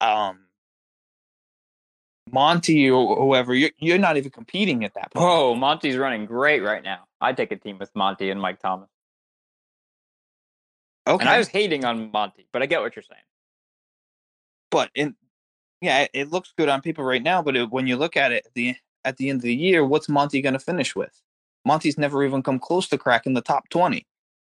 um 0.00 0.40
Monty 2.30 2.90
or 2.90 3.16
whoever, 3.16 3.54
you're 3.54 3.70
you're 3.78 3.98
not 3.98 4.16
even 4.16 4.30
competing 4.30 4.84
at 4.84 4.94
that 4.94 5.12
point. 5.12 5.24
Whoa, 5.24 5.54
Monty's 5.54 5.96
running 5.96 6.26
great 6.26 6.62
right 6.62 6.82
now. 6.82 7.06
I'd 7.20 7.36
take 7.36 7.52
a 7.52 7.56
team 7.56 7.78
with 7.78 7.90
Monty 7.94 8.30
and 8.30 8.40
Mike 8.40 8.60
Thomas. 8.60 8.88
Okay, 11.10 11.22
And 11.22 11.28
I 11.28 11.38
was 11.38 11.48
hating 11.48 11.84
on 11.84 12.10
Monty, 12.12 12.46
but 12.52 12.62
I 12.62 12.66
get 12.66 12.80
what 12.80 12.94
you're 12.96 13.02
saying. 13.02 13.22
but 14.70 14.90
in 14.94 15.14
yeah, 15.82 16.00
it, 16.02 16.10
it 16.12 16.30
looks 16.30 16.52
good 16.58 16.68
on 16.68 16.82
paper 16.82 17.02
right 17.04 17.22
now. 17.22 17.42
But 17.42 17.56
it, 17.56 17.70
when 17.70 17.86
you 17.86 17.96
look 17.96 18.16
at 18.16 18.32
it 18.32 18.44
at 18.46 18.54
the 18.54 18.76
at 19.04 19.16
the 19.16 19.30
end 19.30 19.38
of 19.38 19.42
the 19.42 19.54
year, 19.54 19.84
what's 19.84 20.08
Monty 20.08 20.42
going 20.42 20.52
to 20.52 20.58
finish 20.58 20.94
with? 20.94 21.20
Monty's 21.64 21.96
never 21.98 22.22
even 22.24 22.42
come 22.42 22.58
close 22.58 22.88
to 22.88 22.98
cracking 22.98 23.34
the 23.34 23.40
top 23.40 23.68
twenty. 23.70 24.06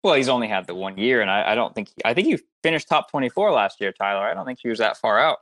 Well, 0.03 0.15
he's 0.15 0.27
only 0.27 0.49
had 0.49 0.67
the 0.67 0.75
one 0.75 0.97
year, 0.97 1.21
and 1.21 1.31
I, 1.31 1.53
I 1.53 1.55
don't 1.55 1.73
think 1.73 1.87
he, 1.87 1.95
I 2.03 2.13
think 2.13 2.27
he 2.27 2.37
finished 2.61 2.89
top 2.89 3.09
24 3.09 3.53
last 3.53 3.79
year, 3.79 3.93
Tyler. 3.93 4.25
I 4.27 4.33
don't 4.33 4.45
think 4.45 4.59
he 4.61 4.67
was 4.67 4.79
that 4.79 4.97
far 4.97 5.17
out. 5.17 5.37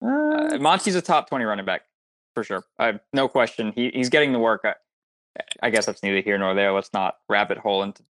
Uh, 0.00 0.56
Monty's 0.58 0.94
a 0.94 1.02
top 1.02 1.28
20 1.28 1.44
running 1.44 1.64
back 1.64 1.82
for 2.32 2.44
sure. 2.44 2.62
I, 2.78 3.00
no 3.12 3.26
question. 3.26 3.72
He, 3.74 3.90
he's 3.92 4.10
getting 4.10 4.32
the 4.32 4.38
work. 4.38 4.60
I, 4.64 4.74
I 5.64 5.70
guess 5.70 5.86
that's 5.86 6.04
neither 6.04 6.20
here 6.20 6.38
nor 6.38 6.54
there. 6.54 6.72
Let's 6.72 6.92
not 6.92 7.16
rabbit 7.28 7.58
hole 7.58 7.82
into, 7.82 8.04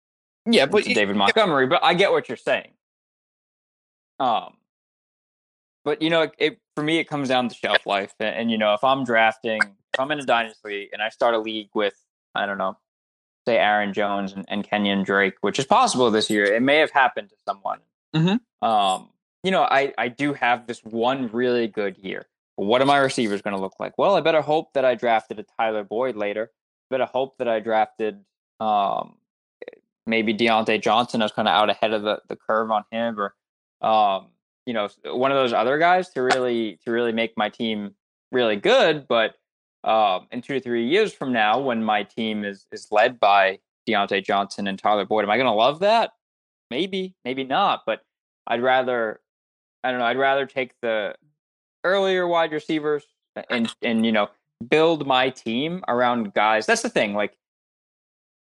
yeah, 0.46 0.66
but 0.66 0.84
David 0.84 1.16
Montgomery, 1.16 1.66
but 1.66 1.82
I 1.82 1.94
get 1.94 2.12
what 2.12 2.28
you're 2.28 2.36
saying. 2.36 2.72
Um, 4.18 4.54
but 5.84 6.02
you 6.02 6.10
know, 6.10 6.22
it, 6.22 6.34
it 6.38 6.60
for 6.74 6.82
me 6.82 6.98
it 6.98 7.04
comes 7.04 7.28
down 7.28 7.48
to 7.48 7.54
shelf 7.54 7.86
life, 7.86 8.12
and, 8.20 8.34
and 8.36 8.50
you 8.50 8.58
know, 8.58 8.74
if 8.74 8.84
I'm 8.84 9.04
drafting, 9.04 9.60
if 9.62 10.00
I'm 10.00 10.10
in 10.10 10.20
a 10.20 10.24
dynasty 10.24 10.90
and 10.92 11.02
I 11.02 11.08
start 11.08 11.34
a 11.34 11.38
league 11.38 11.70
with, 11.74 11.94
I 12.34 12.46
don't 12.46 12.58
know, 12.58 12.76
say 13.46 13.56
Aaron 13.56 13.92
Jones 13.92 14.32
and, 14.32 14.44
and 14.48 14.62
Kenyon 14.68 15.02
Drake, 15.02 15.34
which 15.40 15.58
is 15.58 15.66
possible 15.66 16.10
this 16.10 16.30
year. 16.30 16.44
It 16.44 16.62
may 16.62 16.78
have 16.78 16.90
happened 16.90 17.30
to 17.30 17.36
someone. 17.46 17.80
Mhm. 18.14 18.40
Um, 18.62 19.10
you 19.42 19.50
know, 19.50 19.62
I, 19.62 19.94
I 19.96 20.08
do 20.08 20.34
have 20.34 20.66
this 20.66 20.80
one 20.84 21.28
really 21.32 21.66
good 21.66 21.96
year. 21.96 22.26
What 22.56 22.82
are 22.82 22.86
my 22.86 22.98
receivers 22.98 23.40
going 23.40 23.56
to 23.56 23.62
look 23.62 23.80
like? 23.80 23.96
Well, 23.96 24.16
I 24.16 24.20
better 24.20 24.42
hope 24.42 24.74
that 24.74 24.84
I 24.84 24.94
drafted 24.94 25.38
a 25.38 25.44
Tyler 25.58 25.82
Boyd 25.82 26.14
later. 26.14 26.50
Better 26.90 27.06
hope 27.06 27.38
that 27.38 27.48
I 27.48 27.60
drafted 27.60 28.22
um, 28.58 29.14
maybe 30.10 30.34
Diontae 30.34 30.82
Johnson. 30.82 31.22
I 31.22 31.24
was 31.24 31.32
kind 31.32 31.48
of 31.48 31.54
out 31.54 31.70
ahead 31.70 31.92
of 31.92 32.02
the, 32.02 32.20
the 32.28 32.36
curve 32.36 32.70
on 32.70 32.84
him, 32.90 33.18
or 33.18 33.34
um, 33.80 34.28
you 34.66 34.74
know, 34.74 34.88
one 35.06 35.30
of 35.30 35.36
those 35.36 35.52
other 35.52 35.78
guys 35.78 36.10
to 36.10 36.22
really 36.22 36.78
to 36.84 36.90
really 36.90 37.12
make 37.12 37.32
my 37.36 37.48
team 37.48 37.94
really 38.32 38.56
good. 38.56 39.06
But 39.08 39.34
um, 39.84 40.26
in 40.30 40.42
two 40.42 40.54
to 40.54 40.60
three 40.60 40.86
years 40.86 41.14
from 41.14 41.32
now, 41.32 41.58
when 41.60 41.82
my 41.82 42.02
team 42.02 42.44
is 42.44 42.66
is 42.72 42.88
led 42.90 43.18
by 43.18 43.60
Diontae 43.88 44.24
Johnson 44.24 44.66
and 44.66 44.78
Tyler 44.78 45.06
Boyd, 45.06 45.24
am 45.24 45.30
I 45.30 45.36
going 45.36 45.46
to 45.46 45.52
love 45.52 45.80
that? 45.80 46.10
Maybe, 46.70 47.14
maybe 47.24 47.44
not. 47.44 47.82
But 47.86 48.02
I'd 48.46 48.62
rather, 48.62 49.20
I 49.82 49.90
don't 49.90 50.00
know, 50.00 50.06
I'd 50.06 50.18
rather 50.18 50.44
take 50.44 50.72
the 50.82 51.14
earlier 51.82 52.26
wide 52.26 52.52
receivers 52.52 53.04
and 53.48 53.74
and 53.82 54.04
you 54.04 54.12
know 54.12 54.28
build 54.68 55.06
my 55.06 55.30
team 55.30 55.82
around 55.88 56.34
guys. 56.34 56.66
That's 56.66 56.82
the 56.82 56.90
thing. 56.90 57.14
Like, 57.14 57.36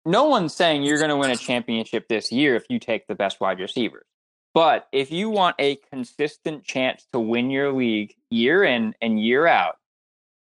no 0.06 0.26
one's 0.26 0.54
saying 0.54 0.84
you're 0.84 0.98
going 0.98 1.10
to 1.10 1.18
win 1.18 1.32
a 1.32 1.36
championship 1.36 2.08
this 2.08 2.32
year 2.32 2.56
if 2.56 2.66
you 2.70 2.80
take 2.80 3.08
the 3.08 3.16
best 3.16 3.40
wide 3.40 3.60
receivers. 3.60 4.06
But 4.54 4.88
if 4.92 5.12
you 5.12 5.30
want 5.30 5.56
a 5.60 5.78
consistent 5.92 6.64
chance 6.64 7.08
to 7.12 7.20
win 7.20 7.50
your 7.50 7.72
league 7.74 8.16
year 8.30 8.64
in 8.64 8.94
and 9.02 9.20
year 9.20 9.48
out, 9.48 9.78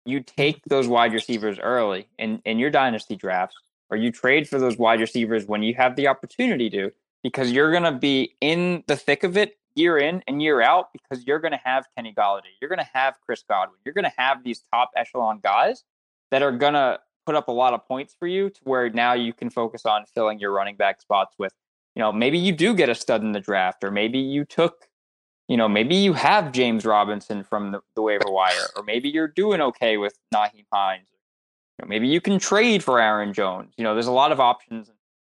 you 0.06 0.20
take 0.20 0.62
those 0.66 0.88
wide 0.88 1.14
receivers 1.14 1.58
early 1.60 2.08
in, 2.20 2.42
in 2.46 2.60
your 2.60 2.70
dynasty 2.70 3.16
drafts, 3.16 3.56
or 3.90 3.98
you 3.98 4.12
trade 4.12 4.48
for 4.48 4.60
those 4.60 4.78
wide 4.78 5.00
receivers 5.00 5.46
when 5.46 5.64
you 5.64 5.74
have 5.76 5.96
the 5.96 6.08
opportunity 6.08 6.70
to, 6.70 6.92
because 7.24 7.52
you're 7.52 7.72
going 7.72 7.84
to 7.84 7.92
be 7.92 8.36
in 8.42 8.84
the 8.88 8.98
thick 8.98 9.24
of 9.24 9.38
it 9.38 9.58
year 9.76 9.98
in 9.98 10.22
and 10.28 10.42
year 10.42 10.62
out, 10.62 10.90
because 10.92 11.26
you're 11.26 11.40
going 11.40 11.54
to 11.54 11.62
have 11.64 11.86
Kenny 11.96 12.14
Golladay, 12.14 12.52
you're 12.62 12.70
going 12.70 12.80
to 12.80 12.90
have 12.94 13.16
Chris 13.26 13.44
Godwin, 13.50 13.80
you're 13.86 13.94
going 13.94 14.04
to 14.04 14.14
have 14.18 14.44
these 14.44 14.64
top 14.72 14.92
echelon 14.96 15.40
guys 15.42 15.84
that 16.30 16.44
are 16.44 16.52
going 16.52 16.74
to 16.74 17.00
put 17.26 17.36
up 17.36 17.48
a 17.48 17.52
lot 17.52 17.74
of 17.74 17.88
points 17.88 18.16
for 18.18 18.28
you 18.28 18.50
to 18.50 18.60
where 18.64 18.90
now 18.90 19.14
you 19.14 19.34
can 19.34 19.50
focus 19.50 19.86
on 19.86 20.06
filling 20.14 20.40
your 20.40 20.52
running 20.52 20.76
back 20.76 21.02
spots 21.02 21.36
with 21.38 21.54
you 21.96 22.00
know, 22.00 22.12
maybe 22.12 22.38
you 22.38 22.52
do 22.52 22.74
get 22.74 22.90
a 22.90 22.96
stud 22.96 23.22
in 23.22 23.34
the 23.34 23.40
draft, 23.40 23.84
or 23.84 23.92
maybe 23.92 24.18
you 24.18 24.46
took, 24.46 24.88
you 25.48 25.58
know, 25.58 25.70
maybe 25.70 25.96
you 25.96 26.14
have 26.14 26.52
James 26.52 26.86
Robinson 26.86 27.44
from 27.44 27.72
the, 27.72 27.82
the 27.96 28.02
waiver 28.02 28.30
wire, 28.30 28.68
or 28.76 28.84
maybe 28.84 29.10
you're 29.10 29.28
doing 29.28 29.62
okay 29.62 29.98
with 29.98 30.18
Nyheim 30.34 30.66
Hines. 30.74 31.08
You 31.78 31.86
know, 31.86 31.90
maybe 31.90 32.08
you 32.08 32.22
can 32.22 32.40
trade 32.40 32.84
for 32.84 33.00
Aaron 33.00 33.34
Jones. 33.34 33.74
You 33.78 33.84
know, 33.84 33.94
there's 33.94 34.08
a 34.08 34.12
lot 34.12 34.32
of 34.32 34.40
options. 34.40 34.90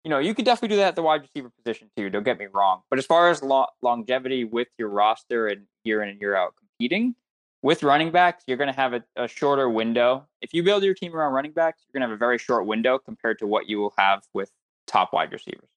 You 0.04 0.10
know, 0.10 0.20
you 0.20 0.34
could 0.34 0.46
definitely 0.46 0.76
do 0.76 0.78
that 0.78 0.90
at 0.90 0.96
the 0.96 1.02
wide 1.02 1.22
receiver 1.22 1.50
position 1.50 1.90
too. 1.98 2.10
Don't 2.10 2.24
get 2.24 2.38
me 2.38 2.48
wrong. 2.54 2.82
But 2.90 3.00
as 3.00 3.06
far 3.06 3.30
as 3.30 3.42
lo- 3.42 3.68
longevity 3.82 4.44
with 4.44 4.68
your 4.78 4.90
roster 4.90 5.48
and 5.48 5.66
year 5.84 6.04
in 6.04 6.10
and 6.10 6.22
year 6.22 6.36
out 6.36 6.54
competing, 6.58 7.16
with 7.62 7.84
running 7.84 8.12
backs, 8.12 8.44
you're 8.48 8.58
going 8.58 8.72
to 8.72 8.76
have 8.76 8.94
a, 8.94 9.04
a, 9.16 9.28
shorter 9.28 9.70
window. 9.70 10.28
If 10.42 10.54
you 10.54 10.62
build 10.64 10.84
your 10.84 10.94
team 10.94 11.16
around 11.16 11.34
running 11.34 11.52
backs, 11.52 11.82
you're 11.82 12.00
going 12.00 12.08
to 12.08 12.12
have 12.12 12.16
a 12.16 12.20
very 12.20 12.38
short 12.38 12.66
window 12.66 13.00
compared 13.00 13.40
to 13.40 13.48
what 13.48 13.68
you 13.68 13.80
will 13.80 13.94
have 13.98 14.24
with 14.34 14.52
top 14.86 15.14
wide 15.14 15.32
receivers. 15.32 15.68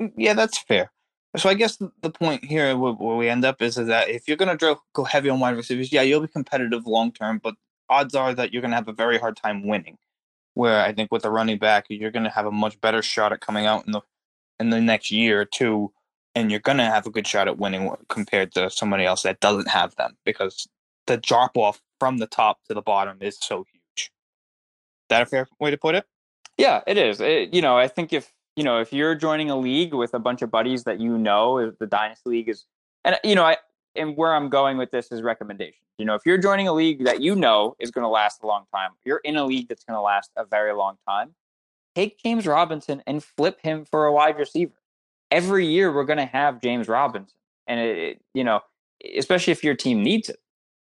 Mm, 0.00 0.12
yeah, 0.16 0.34
that's 0.34 0.58
fair. 0.58 0.92
So 1.36 1.48
I 1.48 1.54
guess 1.54 1.76
the 1.76 2.10
point 2.10 2.44
here 2.44 2.76
where 2.76 3.16
we 3.16 3.28
end 3.28 3.44
up 3.44 3.60
is, 3.62 3.76
that 3.76 4.08
if 4.08 4.26
you're 4.26 4.36
going 4.36 4.56
to 4.56 4.78
go 4.94 5.04
heavy 5.04 5.30
on 5.30 5.40
wide 5.40 5.56
receivers, 5.56 5.92
yeah, 5.92 6.02
you'll 6.02 6.20
be 6.20 6.28
competitive 6.28 6.86
long 6.86 7.12
term, 7.12 7.40
but 7.42 7.54
odds 7.88 8.14
are 8.14 8.34
that 8.34 8.52
you're 8.52 8.62
going 8.62 8.70
to 8.70 8.76
have 8.76 8.88
a 8.88 8.92
very 8.92 9.18
hard 9.18 9.36
time 9.36 9.66
winning. 9.66 9.98
Where 10.54 10.82
I 10.82 10.92
think 10.92 11.12
with 11.12 11.22
the 11.22 11.30
running 11.30 11.58
back, 11.58 11.86
you're 11.88 12.10
going 12.10 12.24
to 12.24 12.30
have 12.30 12.46
a 12.46 12.50
much 12.50 12.80
better 12.80 13.00
shot 13.02 13.32
at 13.32 13.40
coming 13.40 13.66
out 13.66 13.86
in 13.86 13.92
the 13.92 14.00
in 14.58 14.70
the 14.70 14.80
next 14.80 15.10
year 15.12 15.40
or 15.40 15.44
two, 15.44 15.92
and 16.34 16.50
you're 16.50 16.60
going 16.60 16.78
to 16.78 16.84
have 16.84 17.06
a 17.06 17.10
good 17.10 17.26
shot 17.26 17.46
at 17.46 17.58
winning 17.58 17.94
compared 18.08 18.52
to 18.54 18.68
somebody 18.68 19.04
else 19.04 19.22
that 19.22 19.40
doesn't 19.40 19.68
have 19.68 19.94
them 19.96 20.16
because 20.24 20.66
the 21.08 21.16
drop 21.16 21.56
off 21.56 21.82
from 21.98 22.18
the 22.18 22.26
top 22.26 22.58
to 22.68 22.74
the 22.74 22.82
bottom 22.82 23.18
is 23.20 23.36
so 23.40 23.64
huge. 23.72 23.82
Is 23.96 24.10
that 25.10 25.22
a 25.22 25.26
fair 25.26 25.48
way 25.58 25.72
to 25.72 25.76
put 25.76 25.96
it? 25.96 26.04
Yeah, 26.56 26.82
it 26.86 26.96
is. 26.96 27.20
It, 27.20 27.52
you 27.52 27.62
know, 27.62 27.76
I 27.76 27.88
think 27.88 28.12
if 28.12 28.32
you 28.56 28.62
know 28.62 28.80
if 28.80 28.92
you're 28.92 29.14
joining 29.14 29.50
a 29.50 29.56
league 29.56 29.94
with 29.94 30.14
a 30.14 30.18
bunch 30.18 30.42
of 30.42 30.50
buddies 30.50 30.84
that 30.84 31.00
you 31.00 31.18
know, 31.18 31.72
the 31.80 31.86
dynasty 31.86 32.30
league 32.30 32.48
is, 32.48 32.64
and 33.04 33.18
you 33.24 33.34
know, 33.34 33.44
I 33.44 33.56
and 33.96 34.16
where 34.16 34.34
I'm 34.34 34.48
going 34.48 34.76
with 34.76 34.90
this 34.90 35.10
is 35.10 35.22
recommendation. 35.22 35.80
You 35.98 36.04
know, 36.04 36.14
if 36.14 36.22
you're 36.24 36.38
joining 36.38 36.68
a 36.68 36.72
league 36.72 37.04
that 37.04 37.20
you 37.20 37.34
know 37.34 37.74
is 37.80 37.90
going 37.90 38.04
to 38.04 38.08
last 38.08 38.42
a 38.42 38.46
long 38.46 38.64
time, 38.72 38.90
you're 39.04 39.20
in 39.24 39.36
a 39.36 39.44
league 39.44 39.68
that's 39.68 39.84
going 39.84 39.96
to 39.96 40.00
last 40.00 40.30
a 40.36 40.44
very 40.44 40.72
long 40.72 40.96
time. 41.08 41.34
Take 41.94 42.22
James 42.22 42.46
Robinson 42.46 43.02
and 43.06 43.24
flip 43.24 43.58
him 43.60 43.84
for 43.84 44.06
a 44.06 44.12
wide 44.12 44.38
receiver. 44.38 44.74
Every 45.30 45.66
year 45.66 45.92
we're 45.92 46.04
going 46.04 46.18
to 46.18 46.26
have 46.26 46.60
James 46.60 46.86
Robinson, 46.86 47.38
and 47.66 47.80
it, 47.80 47.98
it, 47.98 48.22
you 48.34 48.44
know, 48.44 48.60
especially 49.16 49.52
if 49.52 49.64
your 49.64 49.74
team 49.74 50.02
needs 50.02 50.28
it. 50.28 50.38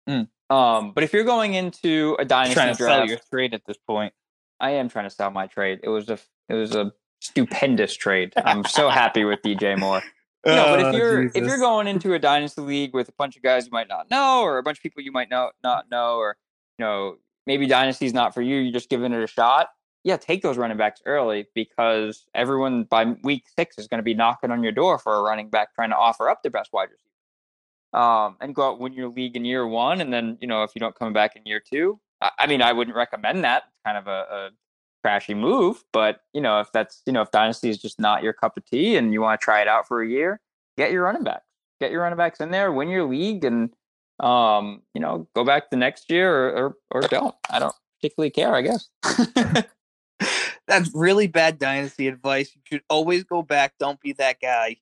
Mm. 0.08 0.28
Um, 0.50 0.92
but 0.92 1.04
if 1.04 1.12
you're 1.12 1.24
going 1.24 1.54
into 1.54 2.16
a 2.18 2.24
dynasty 2.24 2.54
trying 2.54 2.74
to 2.74 2.78
draft, 2.78 2.98
sell 2.98 3.06
your 3.06 3.18
trade 3.30 3.54
at 3.54 3.62
this 3.66 3.76
point, 3.86 4.12
I 4.58 4.72
am 4.72 4.88
trying 4.88 5.04
to 5.04 5.10
sell 5.10 5.30
my 5.30 5.46
trade. 5.46 5.80
It 5.82 5.88
was 5.88 6.08
a 6.10 6.18
it 6.48 6.54
was 6.54 6.74
a 6.74 6.92
stupendous 7.20 7.94
trade. 7.96 8.32
I'm 8.36 8.64
so 8.64 8.88
happy 8.88 9.24
with 9.24 9.40
DJ 9.42 9.78
Moore. 9.78 10.02
You 10.46 10.52
know, 10.52 10.64
but 10.68 10.80
if 10.80 10.86
oh, 10.86 10.96
you're 10.96 11.22
if 11.24 11.36
you're 11.36 11.58
going 11.58 11.86
into 11.86 12.14
a 12.14 12.18
dynasty 12.18 12.62
league 12.62 12.94
with 12.94 13.10
a 13.10 13.12
bunch 13.12 13.36
of 13.36 13.42
guys 13.42 13.66
you 13.66 13.72
might 13.72 13.88
not 13.88 14.10
know, 14.10 14.40
or 14.40 14.56
a 14.56 14.62
bunch 14.62 14.78
of 14.78 14.82
people 14.82 15.02
you 15.02 15.12
might 15.12 15.28
know 15.28 15.50
not 15.62 15.90
know, 15.90 16.16
or 16.16 16.38
you 16.78 16.84
know 16.86 17.16
maybe 17.46 17.66
dynasty's 17.66 18.14
not 18.14 18.32
for 18.32 18.40
you, 18.40 18.56
you're 18.56 18.72
just 18.72 18.88
giving 18.88 19.12
it 19.12 19.22
a 19.22 19.26
shot. 19.26 19.68
Yeah, 20.02 20.16
take 20.16 20.40
those 20.40 20.56
running 20.56 20.78
backs 20.78 21.02
early 21.04 21.46
because 21.54 22.24
everyone 22.34 22.84
by 22.84 23.04
week 23.22 23.44
six 23.54 23.76
is 23.76 23.86
going 23.86 23.98
to 23.98 24.02
be 24.02 24.14
knocking 24.14 24.50
on 24.50 24.62
your 24.62 24.72
door 24.72 24.98
for 24.98 25.14
a 25.14 25.20
running 25.20 25.50
back 25.50 25.74
trying 25.74 25.90
to 25.90 25.96
offer 25.96 26.30
up 26.30 26.42
the 26.42 26.48
best 26.48 26.72
wide 26.72 26.88
receiver 26.90 27.09
um, 27.92 28.36
and 28.40 28.54
go 28.54 28.68
out 28.68 28.80
win 28.80 28.92
your 28.92 29.08
league 29.08 29.36
in 29.36 29.44
year 29.44 29.66
one, 29.66 30.00
and 30.00 30.12
then 30.12 30.38
you 30.40 30.46
know 30.46 30.62
if 30.62 30.72
you 30.74 30.80
don't 30.80 30.94
come 30.94 31.12
back 31.12 31.36
in 31.36 31.42
year 31.44 31.60
two, 31.60 32.00
I, 32.20 32.30
I 32.40 32.46
mean 32.46 32.62
I 32.62 32.72
wouldn't 32.72 32.96
recommend 32.96 33.44
that. 33.44 33.64
It's 33.68 33.80
kind 33.84 33.98
of 33.98 34.06
a, 34.06 34.10
a 34.10 34.50
trashy 35.02 35.34
move, 35.34 35.82
but 35.92 36.20
you 36.32 36.40
know 36.40 36.60
if 36.60 36.70
that's 36.72 37.02
you 37.06 37.12
know 37.12 37.22
if 37.22 37.30
dynasty 37.30 37.68
is 37.68 37.78
just 37.78 37.98
not 37.98 38.22
your 38.22 38.32
cup 38.32 38.56
of 38.56 38.64
tea 38.64 38.96
and 38.96 39.12
you 39.12 39.20
want 39.20 39.40
to 39.40 39.44
try 39.44 39.60
it 39.60 39.68
out 39.68 39.88
for 39.88 40.02
a 40.02 40.08
year, 40.08 40.40
get 40.76 40.92
your 40.92 41.04
running 41.04 41.24
backs, 41.24 41.46
get 41.80 41.90
your 41.90 42.02
running 42.02 42.18
backs 42.18 42.40
in 42.40 42.50
there, 42.50 42.72
win 42.72 42.88
your 42.88 43.04
league, 43.04 43.44
and 43.44 43.70
um, 44.20 44.82
you 44.94 45.00
know 45.00 45.26
go 45.34 45.44
back 45.44 45.70
the 45.70 45.76
next 45.76 46.10
year 46.10 46.32
or 46.32 46.76
or, 46.92 47.02
or 47.02 47.08
don't. 47.08 47.34
I 47.50 47.58
don't 47.58 47.74
particularly 48.00 48.30
care, 48.30 48.54
I 48.54 48.62
guess. 48.62 48.88
That's 50.66 50.94
really 50.94 51.26
bad 51.26 51.58
dynasty 51.58 52.06
advice. 52.06 52.54
You 52.54 52.60
should 52.64 52.82
always 52.88 53.24
go 53.24 53.42
back. 53.42 53.74
Don't 53.80 54.00
be 54.00 54.12
that 54.14 54.40
guy. 54.40 54.76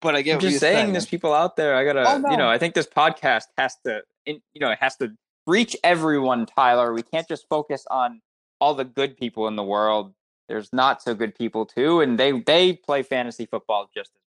But 0.00 0.14
I 0.14 0.22
get 0.22 0.34
I'm 0.34 0.40
just 0.40 0.60
saying, 0.60 0.76
saying, 0.76 0.92
there's 0.92 1.06
people 1.06 1.32
out 1.32 1.56
there. 1.56 1.74
I 1.74 1.84
gotta, 1.84 2.04
oh, 2.06 2.18
no. 2.18 2.30
you 2.30 2.36
know, 2.36 2.48
I 2.48 2.58
think 2.58 2.74
this 2.74 2.86
podcast 2.86 3.44
has 3.56 3.76
to, 3.86 4.02
you 4.26 4.40
know, 4.60 4.70
it 4.70 4.78
has 4.80 4.96
to 4.96 5.12
reach 5.46 5.76
everyone. 5.82 6.46
Tyler, 6.46 6.92
we 6.92 7.02
can't 7.02 7.26
just 7.26 7.46
focus 7.48 7.86
on 7.90 8.20
all 8.60 8.74
the 8.74 8.84
good 8.84 9.16
people 9.16 9.48
in 9.48 9.56
the 9.56 9.62
world. 9.62 10.12
There's 10.48 10.72
not 10.72 11.02
so 11.02 11.14
good 11.14 11.34
people 11.34 11.66
too, 11.66 12.00
and 12.00 12.18
they 12.18 12.40
they 12.40 12.74
play 12.74 13.02
fantasy 13.02 13.46
football 13.46 13.90
just 13.94 14.10
as 14.10 14.20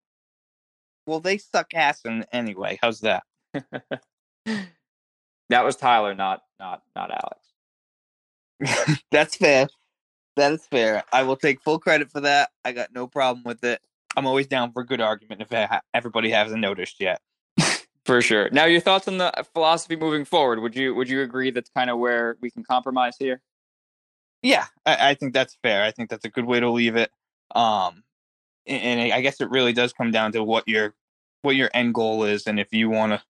well. 1.06 1.20
They 1.20 1.38
suck 1.38 1.74
ass 1.74 2.00
in, 2.04 2.24
anyway. 2.32 2.78
How's 2.80 3.00
that? 3.00 3.22
that 4.44 5.64
was 5.64 5.76
Tyler, 5.76 6.14
not 6.14 6.42
not 6.58 6.82
not 6.96 7.10
Alex. 7.10 8.98
That's 9.10 9.36
fair. 9.36 9.68
That 10.36 10.52
is 10.52 10.66
fair. 10.66 11.04
I 11.12 11.22
will 11.24 11.36
take 11.36 11.60
full 11.60 11.78
credit 11.78 12.10
for 12.10 12.20
that. 12.20 12.50
I 12.64 12.72
got 12.72 12.92
no 12.92 13.06
problem 13.06 13.44
with 13.44 13.62
it. 13.64 13.80
I'm 14.16 14.26
always 14.26 14.46
down 14.46 14.72
for 14.72 14.82
a 14.82 14.86
good 14.86 15.00
argument 15.00 15.42
if 15.48 15.80
everybody 15.94 16.30
hasn't 16.30 16.60
noticed 16.60 17.00
yet. 17.00 17.20
for 18.04 18.20
sure. 18.22 18.48
Now, 18.50 18.64
your 18.64 18.80
thoughts 18.80 19.08
on 19.08 19.18
the 19.18 19.32
philosophy 19.54 19.96
moving 19.96 20.24
forward? 20.24 20.60
Would 20.60 20.74
you 20.74 20.94
would 20.94 21.08
you 21.08 21.22
agree 21.22 21.50
that's 21.50 21.70
kind 21.70 21.90
of 21.90 21.98
where 21.98 22.36
we 22.40 22.50
can 22.50 22.64
compromise 22.64 23.16
here? 23.18 23.40
Yeah, 24.42 24.66
I, 24.86 25.10
I 25.10 25.14
think 25.14 25.34
that's 25.34 25.56
fair. 25.62 25.82
I 25.82 25.90
think 25.90 26.10
that's 26.10 26.24
a 26.24 26.30
good 26.30 26.44
way 26.44 26.60
to 26.60 26.70
leave 26.70 26.96
it. 26.96 27.10
Um, 27.54 28.04
and, 28.66 29.00
and 29.00 29.12
I 29.12 29.20
guess 29.20 29.40
it 29.40 29.50
really 29.50 29.72
does 29.72 29.92
come 29.92 30.10
down 30.10 30.32
to 30.32 30.44
what 30.44 30.68
your 30.68 30.94
what 31.42 31.56
your 31.56 31.70
end 31.74 31.94
goal 31.94 32.24
is, 32.24 32.46
and 32.46 32.58
if 32.58 32.72
you 32.72 32.88
want 32.90 33.12
to 33.12 33.22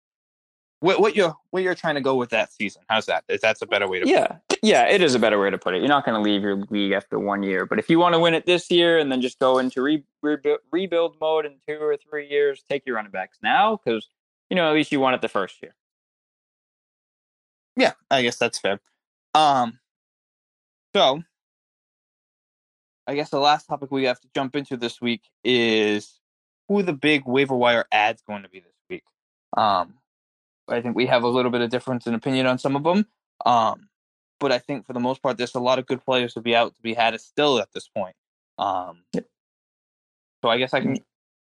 what 0.80 1.00
what 1.00 1.16
you're 1.16 1.34
what 1.50 1.62
you're 1.62 1.74
trying 1.74 1.96
to 1.96 2.00
go 2.00 2.14
with 2.14 2.30
that 2.30 2.52
season. 2.52 2.82
How's 2.88 3.06
that? 3.06 3.24
Is 3.28 3.40
that's 3.40 3.62
a 3.62 3.66
better 3.66 3.88
way 3.88 4.00
to 4.00 4.08
yeah 4.08 4.38
yeah 4.62 4.86
it 4.88 5.02
is 5.02 5.14
a 5.14 5.18
better 5.18 5.40
way 5.40 5.50
to 5.50 5.58
put 5.58 5.74
it. 5.74 5.78
You're 5.78 5.88
not 5.88 6.04
going 6.04 6.14
to 6.14 6.20
leave 6.20 6.42
your 6.42 6.56
league 6.70 6.92
after 6.92 7.18
one 7.18 7.42
year, 7.42 7.66
but 7.66 7.78
if 7.78 7.88
you 7.88 7.98
want 7.98 8.14
to 8.14 8.18
win 8.18 8.34
it 8.34 8.46
this 8.46 8.70
year 8.70 8.98
and 8.98 9.10
then 9.10 9.20
just 9.20 9.38
go 9.38 9.58
into 9.58 9.82
re, 9.82 10.04
rebuild, 10.70 11.16
mode 11.20 11.46
in 11.46 11.56
two 11.66 11.78
or 11.80 11.96
three 11.96 12.28
years, 12.28 12.62
take 12.68 12.84
your 12.86 12.96
running 12.96 13.10
backs 13.10 13.38
now 13.42 13.76
because 13.76 14.08
you 14.50 14.56
know 14.56 14.68
at 14.68 14.74
least 14.74 14.92
you 14.92 15.00
won 15.00 15.14
it 15.14 15.20
the 15.22 15.28
first 15.28 15.62
year. 15.62 15.74
Yeah, 17.76 17.92
I 18.10 18.22
guess 18.22 18.36
that's 18.36 18.58
fair. 18.58 18.80
Um, 19.34 19.78
so 20.94 21.22
I 23.06 23.14
guess 23.14 23.30
the 23.30 23.38
last 23.38 23.66
topic 23.66 23.90
we 23.90 24.04
have 24.04 24.20
to 24.20 24.28
jump 24.34 24.54
into 24.54 24.76
this 24.76 25.00
week 25.00 25.22
is 25.42 26.20
who 26.68 26.82
the 26.82 26.92
big 26.92 27.22
waiver 27.26 27.56
wire 27.56 27.86
adds 27.90 28.22
going 28.22 28.42
to 28.42 28.48
be 28.48 28.60
this 28.60 28.74
week. 28.90 29.04
Um, 29.56 29.94
I 30.68 30.82
think 30.82 30.94
we 30.94 31.06
have 31.06 31.22
a 31.22 31.28
little 31.28 31.50
bit 31.50 31.62
of 31.62 31.70
difference 31.70 32.06
in 32.06 32.14
opinion 32.14 32.46
on 32.46 32.58
some 32.58 32.76
of 32.76 32.84
them. 32.84 33.06
Um, 33.46 33.88
but 34.40 34.52
I 34.52 34.58
think 34.58 34.86
for 34.86 34.92
the 34.92 35.00
most 35.00 35.22
part, 35.22 35.36
there's 35.36 35.54
a 35.54 35.60
lot 35.60 35.78
of 35.78 35.86
good 35.86 36.04
players 36.04 36.34
to 36.34 36.40
be 36.40 36.54
out 36.54 36.74
to 36.74 36.82
be 36.82 36.94
had 36.94 37.18
still 37.20 37.58
at 37.58 37.72
this 37.72 37.88
point. 37.88 38.14
Um, 38.58 39.02
so 39.14 40.48
I 40.48 40.58
guess 40.58 40.74
I 40.74 40.80
can 40.80 40.96
mm. 40.96 41.02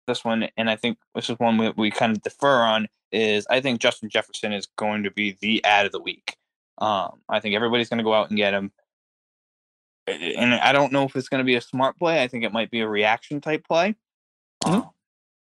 this 0.07 0.23
one, 0.23 0.49
and 0.57 0.69
I 0.69 0.75
think 0.75 0.97
this 1.15 1.29
is 1.29 1.39
one 1.39 1.57
we, 1.57 1.71
we 1.75 1.91
kind 1.91 2.15
of 2.15 2.21
defer 2.21 2.61
on. 2.61 2.87
Is 3.11 3.45
I 3.49 3.61
think 3.61 3.79
Justin 3.79 4.09
Jefferson 4.09 4.53
is 4.53 4.67
going 4.77 5.03
to 5.03 5.11
be 5.11 5.37
the 5.39 5.63
add 5.63 5.85
of 5.85 5.91
the 5.91 6.01
week. 6.01 6.35
Um, 6.79 7.19
I 7.29 7.39
think 7.39 7.55
everybody's 7.55 7.89
going 7.89 7.99
to 7.99 8.03
go 8.03 8.13
out 8.13 8.29
and 8.29 8.37
get 8.37 8.53
him, 8.53 8.71
and 10.07 10.55
I 10.55 10.71
don't 10.71 10.91
know 10.91 11.03
if 11.03 11.15
it's 11.15 11.29
going 11.29 11.39
to 11.39 11.45
be 11.45 11.55
a 11.55 11.61
smart 11.61 11.97
play. 11.97 12.23
I 12.23 12.27
think 12.27 12.43
it 12.43 12.53
might 12.53 12.71
be 12.71 12.79
a 12.79 12.87
reaction 12.87 13.39
type 13.41 13.67
play, 13.67 13.95
mm-hmm. 14.63 14.73
um, 14.73 14.89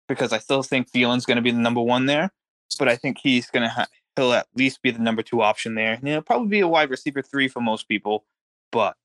because 0.09 0.33
I 0.33 0.39
still 0.39 0.63
think 0.63 0.91
Thielen's 0.91 1.27
going 1.27 1.37
to 1.37 1.43
be 1.43 1.53
the 1.53 1.59
number 1.59 1.81
one 1.81 2.07
there 2.07 2.33
but 2.77 2.89
I 2.89 2.97
think 2.97 3.19
he's 3.23 3.51
going 3.51 3.63
to 3.63 3.69
ha- 3.69 3.87
he'll 4.17 4.33
at 4.33 4.47
least 4.55 4.83
be 4.83 4.91
the 4.91 4.99
number 4.99 5.23
two 5.23 5.43
option 5.43 5.75
there. 5.75 5.99
You 6.03 6.15
know, 6.15 6.23
probably 6.23 6.49
be 6.49 6.61
a 6.61 6.69
wide 6.69 6.91
receiver 6.91 7.23
three 7.23 7.49
for 7.49 7.61
most 7.61 7.89
people, 7.89 8.25
but 8.71 8.97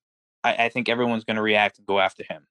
I, 0.43 0.65
I 0.65 0.69
think 0.69 0.89
everyone's 0.89 1.23
going 1.23 1.35
to 1.35 1.41
react 1.41 1.77
and 1.77 1.87
go 1.87 1.99
after 1.99 2.23
him. 2.23 2.45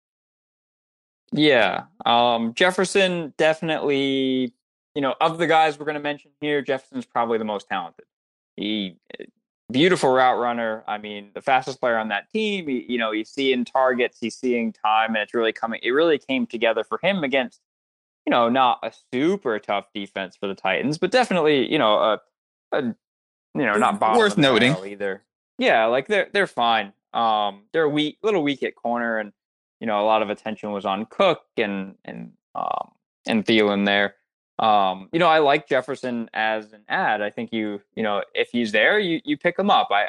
Yeah, 1.32 1.84
um, 2.04 2.54
Jefferson 2.54 3.34
definitely. 3.36 4.52
You 4.94 5.02
know, 5.02 5.14
of 5.20 5.36
the 5.36 5.46
guys 5.46 5.78
we're 5.78 5.84
going 5.84 5.96
to 5.96 6.02
mention 6.02 6.30
here, 6.40 6.62
Jefferson's 6.62 7.04
probably 7.04 7.36
the 7.36 7.44
most 7.44 7.68
talented. 7.68 8.06
He 8.56 8.96
beautiful 9.70 10.10
route 10.10 10.38
runner. 10.38 10.84
I 10.86 10.96
mean, 10.96 11.32
the 11.34 11.42
fastest 11.42 11.80
player 11.80 11.98
on 11.98 12.08
that 12.08 12.30
team. 12.30 12.66
He, 12.68 12.86
you 12.88 12.96
know, 12.96 13.12
he's 13.12 13.28
seeing 13.28 13.66
targets, 13.66 14.16
he's 14.20 14.36
seeing 14.36 14.72
time, 14.72 15.10
and 15.10 15.18
it's 15.18 15.34
really 15.34 15.52
coming. 15.52 15.80
It 15.82 15.90
really 15.90 16.18
came 16.18 16.46
together 16.46 16.82
for 16.82 16.98
him 17.02 17.24
against 17.24 17.60
you 18.26 18.32
know, 18.32 18.48
not 18.48 18.80
a 18.82 18.92
super 19.12 19.58
tough 19.58 19.86
defense 19.94 20.36
for 20.36 20.48
the 20.48 20.54
Titans, 20.54 20.98
but 20.98 21.12
definitely, 21.12 21.70
you 21.70 21.78
know, 21.78 21.96
a, 21.96 22.20
a 22.72 22.83
you 22.83 23.64
know, 23.64 23.76
not 23.76 24.00
worth 24.16 24.37
noting 24.37 24.76
either. 24.87 25.22
Yeah, 25.59 25.87
like 25.87 26.07
they're 26.09 26.29
they're 26.33 26.46
fine. 26.46 26.92
Um, 27.14 27.62
they're 27.72 27.88
weak, 27.88 28.18
little 28.22 28.42
weak 28.42 28.62
at 28.62 28.74
corner, 28.74 29.18
and 29.18 29.33
you 29.81 29.87
know, 29.87 30.00
a 30.00 30.05
lot 30.07 30.22
of 30.22 30.31
attention 30.31 30.72
was 30.72 30.85
on 30.85 31.07
Cook 31.07 31.42
and 31.57 31.96
and 32.05 32.33
um 32.55 32.92
and 33.26 33.44
Thielen 33.44 33.87
there. 33.87 34.14
Um, 34.59 35.09
you 35.12 35.18
know, 35.18 35.29
I 35.29 35.38
like 35.40 35.68
Jefferson 35.68 36.31
as 36.33 36.72
an 36.72 36.83
add. 36.88 37.20
I 37.20 37.31
think 37.31 37.52
you, 37.52 37.81
you 37.94 38.02
know, 38.02 38.22
if 38.35 38.50
he's 38.50 38.72
there, 38.72 38.98
you 38.98 39.20
you 39.24 39.37
pick 39.37 39.59
him 39.59 39.70
up. 39.70 39.88
I 39.90 40.09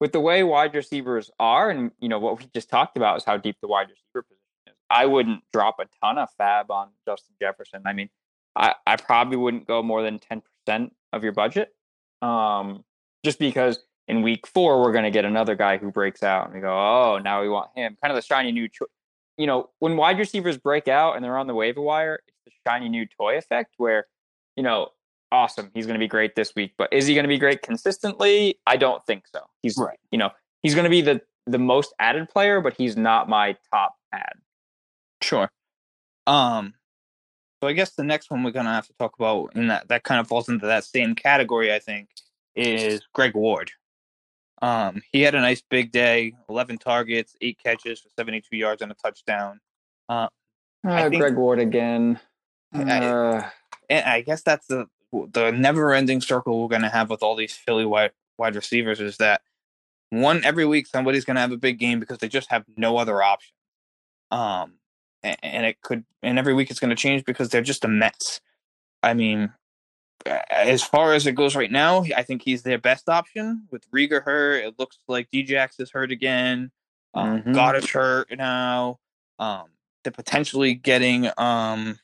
with 0.00 0.12
the 0.12 0.20
way 0.20 0.42
wide 0.42 0.74
receivers 0.74 1.30
are, 1.38 1.70
and 1.70 1.90
you 2.00 2.08
know 2.08 2.18
what 2.18 2.38
we 2.38 2.46
just 2.54 2.70
talked 2.70 2.96
about 2.96 3.18
is 3.18 3.24
how 3.24 3.36
deep 3.36 3.56
the 3.60 3.68
wide 3.68 3.88
receiver 3.88 4.22
position 4.22 4.38
is. 4.68 4.74
I 4.90 5.06
wouldn't 5.06 5.42
drop 5.52 5.78
a 5.80 5.86
ton 6.02 6.18
of 6.18 6.28
fab 6.36 6.70
on 6.70 6.88
Justin 7.06 7.34
Jefferson. 7.40 7.82
I 7.84 7.92
mean, 7.92 8.08
I, 8.56 8.74
I 8.86 8.96
probably 8.96 9.36
wouldn't 9.36 9.66
go 9.66 9.82
more 9.82 10.02
than 10.02 10.18
10% 10.18 10.90
of 11.12 11.22
your 11.22 11.32
budget. 11.32 11.74
Um, 12.22 12.84
just 13.24 13.38
because 13.38 13.78
in 14.06 14.22
week 14.22 14.46
four, 14.46 14.80
we're 14.82 14.92
going 14.92 15.04
to 15.04 15.10
get 15.10 15.24
another 15.24 15.54
guy 15.54 15.76
who 15.76 15.90
breaks 15.90 16.22
out 16.22 16.46
and 16.46 16.54
we 16.54 16.60
go, 16.60 16.70
oh, 16.70 17.18
now 17.18 17.42
we 17.42 17.48
want 17.48 17.70
him. 17.74 17.96
Kind 18.02 18.10
of 18.10 18.16
the 18.16 18.22
shiny 18.26 18.52
new, 18.52 18.68
cho- 18.68 18.86
you 19.36 19.46
know, 19.46 19.70
when 19.78 19.96
wide 19.96 20.18
receivers 20.18 20.56
break 20.56 20.88
out 20.88 21.14
and 21.16 21.24
they're 21.24 21.36
on 21.36 21.46
the 21.46 21.54
waiver 21.54 21.80
wire, 21.80 22.20
it's 22.26 22.36
the 22.46 22.52
shiny 22.70 22.88
new 22.88 23.06
toy 23.06 23.36
effect 23.36 23.74
where, 23.76 24.06
you 24.56 24.62
know, 24.62 24.88
awesome, 25.30 25.70
he's 25.74 25.84
going 25.86 25.94
to 25.94 25.98
be 26.02 26.08
great 26.08 26.34
this 26.34 26.54
week, 26.56 26.72
but 26.78 26.92
is 26.92 27.06
he 27.06 27.14
going 27.14 27.24
to 27.24 27.28
be 27.28 27.38
great 27.38 27.60
consistently? 27.62 28.58
I 28.66 28.76
don't 28.76 29.04
think 29.06 29.24
so. 29.32 29.40
He's, 29.62 29.76
Right. 29.76 29.98
you 30.10 30.18
know, 30.18 30.30
he's 30.62 30.74
going 30.74 30.84
to 30.84 30.90
be 30.90 31.02
the, 31.02 31.20
the 31.46 31.58
most 31.58 31.92
added 31.98 32.28
player, 32.30 32.60
but 32.60 32.74
he's 32.74 32.96
not 32.96 33.28
my 33.28 33.56
top 33.70 33.94
add. 34.12 34.32
Sure. 35.22 35.50
Um, 36.26 36.74
so 37.60 37.68
I 37.68 37.72
guess 37.72 37.90
the 37.90 38.04
next 38.04 38.30
one 38.30 38.42
we're 38.42 38.50
gonna 38.50 38.72
have 38.72 38.86
to 38.86 38.92
talk 38.98 39.14
about, 39.18 39.50
and 39.54 39.70
that 39.70 39.88
that 39.88 40.04
kind 40.04 40.20
of 40.20 40.28
falls 40.28 40.48
into 40.48 40.66
that 40.66 40.84
same 40.84 41.14
category, 41.14 41.72
I 41.72 41.78
think, 41.78 42.08
is 42.54 43.02
Greg 43.14 43.34
Ward. 43.34 43.70
Um, 44.60 45.02
he 45.12 45.22
had 45.22 45.34
a 45.34 45.40
nice 45.40 45.62
big 45.62 45.92
day, 45.92 46.34
eleven 46.48 46.78
targets, 46.78 47.36
eight 47.40 47.58
catches 47.62 48.00
for 48.00 48.08
seventy-two 48.16 48.56
yards 48.56 48.82
and 48.82 48.90
a 48.90 48.94
touchdown. 48.94 49.60
Uh, 50.08 50.28
Uh, 50.84 51.08
think- 51.08 51.20
Greg 51.20 51.36
Ward 51.36 51.58
again. 51.58 52.20
I- 52.72 53.04
Uh, 53.06 53.50
and 53.88 54.04
I 54.06 54.20
guess 54.20 54.42
that's 54.42 54.66
the 54.66 54.86
the 55.32 55.50
never-ending 55.50 56.20
circle 56.20 56.60
we're 56.60 56.68
gonna 56.68 56.90
have 56.90 57.08
with 57.10 57.22
all 57.22 57.34
these 57.34 57.56
Philly 57.56 57.86
wide 57.86 58.12
wide 58.36 58.54
receivers 58.54 59.00
is 59.00 59.16
that 59.16 59.42
one 60.10 60.44
every 60.44 60.66
week 60.66 60.86
somebody's 60.86 61.24
gonna 61.24 61.40
have 61.40 61.52
a 61.52 61.56
big 61.56 61.78
game 61.78 61.98
because 62.00 62.18
they 62.18 62.28
just 62.28 62.50
have 62.50 62.64
no 62.76 62.96
other 62.98 63.22
option. 63.22 63.54
Um, 64.30 64.77
and 65.22 65.66
it 65.66 65.80
could, 65.82 66.04
and 66.22 66.38
every 66.38 66.54
week 66.54 66.70
it's 66.70 66.80
gonna 66.80 66.94
change 66.96 67.24
because 67.24 67.48
they're 67.48 67.60
just 67.62 67.84
a 67.84 67.88
mess. 67.88 68.40
I 69.02 69.14
mean, 69.14 69.52
as 70.50 70.82
far 70.82 71.12
as 71.14 71.26
it 71.26 71.32
goes 71.32 71.54
right 71.56 71.70
now, 71.70 72.04
I 72.16 72.22
think 72.22 72.42
he's 72.42 72.62
their 72.62 72.78
best 72.78 73.08
option 73.08 73.66
with 73.70 73.88
Reagor 73.90 74.22
hurt. 74.24 74.64
It 74.64 74.74
looks 74.78 74.98
like 75.08 75.30
Djax 75.30 75.80
is 75.80 75.90
hurt 75.92 76.10
again. 76.12 76.70
Um, 77.14 77.42
Mhm. 77.42 77.54
Goedert's 77.54 77.90
hurt 77.90 78.36
now. 78.36 78.98
Um, 79.38 79.66
they're 80.04 80.12
potentially 80.12 80.74
getting 80.74 81.30
um. 81.38 81.98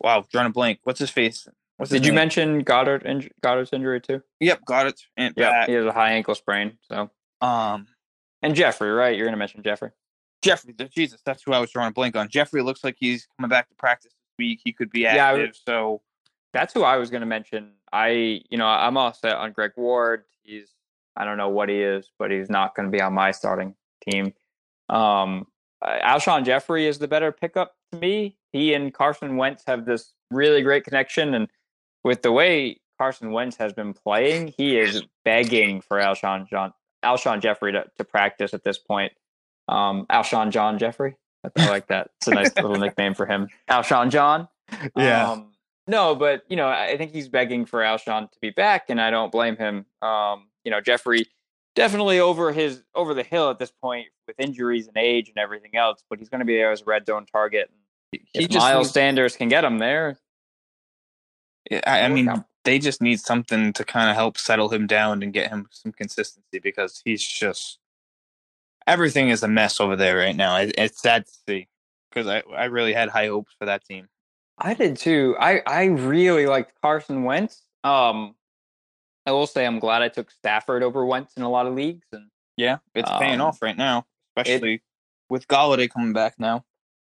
Wow, 0.00 0.24
drawing 0.30 0.48
a 0.48 0.50
blank. 0.50 0.80
What's 0.84 0.98
his 0.98 1.10
face? 1.10 1.48
What's 1.76 1.90
his 1.90 2.00
did 2.00 2.06
you 2.06 2.12
name? 2.12 2.16
mention 2.16 2.64
Goedert 2.64 3.04
inj- 3.04 3.30
Goedert's 3.42 3.72
injury 3.72 4.00
too? 4.00 4.22
Yep, 4.40 4.60
Goedert 4.66 5.00
and 5.16 5.34
Yeah, 5.36 5.66
he 5.66 5.72
has 5.72 5.86
a 5.86 5.92
high 5.92 6.12
ankle 6.12 6.34
sprain. 6.34 6.78
So, 6.82 7.10
Um, 7.40 7.88
and 8.42 8.54
Jeffery, 8.54 8.90
right? 8.90 9.16
You're 9.16 9.26
going 9.26 9.32
to 9.32 9.38
mention 9.38 9.62
Jeffery. 9.62 9.90
Jeffery. 10.44 10.74
Jesus, 10.94 11.20
that's 11.24 11.42
who 11.42 11.52
I 11.52 11.58
was 11.58 11.70
drawing 11.70 11.88
a 11.88 11.92
blank 11.92 12.16
on. 12.16 12.28
Jeffery 12.28 12.62
looks 12.62 12.84
like 12.84 12.96
he's 12.98 13.26
coming 13.36 13.48
back 13.48 13.68
to 13.68 13.74
practice 13.74 14.12
this 14.12 14.34
week. 14.38 14.60
He 14.64 14.72
could 14.72 14.90
be 14.90 15.00
Yeah, 15.00 15.26
active. 15.26 15.48
would- 15.48 15.56
so 15.56 16.02
That's 16.52 16.72
who 16.72 16.84
I 16.84 16.98
was 16.98 17.10
going 17.10 17.22
to 17.22 17.26
mention. 17.26 17.72
I, 17.92 18.42
you 18.48 18.58
know, 18.58 18.66
I'm 18.66 18.96
all 18.96 19.12
set 19.12 19.32
on 19.34 19.50
Greg 19.50 19.72
Ward. 19.76 20.22
He's, 20.42 20.68
I 21.16 21.24
don't 21.24 21.36
know 21.36 21.48
what 21.48 21.68
he 21.68 21.82
is, 21.82 22.12
but 22.16 22.30
he's 22.30 22.48
not 22.48 22.76
going 22.76 22.86
to 22.86 22.92
be 22.96 23.00
on 23.02 23.12
my 23.12 23.32
starting 23.32 23.74
team. 24.08 24.32
Um, 24.88 25.48
uh, 25.82 25.98
Alshon 26.02 26.44
Jeffery 26.44 26.86
is 26.86 26.98
the 26.98 27.08
better 27.08 27.32
pickup 27.32 27.74
to 27.92 27.98
me. 27.98 28.36
He 28.52 28.72
and 28.74 28.94
Carson 28.94 29.36
Wentz 29.36 29.64
have 29.66 29.84
this 29.84 30.12
really 30.30 30.62
great 30.62 30.84
connection, 30.84 31.34
and 31.34 31.48
with 32.04 32.22
the 32.22 32.30
way 32.30 32.80
Carson 32.98 33.32
Wentz 33.32 33.56
has 33.56 33.72
been 33.72 33.92
playing, 33.92 34.54
he 34.56 34.78
is 34.78 35.02
begging 35.24 35.80
for 35.80 35.98
Alshon 35.98 36.48
John 36.48 36.72
Alshon 37.04 37.40
Jeffery 37.42 37.72
to, 37.72 37.84
to 37.98 38.04
practice 38.04 38.54
at 38.54 38.62
this 38.62 38.78
point. 38.78 39.12
Um, 39.68 40.06
Alshon 40.10 40.50
John 40.50 40.78
Jeffery, 40.78 41.16
I, 41.56 41.68
like 41.68 41.86
that. 41.88 42.10
It's 42.18 42.28
a 42.28 42.34
nice 42.34 42.54
little 42.56 42.76
nickname 42.76 43.14
for 43.14 43.26
him. 43.26 43.48
Alshon 43.70 44.10
John. 44.10 44.48
Yeah. 44.96 45.30
Um, 45.32 45.52
no, 45.86 46.14
but 46.14 46.42
you 46.48 46.56
know, 46.56 46.68
I 46.68 46.96
think 46.96 47.12
he's 47.12 47.28
begging 47.28 47.66
for 47.66 47.80
Alshon 47.80 48.30
to 48.30 48.38
be 48.40 48.48
back, 48.50 48.86
and 48.88 48.98
I 49.00 49.10
don't 49.10 49.30
blame 49.30 49.56
him. 49.56 49.84
Um, 50.00 50.48
you 50.64 50.70
know, 50.70 50.80
Jeffery 50.80 51.26
definitely 51.74 52.20
over 52.20 52.50
his 52.52 52.82
over 52.94 53.12
the 53.12 53.22
hill 53.22 53.50
at 53.50 53.58
this 53.58 53.70
point 53.70 54.06
with 54.26 54.40
injuries 54.40 54.88
and 54.88 54.96
age 54.96 55.28
and 55.28 55.36
everything 55.36 55.76
else, 55.76 56.02
but 56.08 56.18
he's 56.18 56.30
going 56.30 56.38
to 56.38 56.44
be 56.46 56.56
there 56.56 56.72
as 56.72 56.80
a 56.80 56.84
red 56.84 57.04
zone 57.06 57.26
target. 57.30 57.70
he 58.12 58.20
If 58.34 58.48
just. 58.50 58.58
Miles 58.64 58.86
needs- 58.86 58.94
Sanders 58.94 59.36
can 59.36 59.48
get 59.48 59.64
him 59.64 59.78
there, 59.78 60.16
I, 61.70 62.02
I 62.02 62.08
mean, 62.08 62.30
they 62.64 62.78
just 62.78 63.02
need 63.02 63.20
something 63.20 63.72
to 63.74 63.84
kind 63.84 64.08
of 64.10 64.16
help 64.16 64.38
settle 64.38 64.68
him 64.70 64.86
down 64.86 65.22
and 65.22 65.32
get 65.32 65.50
him 65.50 65.68
some 65.70 65.92
consistency 65.92 66.58
because 66.58 67.02
he's 67.04 67.22
just 67.22 67.78
everything 68.86 69.28
is 69.28 69.42
a 69.42 69.48
mess 69.48 69.80
over 69.80 69.96
there 69.96 70.16
right 70.18 70.36
now. 70.36 70.56
It, 70.56 70.74
it's 70.78 71.00
sad 71.00 71.26
to 71.26 71.32
see 71.48 71.68
because 72.10 72.26
I 72.26 72.42
I 72.54 72.64
really 72.66 72.92
had 72.92 73.08
high 73.08 73.28
hopes 73.28 73.54
for 73.58 73.66
that 73.66 73.84
team. 73.84 74.08
I 74.58 74.74
did 74.74 74.96
too. 74.96 75.36
I 75.38 75.62
I 75.66 75.84
really 75.84 76.46
liked 76.46 76.72
Carson 76.80 77.24
Wentz. 77.24 77.62
Um, 77.82 78.34
I 79.26 79.32
will 79.32 79.46
say 79.46 79.66
I'm 79.66 79.78
glad 79.78 80.02
I 80.02 80.08
took 80.08 80.30
Stafford 80.30 80.82
over 80.82 81.04
Wentz 81.04 81.34
in 81.36 81.42
a 81.42 81.50
lot 81.50 81.66
of 81.66 81.74
leagues, 81.74 82.06
and 82.12 82.28
Yeah, 82.56 82.78
it's 82.94 83.10
paying 83.18 83.40
Um, 83.40 83.48
off 83.48 83.62
right 83.62 83.76
now, 83.76 84.06
especially 84.36 84.82
with 85.28 85.48
Golladay 85.48 85.90
coming 85.90 86.12
back 86.12 86.38
now. 86.38 86.64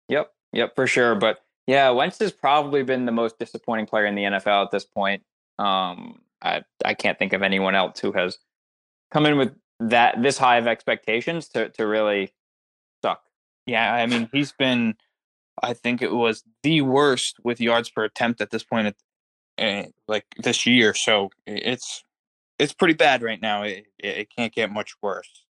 Yep, 0.09 0.31
yep, 0.51 0.75
for 0.75 0.87
sure. 0.87 1.15
But 1.15 1.43
yeah, 1.67 1.89
Wentz 1.89 2.19
has 2.19 2.31
probably 2.31 2.83
been 2.83 3.05
the 3.05 3.11
most 3.11 3.39
disappointing 3.39 3.85
player 3.85 4.05
in 4.05 4.15
the 4.15 4.23
NFL 4.23 4.65
at 4.65 4.71
this 4.71 4.85
point. 4.85 5.23
Um, 5.59 6.21
I 6.41 6.63
I 6.83 6.93
can't 6.93 7.17
think 7.17 7.33
of 7.33 7.43
anyone 7.43 7.75
else 7.75 7.99
who 7.99 8.11
has 8.11 8.37
come 9.11 9.25
in 9.25 9.37
with 9.37 9.55
that 9.79 10.21
this 10.21 10.37
high 10.37 10.57
of 10.57 10.67
expectations 10.67 11.47
to 11.49 11.69
to 11.69 11.85
really 11.85 12.33
suck. 13.03 13.21
Yeah, 13.65 13.93
I 13.93 14.05
mean 14.05 14.29
he's 14.31 14.51
been. 14.51 14.95
I 15.61 15.73
think 15.73 16.01
it 16.01 16.11
was 16.11 16.43
the 16.61 16.81
worst 16.81 17.37
with 17.43 17.59
yards 17.59 17.89
per 17.89 18.03
attempt 18.03 18.41
at 18.41 18.51
this 18.51 18.63
point, 18.63 18.95
at, 19.57 19.85
uh, 19.85 19.89
like 20.07 20.25
this 20.37 20.67
year. 20.67 20.93
So 20.93 21.29
it's 21.47 22.03
it's 22.59 22.73
pretty 22.73 22.93
bad 22.93 23.23
right 23.23 23.41
now. 23.41 23.63
It, 23.63 23.85
it 23.97 24.29
can't 24.35 24.53
get 24.53 24.71
much 24.71 24.93
worse. 25.01 25.45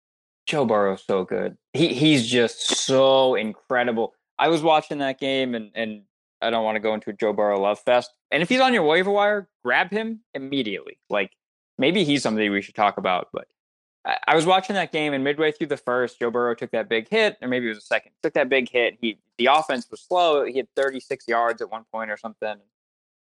Joe 0.46 0.66
Burrow's 0.66 1.04
so 1.06 1.24
good. 1.24 1.58
He 1.74 1.94
he's 1.94 2.28
just 2.28 2.68
so 2.86 3.36
incredible. 3.36 4.14
I 4.38 4.50
was 4.50 4.62
watching 4.62 5.00
that 5.00 5.20
game 5.20 5.56
and 5.56 5.72
and 5.74 6.04
I 6.42 6.50
don't 6.50 6.64
want 6.64 6.76
to 6.76 6.82
go 6.82 6.94
into 6.94 7.10
a 7.10 7.14
Joe 7.14 7.34
Burrow 7.34 7.60
love 7.60 7.80
fest. 7.80 8.12
And 8.32 8.44
if 8.44 8.50
he's 8.50 8.60
on 8.60 8.74
your 8.74 8.84
waiver 8.84 9.12
wire, 9.12 9.48
grab 9.64 9.90
him 9.90 10.22
immediately. 10.34 11.00
Like 11.10 11.32
maybe 11.78 12.04
he's 12.04 12.22
somebody 12.22 12.50
we 12.50 12.62
should 12.62 12.76
talk 12.76 12.98
about. 12.98 13.30
But 13.34 13.48
I, 14.06 14.36
was 14.36 14.46
watching 14.46 14.76
that 14.76 14.92
game 14.92 15.14
and 15.14 15.24
midway 15.24 15.52
through 15.52 15.68
the 15.68 15.78
first, 15.78 16.20
Joe 16.20 16.30
Burrow 16.30 16.54
took 16.54 16.72
that 16.72 16.88
big 16.88 17.10
hit, 17.10 17.38
or 17.42 17.48
maybe 17.48 17.66
it 17.66 17.70
was 17.70 17.80
a 17.80 17.82
second. 17.82 18.12
Took 18.22 18.34
that 18.34 18.50
big 18.50 18.70
hit. 18.70 18.98
He 19.02 19.18
the 19.38 19.48
offense 19.48 19.88
was 19.90 20.02
slow. 20.02 20.46
He 20.46 20.58
had 20.58 20.68
36 20.76 21.28
yards 21.28 21.62
at 21.62 21.72
one 21.72 21.86
point 21.92 22.12
or 22.12 22.18
something. 22.18 22.56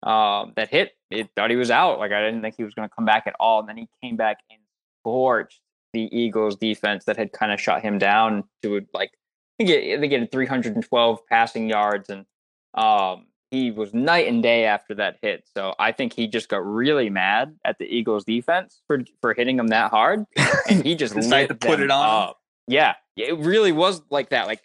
Um, 0.03 0.53
that 0.57 0.69
hit, 0.69 0.93
it 1.11 1.31
thought 1.35 1.49
he 1.49 1.57
was 1.57 1.71
out. 1.71 1.99
Like 1.99 2.13
I 2.13 2.23
didn't 2.23 2.43
think 2.43 2.57
he 2.57 2.65
was 2.65 2.75
going 2.75 2.89
to 2.89 2.95
come 2.95 3.07
back 3.07 3.27
at 3.27 3.35
all. 3.41 3.61
And 3.61 3.69
then 3.69 3.79
he 3.79 3.89
came 4.03 4.17
back 4.17 4.39
and 4.51 4.61
scorched 5.01 5.61
the 5.95 6.09
Eagles 6.17 6.57
defense 6.57 7.05
that 7.05 7.17
had 7.17 7.33
kind 7.33 7.53
of 7.53 7.61
shut 7.61 7.83
him 7.83 7.99
down 7.99 8.45
to 8.63 8.87
like 8.93 9.13
I 9.61 9.65
think 9.65 10.01
they 10.01 10.09
get 10.09 10.31
312 10.31 11.27
passing 11.29 11.71
yards 11.71 12.11
and 12.11 12.27
um 12.75 13.27
he 13.55 13.71
was 13.71 13.95
night 13.95 14.27
and 14.27 14.43
day 14.43 14.65
after 14.65 14.95
that 14.97 15.19
hit. 15.23 15.49
So 15.57 15.75
I 15.79 15.93
think 15.93 16.13
he 16.13 16.27
just 16.27 16.49
got 16.49 16.67
really 16.67 17.09
mad 17.09 17.57
at 17.65 17.79
the 17.79 17.85
Eagles 17.85 18.25
defense 18.25 18.83
for 18.87 19.05
for 19.21 19.33
hitting 19.33 19.59
him 19.59 19.69
that 19.69 19.91
hard 19.91 20.25
and 20.69 20.85
he 20.85 20.97
just 20.97 21.15
lit 21.15 21.49
to 21.49 21.55
put 21.55 21.79
them 21.79 21.83
it 21.83 21.91
on 21.91 22.29
up. 22.29 22.41
Yeah, 22.67 22.95
it 23.17 23.39
really 23.39 23.71
was 23.71 24.03
like 24.11 24.31
that. 24.31 24.49
Like 24.49 24.63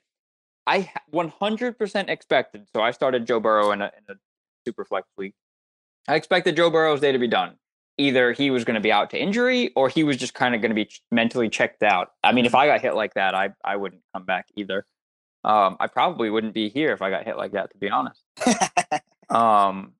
I 0.65 0.91
100% 1.13 2.09
expected. 2.09 2.67
So 2.73 2.81
I 2.81 2.91
started 2.91 3.27
Joe 3.27 3.39
Burrow 3.39 3.71
in 3.71 3.81
a, 3.81 3.85
in 3.85 4.15
a 4.15 4.17
super 4.65 4.85
flex 4.85 5.07
league. 5.17 5.33
I 6.07 6.15
expected 6.15 6.55
Joe 6.55 6.69
Burrow's 6.69 6.99
day 6.99 7.11
to 7.11 7.19
be 7.19 7.27
done. 7.27 7.55
Either 7.97 8.31
he 8.31 8.49
was 8.49 8.63
going 8.63 8.75
to 8.75 8.81
be 8.81 8.91
out 8.91 9.09
to 9.11 9.19
injury 9.19 9.71
or 9.75 9.89
he 9.89 10.03
was 10.03 10.17
just 10.17 10.33
kind 10.33 10.55
of 10.55 10.61
going 10.61 10.69
to 10.69 10.75
be 10.75 10.89
mentally 11.11 11.49
checked 11.49 11.83
out. 11.83 12.11
I 12.23 12.31
mean, 12.31 12.45
if 12.45 12.55
I 12.55 12.65
got 12.65 12.81
hit 12.81 12.95
like 12.95 13.13
that, 13.15 13.35
I, 13.35 13.49
I 13.63 13.75
wouldn't 13.75 14.01
come 14.13 14.25
back 14.25 14.47
either. 14.55 14.85
Um, 15.43 15.77
I 15.79 15.87
probably 15.87 16.29
wouldn't 16.29 16.53
be 16.53 16.69
here 16.69 16.91
if 16.91 17.01
I 17.01 17.09
got 17.09 17.23
hit 17.25 17.37
like 17.37 17.53
that, 17.53 17.71
to 17.71 17.77
be 17.77 17.89
honest. 17.89 18.23
Um, 19.29 19.93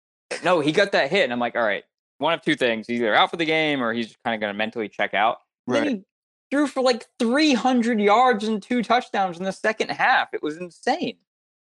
no, 0.44 0.60
he 0.60 0.72
got 0.72 0.92
that 0.94 1.12
hit, 1.12 1.24
and 1.24 1.32
I'm 1.32 1.40
like, 1.40 1.56
all 1.56 1.62
right, 1.62 1.84
one 2.18 2.34
of 2.34 2.42
two 2.42 2.56
things: 2.56 2.88
he's 2.88 3.00
either 3.00 3.14
out 3.14 3.30
for 3.30 3.38
the 3.38 3.46
game 3.46 3.82
or 3.82 3.94
he's 3.94 4.08
just 4.08 4.18
kind 4.24 4.34
of 4.34 4.42
going 4.42 4.52
to 4.52 4.58
mentally 4.58 4.90
check 4.90 5.14
out. 5.14 5.38
Then 5.68 5.84
Right. 5.84 5.92
he 5.92 6.04
threw 6.50 6.66
for 6.66 6.82
like 6.82 7.06
300 7.20 8.00
yards 8.02 8.48
and 8.48 8.62
two 8.62 8.82
touchdowns 8.82 9.38
in 9.38 9.44
the 9.44 9.52
second 9.52 9.90
half. 9.92 10.34
It 10.34 10.42
was 10.42 10.58
insane. 10.58 11.18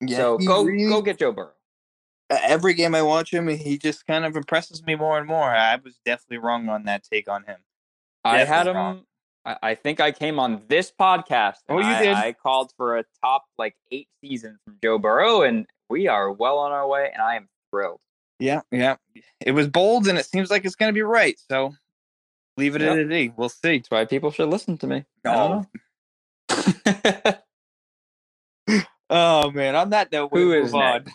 so 0.10 0.38
go 0.40 0.64
really- 0.66 0.90
go 0.90 1.02
get 1.02 1.18
Joe 1.18 1.32
Burrow. 1.32 1.54
every 2.30 2.74
game 2.74 2.94
I 2.94 3.02
watch 3.04 3.32
him, 3.34 3.48
he 3.48 3.78
just 3.78 4.06
kind 4.06 4.26
of 4.26 4.36
impresses 4.36 4.84
me 4.84 4.96
more 4.96 5.18
and 5.18 5.28
more. 5.28 5.50
I 5.56 5.78
was 5.78 5.98
definitely 6.06 6.40
wrong 6.40 6.68
on 6.68 6.84
that 6.86 7.04
take 7.04 7.30
on 7.30 7.44
him. 7.46 7.60
I 8.26 8.40
had 8.44 8.68
him. 8.68 8.76
wrong. 8.76 9.06
I, 9.46 9.58
I 9.62 9.76
think 9.76 10.00
I 10.00 10.12
came 10.12 10.40
on 10.40 10.62
this 10.68 10.92
podcast. 10.92 11.58
Oh, 11.70 11.80
you 11.80 11.86
I, 11.86 12.02
did. 12.04 12.14
I 12.16 12.34
called 12.34 12.72
for 12.78 12.98
a 12.98 13.04
top 13.24 13.44
like 13.58 13.76
eight 13.92 14.08
season 14.22 14.58
from 14.66 14.78
Joe 14.84 14.98
Burrow, 14.98 15.44
and 15.44 15.66
we 15.90 16.08
are 16.08 16.32
well 16.32 16.58
on 16.58 16.72
our 16.72 16.88
way, 16.88 17.10
and 17.14 17.22
I 17.22 17.36
am 17.36 17.48
thrilled. 17.72 18.00
Yeah, 18.40 18.62
yeah. 18.72 18.96
It 19.40 19.52
was 19.52 19.68
bold, 19.68 20.08
and 20.08 20.18
it 20.18 20.26
seems 20.26 20.50
like 20.50 20.66
it's 20.66 20.76
going 20.76 20.90
to 20.90 20.94
be 20.94 21.02
right. 21.04 21.40
So 21.50 21.74
leave 22.58 22.76
it 22.76 22.82
Yep. 22.82 22.92
at 22.92 22.98
a 23.00 23.08
D. 23.08 23.32
We'll 23.38 23.50
see. 23.50 23.78
That's 23.78 23.92
why 23.92 24.06
people 24.06 24.32
should 24.32 24.50
listen 24.50 24.78
to 24.80 24.88
me. 24.88 25.06
No. 25.24 25.66
Oh 29.08 29.52
man, 29.52 29.76
on 29.76 29.92
that 29.92 30.12
note, 30.12 30.32
Who 30.34 30.52
is 30.54 30.74
on. 30.74 31.06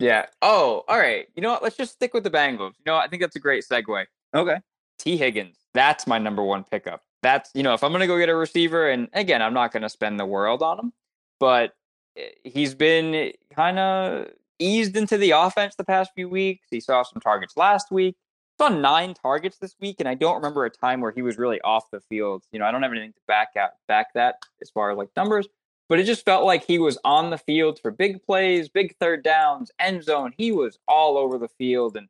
Yeah. 0.00 0.26
Oh, 0.42 0.82
all 0.88 0.98
right. 0.98 1.28
You 1.36 1.42
know 1.42 1.52
what? 1.52 1.62
Let's 1.62 1.76
just 1.76 1.92
stick 1.92 2.12
with 2.12 2.24
the 2.24 2.30
Bengals. 2.30 2.72
You 2.78 2.82
know, 2.86 2.94
what? 2.94 3.04
I 3.04 3.08
think 3.08 3.22
that's 3.22 3.36
a 3.36 3.40
great 3.40 3.64
segue. 3.70 4.06
Okay. 4.34 4.56
Tee 4.98 5.16
Higgins. 5.16 5.56
That's 5.74 6.08
my 6.08 6.18
number 6.18 6.42
one 6.42 6.64
pickup. 6.64 7.00
That's 7.22 7.50
you 7.54 7.62
know, 7.62 7.74
if 7.74 7.84
I'm 7.84 7.92
gonna 7.92 8.06
go 8.06 8.18
get 8.18 8.28
a 8.28 8.34
receiver, 8.34 8.90
and 8.90 9.08
again, 9.12 9.42
I'm 9.42 9.54
not 9.54 9.72
gonna 9.72 9.88
spend 9.88 10.18
the 10.18 10.26
world 10.26 10.62
on 10.62 10.78
him, 10.78 10.92
but 11.38 11.74
eh, 12.16 12.28
he's 12.44 12.74
been 12.74 13.32
kind 13.54 13.78
of 13.78 14.28
eased 14.58 14.96
into 14.96 15.16
the 15.16 15.32
offense 15.32 15.74
the 15.76 15.84
past 15.84 16.12
few 16.14 16.28
weeks. 16.28 16.66
He 16.70 16.80
saw 16.80 17.02
some 17.02 17.20
targets 17.20 17.56
last 17.56 17.90
week. 17.90 18.16
Saw 18.60 18.68
nine 18.68 19.14
targets 19.14 19.58
this 19.58 19.76
week, 19.80 19.96
and 19.98 20.08
I 20.08 20.14
don't 20.14 20.36
remember 20.36 20.64
a 20.64 20.70
time 20.70 21.00
where 21.00 21.10
he 21.10 21.22
was 21.22 21.38
really 21.38 21.60
off 21.62 21.90
the 21.90 22.00
field. 22.00 22.44
You 22.52 22.58
know, 22.58 22.66
I 22.66 22.70
don't 22.70 22.82
have 22.82 22.92
anything 22.92 23.12
to 23.12 23.20
back 23.26 23.50
out 23.56 23.70
back 23.88 24.12
that 24.14 24.36
as 24.60 24.70
far 24.70 24.90
as 24.90 24.98
like 24.98 25.08
numbers, 25.16 25.48
but 25.88 25.98
it 25.98 26.04
just 26.04 26.24
felt 26.24 26.44
like 26.44 26.64
he 26.64 26.78
was 26.78 26.98
on 27.04 27.30
the 27.30 27.38
field 27.38 27.78
for 27.80 27.90
big 27.90 28.22
plays, 28.24 28.68
big 28.68 28.96
third 28.98 29.22
downs, 29.22 29.70
end 29.78 30.04
zone. 30.04 30.32
He 30.36 30.52
was 30.52 30.78
all 30.88 31.16
over 31.16 31.38
the 31.38 31.48
field, 31.48 31.96
and 31.96 32.08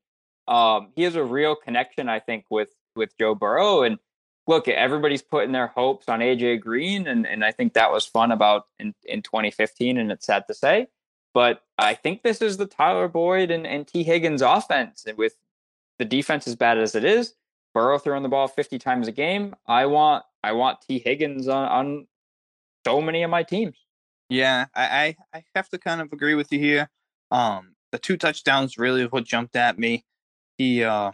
um, 0.49 0.89
he 0.97 1.03
has 1.03 1.17
a 1.17 1.25
real 1.25 1.55
connection, 1.55 2.09
I 2.09 2.19
think, 2.21 2.45
with 2.51 2.71
with 2.97 3.17
Joe 3.19 3.35
Burrow. 3.35 3.83
And 3.83 3.99
look, 4.47 4.69
everybody's 4.69 5.23
putting 5.23 5.53
their 5.53 5.69
hopes 5.69 6.09
on 6.09 6.21
AJ 6.21 6.61
Green, 6.61 7.07
and 7.07 7.27
and 7.27 7.45
I 7.45 7.53
think 7.53 7.75
that 7.75 7.93
was 7.93 8.07
fun 8.07 8.33
about 8.33 8.67
in 8.79 8.95
in 9.05 9.23
2015, 9.23 9.99
and 9.99 10.11
it's 10.13 10.27
sad 10.27 10.47
to 10.49 10.55
say. 10.55 10.89
But 11.35 11.63
I 11.79 11.95
think 11.95 12.23
this 12.23 12.43
is 12.43 12.59
the 12.59 12.67
Tyler 12.67 13.09
Boyd 13.09 13.51
and, 13.51 13.67
and 13.67 13.87
Tee 13.87 14.03
Higgins 14.03 14.43
offense. 14.43 15.05
And 15.07 15.17
with 15.17 15.35
the 15.99 16.05
defense 16.05 16.47
as 16.47 16.57
bad 16.57 16.79
as 16.79 16.95
it 16.95 17.05
is, 17.05 17.35
Burrow 17.73 17.99
throwing 17.99 18.23
the 18.23 18.29
ball 18.29 18.49
50 18.49 18.79
times 18.79 19.09
a 19.09 19.13
game, 19.13 19.55
I 19.67 19.87
want 19.87 20.25
I 20.43 20.53
want 20.53 20.83
Tee 20.83 20.99
Higgins 20.99 21.49
on, 21.49 21.69
on 21.69 22.07
so 22.87 23.01
many 23.01 23.23
of 23.23 23.31
my 23.31 23.43
teams. 23.43 23.77
Yeah, 24.29 24.67
I, 24.75 25.17
I 25.33 25.39
I 25.39 25.45
have 25.55 25.69
to 25.71 25.79
kind 25.79 26.01
of 26.01 26.13
agree 26.13 26.35
with 26.35 26.53
you 26.53 26.59
here. 26.59 26.91
Um, 27.31 27.75
the 27.93 27.99
two 27.99 28.17
touchdowns 28.17 28.77
really 28.77 29.05
what 29.07 29.25
jumped 29.25 29.57
at 29.57 29.79
me. 29.79 30.05
He 30.59 30.85
uh 30.85 31.13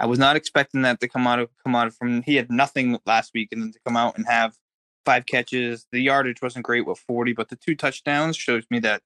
I 0.00 0.06
was 0.06 0.18
not 0.18 0.36
expecting 0.36 0.82
that 0.82 1.00
to 1.00 1.08
come 1.08 1.26
out 1.26 1.38
of 1.38 1.50
come 1.62 1.74
out 1.74 1.92
from 1.92 2.22
he 2.22 2.36
had 2.36 2.50
nothing 2.50 2.98
last 3.06 3.32
week 3.34 3.48
and 3.52 3.62
then 3.62 3.72
to 3.72 3.78
come 3.86 3.96
out 3.96 4.16
and 4.16 4.26
have 4.26 4.56
five 5.04 5.26
catches. 5.26 5.86
The 5.92 6.00
yardage 6.00 6.42
wasn't 6.42 6.64
great 6.64 6.86
with 6.86 6.98
40, 6.98 7.32
but 7.32 7.48
the 7.48 7.56
two 7.56 7.74
touchdowns 7.74 8.36
shows 8.36 8.64
me 8.70 8.80
that 8.80 9.02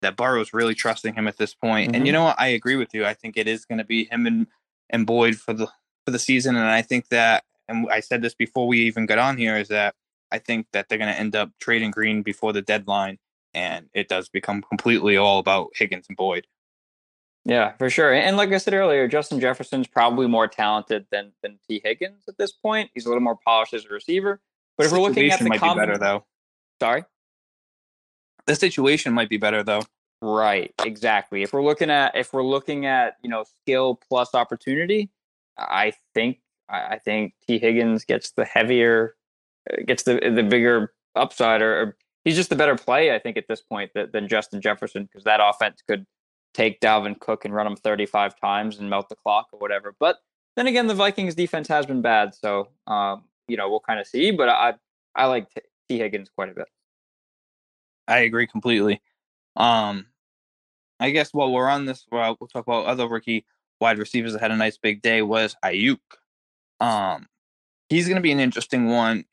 that 0.00 0.16
Burrow's 0.16 0.52
really 0.52 0.74
trusting 0.74 1.14
him 1.14 1.28
at 1.28 1.36
this 1.36 1.54
point. 1.54 1.94
And 1.94 2.06
you 2.06 2.12
mm-hmm. 2.12 2.20
know 2.20 2.24
what? 2.24 2.40
I 2.40 2.48
agree 2.48 2.76
with 2.76 2.92
you. 2.92 3.04
I 3.04 3.14
think 3.14 3.36
it 3.36 3.46
is 3.46 3.64
going 3.64 3.78
to 3.78 3.84
be 3.84 4.04
him 4.04 4.26
and 4.26 4.46
and 4.90 5.06
Boyd 5.06 5.36
for 5.36 5.52
the 5.52 5.68
for 6.04 6.10
the 6.10 6.18
season 6.18 6.56
and 6.56 6.66
I 6.66 6.82
think 6.82 7.08
that 7.08 7.44
and 7.68 7.88
I 7.90 8.00
said 8.00 8.22
this 8.22 8.34
before 8.34 8.66
we 8.66 8.80
even 8.80 9.06
got 9.06 9.18
on 9.18 9.36
here 9.36 9.56
is 9.56 9.68
that 9.68 9.94
I 10.30 10.38
think 10.38 10.66
that 10.72 10.88
they're 10.88 10.98
going 10.98 11.12
to 11.12 11.18
end 11.18 11.36
up 11.36 11.50
trading 11.60 11.90
Green 11.90 12.22
before 12.22 12.52
the 12.52 12.62
deadline 12.62 13.18
and 13.54 13.88
it 13.94 14.08
does 14.08 14.28
become 14.28 14.62
completely 14.62 15.16
all 15.16 15.38
about 15.38 15.70
Higgins 15.74 16.06
and 16.08 16.16
Boyd. 16.16 16.46
Yeah, 17.44 17.72
for 17.72 17.90
sure. 17.90 18.12
And 18.12 18.36
like 18.36 18.52
I 18.52 18.58
said 18.58 18.74
earlier, 18.74 19.08
Justin 19.08 19.40
Jefferson's 19.40 19.88
probably 19.88 20.28
more 20.28 20.46
talented 20.46 21.06
than 21.10 21.32
than 21.42 21.58
Tee 21.68 21.80
Higgins 21.84 22.24
at 22.28 22.38
this 22.38 22.52
point. 22.52 22.90
He's 22.94 23.04
a 23.04 23.08
little 23.08 23.22
more 23.22 23.36
polished 23.44 23.74
as 23.74 23.84
a 23.84 23.88
receiver. 23.88 24.40
But 24.76 24.86
if 24.86 24.92
we're 24.92 25.00
looking 25.00 25.28
at 25.30 25.38
the 25.40 25.48
might 25.48 25.58
com- 25.58 25.76
be 25.76 25.80
better 25.80 25.98
though. 25.98 26.24
sorry, 26.80 27.04
The 28.46 28.54
situation 28.54 29.12
might 29.12 29.28
be 29.28 29.36
better 29.38 29.62
though. 29.62 29.82
right, 30.20 30.72
exactly. 30.84 31.42
If 31.42 31.52
we're 31.52 31.64
looking 31.64 31.90
at 31.90 32.14
if 32.14 32.32
we're 32.32 32.44
looking 32.44 32.86
at 32.86 33.16
you 33.22 33.28
know 33.28 33.44
skill 33.62 33.98
plus 34.08 34.34
opportunity, 34.34 35.10
I 35.58 35.92
think 36.14 36.38
I 36.68 36.98
think 37.04 37.34
Tee 37.46 37.58
Higgins 37.58 38.04
gets 38.04 38.30
the 38.30 38.44
heavier, 38.44 39.16
uh, 39.70 39.82
gets 39.84 40.04
the 40.04 40.14
the 40.34 40.42
bigger 40.44 40.94
upside, 41.16 41.60
or, 41.60 41.80
or 41.82 41.96
he's 42.24 42.36
just 42.36 42.50
the 42.50 42.56
better 42.56 42.76
play. 42.76 43.14
I 43.14 43.18
think 43.18 43.36
at 43.36 43.48
this 43.48 43.60
point 43.60 43.90
than, 43.94 44.10
than 44.12 44.28
Justin 44.28 44.60
Jefferson 44.62 45.04
because 45.04 45.24
that 45.24 45.40
offense 45.42 45.82
could 45.86 46.06
take 46.54 46.80
Dalvin 46.80 47.18
Cook 47.18 47.44
and 47.44 47.54
run 47.54 47.66
him 47.66 47.76
35 47.76 48.38
times 48.38 48.78
and 48.78 48.90
melt 48.90 49.08
the 49.08 49.16
clock 49.16 49.48
or 49.52 49.58
whatever. 49.58 49.94
But 49.98 50.18
then 50.56 50.66
again, 50.66 50.86
the 50.86 50.94
Vikings 50.94 51.34
defense 51.34 51.68
has 51.68 51.86
been 51.86 52.02
bad, 52.02 52.34
so 52.34 52.68
um, 52.86 53.24
you 53.48 53.56
know 53.56 53.70
we'll 53.70 53.80
kind 53.80 54.00
of 54.00 54.06
see. 54.06 54.30
But 54.30 54.48
I 54.48 54.74
I 55.14 55.26
like 55.26 55.48
Tee 55.88 55.98
Higgins 55.98 56.30
quite 56.34 56.50
a 56.50 56.54
bit. 56.54 56.68
I 58.08 58.18
agree 58.20 58.46
completely. 58.46 59.00
Um, 59.56 60.06
I 61.00 61.10
guess 61.10 61.32
while 61.32 61.52
we're 61.52 61.68
on 61.68 61.86
this, 61.86 62.06
well, 62.10 62.36
we'll 62.40 62.48
talk 62.48 62.66
about 62.66 62.86
other 62.86 63.08
rookie 63.08 63.44
wide 63.80 63.98
receivers 63.98 64.32
that 64.32 64.40
had 64.40 64.50
a 64.50 64.56
nice 64.56 64.76
big 64.76 65.02
day. 65.02 65.22
Was 65.22 65.56
Aiyuk? 65.64 65.98
Um, 66.80 67.26
he's 67.88 68.06
going 68.06 68.16
to 68.16 68.22
be 68.22 68.32
an 68.32 68.40
interesting 68.40 68.88
one. 68.88 69.24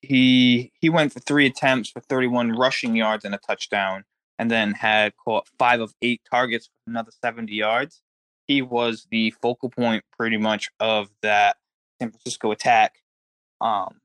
He 0.00 0.72
he 0.80 0.88
went 0.88 1.12
for 1.12 1.20
three 1.20 1.46
attempts 1.46 1.90
for 1.90 2.00
31 2.00 2.52
rushing 2.52 2.94
yards 2.94 3.24
and 3.24 3.34
a 3.34 3.38
touchdown, 3.38 4.04
and 4.38 4.50
then 4.50 4.72
had 4.72 5.16
caught 5.16 5.48
five 5.58 5.80
of 5.80 5.94
eight 6.02 6.22
targets 6.30 6.66
for 6.66 6.90
another 6.90 7.10
70 7.22 7.52
yards. 7.52 8.02
He 8.46 8.62
was 8.62 9.06
the 9.10 9.30
focal 9.42 9.68
point 9.68 10.04
pretty 10.16 10.38
much 10.38 10.70
of 10.80 11.10
that 11.22 11.56
San 12.00 12.10
Francisco 12.10 12.50
attack. 12.50 13.02
Um, 13.60 14.00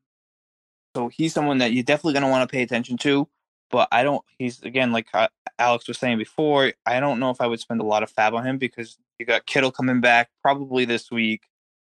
so 0.96 1.08
he's 1.08 1.34
someone 1.34 1.60
that 1.60 1.74
you're 1.74 1.84
definitely 1.84 2.14
going 2.14 2.24
to 2.24 2.30
want 2.30 2.50
to 2.50 2.52
pay 2.52 2.62
attention 2.62 2.98
to 2.98 3.28
but 3.74 3.88
I 3.92 4.04
don't. 4.04 4.24
He's 4.38 4.62
again 4.62 4.92
like 4.92 5.08
uh, 5.16 5.30
Alex 5.58 5.88
was 5.88 5.98
saying 5.98 6.20
before. 6.20 6.74
I 6.86 7.00
don't 7.00 7.20
know 7.20 7.32
if 7.32 7.42
I 7.42 7.48
would 7.48 7.60
spend 7.60 7.82
a 7.82 7.84
lot 7.84 8.04
of 8.04 8.14
FAAB 8.14 8.34
on 8.34 8.46
him 8.46 8.60
because 8.60 9.00
you 9.18 9.26
got 9.26 9.48
Kittle 9.48 9.72
coming 9.72 10.00
back 10.00 10.30
probably 10.44 10.86
this 10.86 11.10
week, 11.10 11.48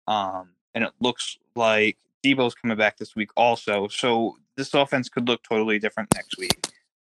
um, 0.08 0.52
and 0.74 0.86
it 0.86 0.92
looks 1.02 1.38
like 1.58 1.98
Deebo's 2.24 2.56
coming 2.56 2.78
back 2.78 2.96
this 2.98 3.18
week 3.18 3.32
also. 3.36 3.90
So 3.90 4.38
this 4.56 4.74
offense 4.74 5.10
could 5.10 5.28
look 5.28 5.44
totally 5.44 5.78
different 5.78 6.08
next 6.16 6.38
week. 6.38 6.68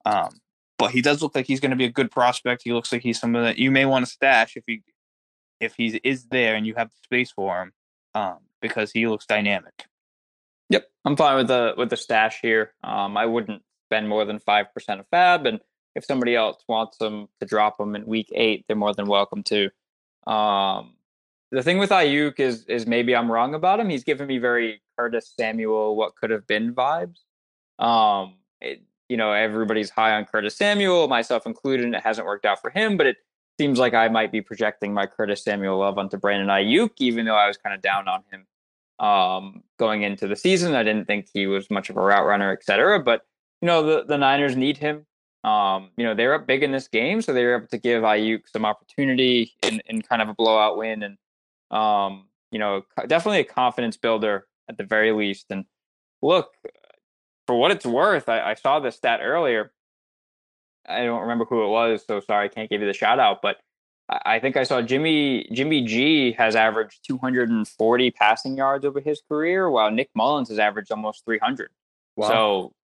Um, 0.07 0.41
but 0.83 0.91
he 0.91 1.01
does 1.01 1.23
look 1.23 1.37
like 1.37 1.47
he's 1.47 1.61
going 1.61 1.71
to 1.71 1.77
be 1.77 1.85
a 1.85 1.93
good 1.93 2.11
prospect. 2.11 2.63
He 2.65 2.73
looks 2.73 2.91
like 2.91 3.03
he's 3.03 3.21
someone 3.21 3.45
that 3.45 3.57
you 3.57 3.71
may 3.71 3.85
want 3.85 4.05
to 4.05 4.11
stash 4.11 4.57
if 4.57 4.65
he 4.67 4.83
if 5.61 5.77
he 5.77 6.01
is 6.03 6.25
there 6.25 6.57
and 6.57 6.67
you 6.67 6.75
have 6.75 6.89
the 6.89 6.97
space 7.05 7.31
for 7.31 7.63
him, 7.63 7.73
um, 8.17 8.39
because 8.61 8.91
he 8.91 9.07
looks 9.07 9.25
dynamic. 9.25 9.85
Yep, 10.71 10.91
I'm 11.05 11.15
fine 11.17 11.37
with 11.37 11.47
the 11.47 11.75
with 11.77 11.89
the 11.89 11.97
stash 11.97 12.41
here. 12.43 12.73
Um, 12.83 13.17
I 13.17 13.27
wouldn't 13.27 13.63
spend 13.87 14.09
more 14.09 14.25
than 14.25 14.41
five 14.41 14.75
percent 14.75 14.99
of 14.99 15.07
FAAB, 15.11 15.47
and 15.47 15.61
if 15.95 16.05
somebody 16.05 16.35
else 16.35 16.61
wants 16.67 16.97
them 16.97 17.29
to 17.39 17.47
drop 17.47 17.79
them 17.79 17.95
in 17.95 18.05
week 18.05 18.33
eight, 18.35 18.65
they're 18.67 18.75
more 18.75 18.93
than 18.93 19.07
welcome 19.07 19.45
to. 19.45 19.71
Um, 20.27 20.95
the 21.53 21.63
thing 21.63 21.79
with 21.79 21.91
Aiyuk 21.91 22.41
is 22.41 22.65
is 22.65 22.89
maybe 22.89 23.15
I'm 23.15 23.31
wrong 23.31 23.55
about 23.55 23.79
him. 23.79 23.89
He's 23.89 24.03
given 24.03 24.27
me 24.27 24.39
very 24.39 24.83
Curtis 24.99 25.33
Samuel, 25.39 25.95
what 25.95 26.17
could 26.17 26.31
have 26.31 26.49
been 26.49 26.75
vibes. 26.75 27.21
Um, 27.79 28.39
it, 28.61 28.83
you 29.13 29.19
know, 29.19 29.31
everybody's 29.33 29.91
high 29.91 30.17
on 30.17 30.25
Curtis 30.25 30.57
Samuel, 30.57 31.07
myself 31.07 31.45
included, 31.45 31.85
and 31.85 31.95
it 31.95 32.03
hasn't 32.03 32.27
worked 32.27 32.47
out 32.47 32.63
for 32.63 32.71
him. 32.71 32.97
But 32.97 33.07
it 33.07 33.19
seems 33.61 33.79
like 33.79 33.93
I 33.93 34.09
might 34.09 34.33
be 34.33 34.41
projecting 34.41 34.95
my 34.95 35.05
Curtis 35.05 35.45
Samuel 35.45 35.77
love 35.79 35.99
onto 35.99 36.17
Brandon 36.17 36.49
Aiyuk, 36.49 36.93
even 36.97 37.27
though 37.27 37.37
I 37.37 37.47
was 37.47 37.59
kind 37.59 37.75
of 37.75 37.83
down 37.83 38.09
on 38.09 38.23
him 38.33 39.07
um, 39.07 39.63
going 39.79 40.03
into 40.03 40.27
the 40.27 40.35
season. 40.35 40.75
I 40.75 40.83
didn't 40.83 41.07
think 41.07 41.29
he 41.35 41.47
was 41.47 41.71
much 41.71 41.91
of 41.91 41.99
a 41.99 42.01
route 42.01 42.25
runner, 42.25 42.53
et 42.53 42.65
cetera. 42.65 43.01
But 43.01 43.27
you 43.61 43.67
know, 43.67 43.83
the 43.83 44.05
the 44.05 44.17
Niners 44.17 44.57
need 44.57 44.79
him. 44.79 45.05
Um, 45.45 45.91
you 45.99 46.05
know, 46.05 46.15
they're 46.15 46.33
up 46.33 46.47
big 46.47 46.63
in 46.63 46.73
this 46.73 46.89
game, 46.89 47.21
so 47.21 47.35
they 47.35 47.45
were 47.45 47.57
able 47.57 47.67
to 47.67 47.79
give 47.79 48.03
Aiyuk 48.03 48.49
some 48.51 48.65
opportunity 48.65 49.53
in, 49.63 49.83
in 49.91 50.01
kind 50.01 50.23
of 50.23 50.31
a 50.31 50.35
blowout 50.35 50.79
win, 50.79 51.03
and 51.03 51.19
um, 51.71 52.29
you 52.51 52.59
know, 52.59 52.83
definitely 53.09 53.41
a 53.41 53.45
confidence 53.45 53.99
builder 53.99 54.47
at 54.71 54.79
the 54.79 54.85
very 54.85 55.13
least. 55.13 55.47
And 55.51 55.67
look, 56.23 56.49
for 57.53 57.59
what 57.59 57.71
it's 57.71 57.85
worth, 57.85 58.31
I, 58.31 58.41
I 58.41 58.55
saw 58.55 58.81
this 58.81 58.97
stat 58.97 59.21
earlier. 59.23 59.73
I 60.89 61.05
don't 61.05 61.21
remember 61.21 61.45
who 61.45 61.63
it 61.65 61.69
was, 61.69 62.03
so 62.07 62.19
sorry, 62.21 62.47
I 62.47 62.49
can't 62.49 62.71
give 62.71 62.81
you 62.81 62.87
the 62.87 62.95
shout 62.95 63.19
out, 63.19 63.43
but 63.43 63.59
I 64.09 64.39
think 64.39 64.57
I 64.57 64.63
saw 64.63 64.81
Jimmy 64.81 65.47
Jimmy 65.53 65.85
G 65.85 66.33
has 66.33 66.57
averaged 66.57 67.01
240 67.07 68.11
passing 68.13 68.57
yards 68.57 68.87
over 68.87 69.01
his 69.01 69.21
career, 69.29 69.71
while 69.71 69.91
Nick 69.91 70.09
Mullens 70.15 70.49
has 70.49 70.59
averaged 70.59 70.91
almost 70.91 71.27
300. 71.27 71.69
Wow. 72.17 72.29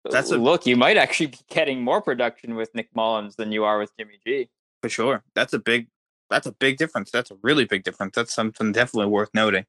So 0.03 0.12
That's 0.12 0.30
a- 0.30 0.38
look. 0.38 0.68
You 0.68 0.78
might 0.78 0.95
actually 0.95 1.28
be 1.28 1.39
getting 1.49 1.84
more 1.84 2.01
production 2.01 2.53
with 2.53 2.70
Nick 2.76 2.89
Mullens 2.95 3.36
than 3.36 3.51
you 3.51 3.64
are 3.64 3.80
with 3.80 3.91
Jimmy 3.97 4.20
G. 4.26 4.47
For 4.84 4.89
sure. 4.89 5.24
That's 5.34 5.53
a 5.53 5.59
big 5.59 5.88
that's 6.30 6.45
a 6.45 6.51
big 6.51 6.78
difference. 6.78 7.09
That's 7.09 7.32
a 7.32 7.38
really 7.41 7.66
big 7.66 7.84
difference. 7.84 8.14
That's 8.16 8.34
something 8.34 8.72
definitely 8.72 9.09
worth 9.09 9.32
noting. 9.34 9.66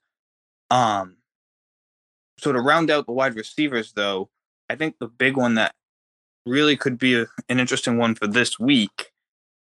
Um 0.70 1.16
so 2.38 2.52
to 2.52 2.60
round 2.60 2.90
out 2.90 3.06
the 3.06 3.12
wide 3.12 3.36
receivers 3.36 3.92
though, 3.94 4.30
I 4.72 4.76
think 4.76 4.96
the 4.98 5.06
big 5.06 5.36
one 5.36 5.56
that 5.56 5.74
really 6.46 6.76
could 6.76 6.98
be 6.98 7.14
a, 7.14 7.26
an 7.50 7.60
interesting 7.60 7.98
one 7.98 8.14
for 8.14 8.26
this 8.26 8.58
week, 8.58 9.12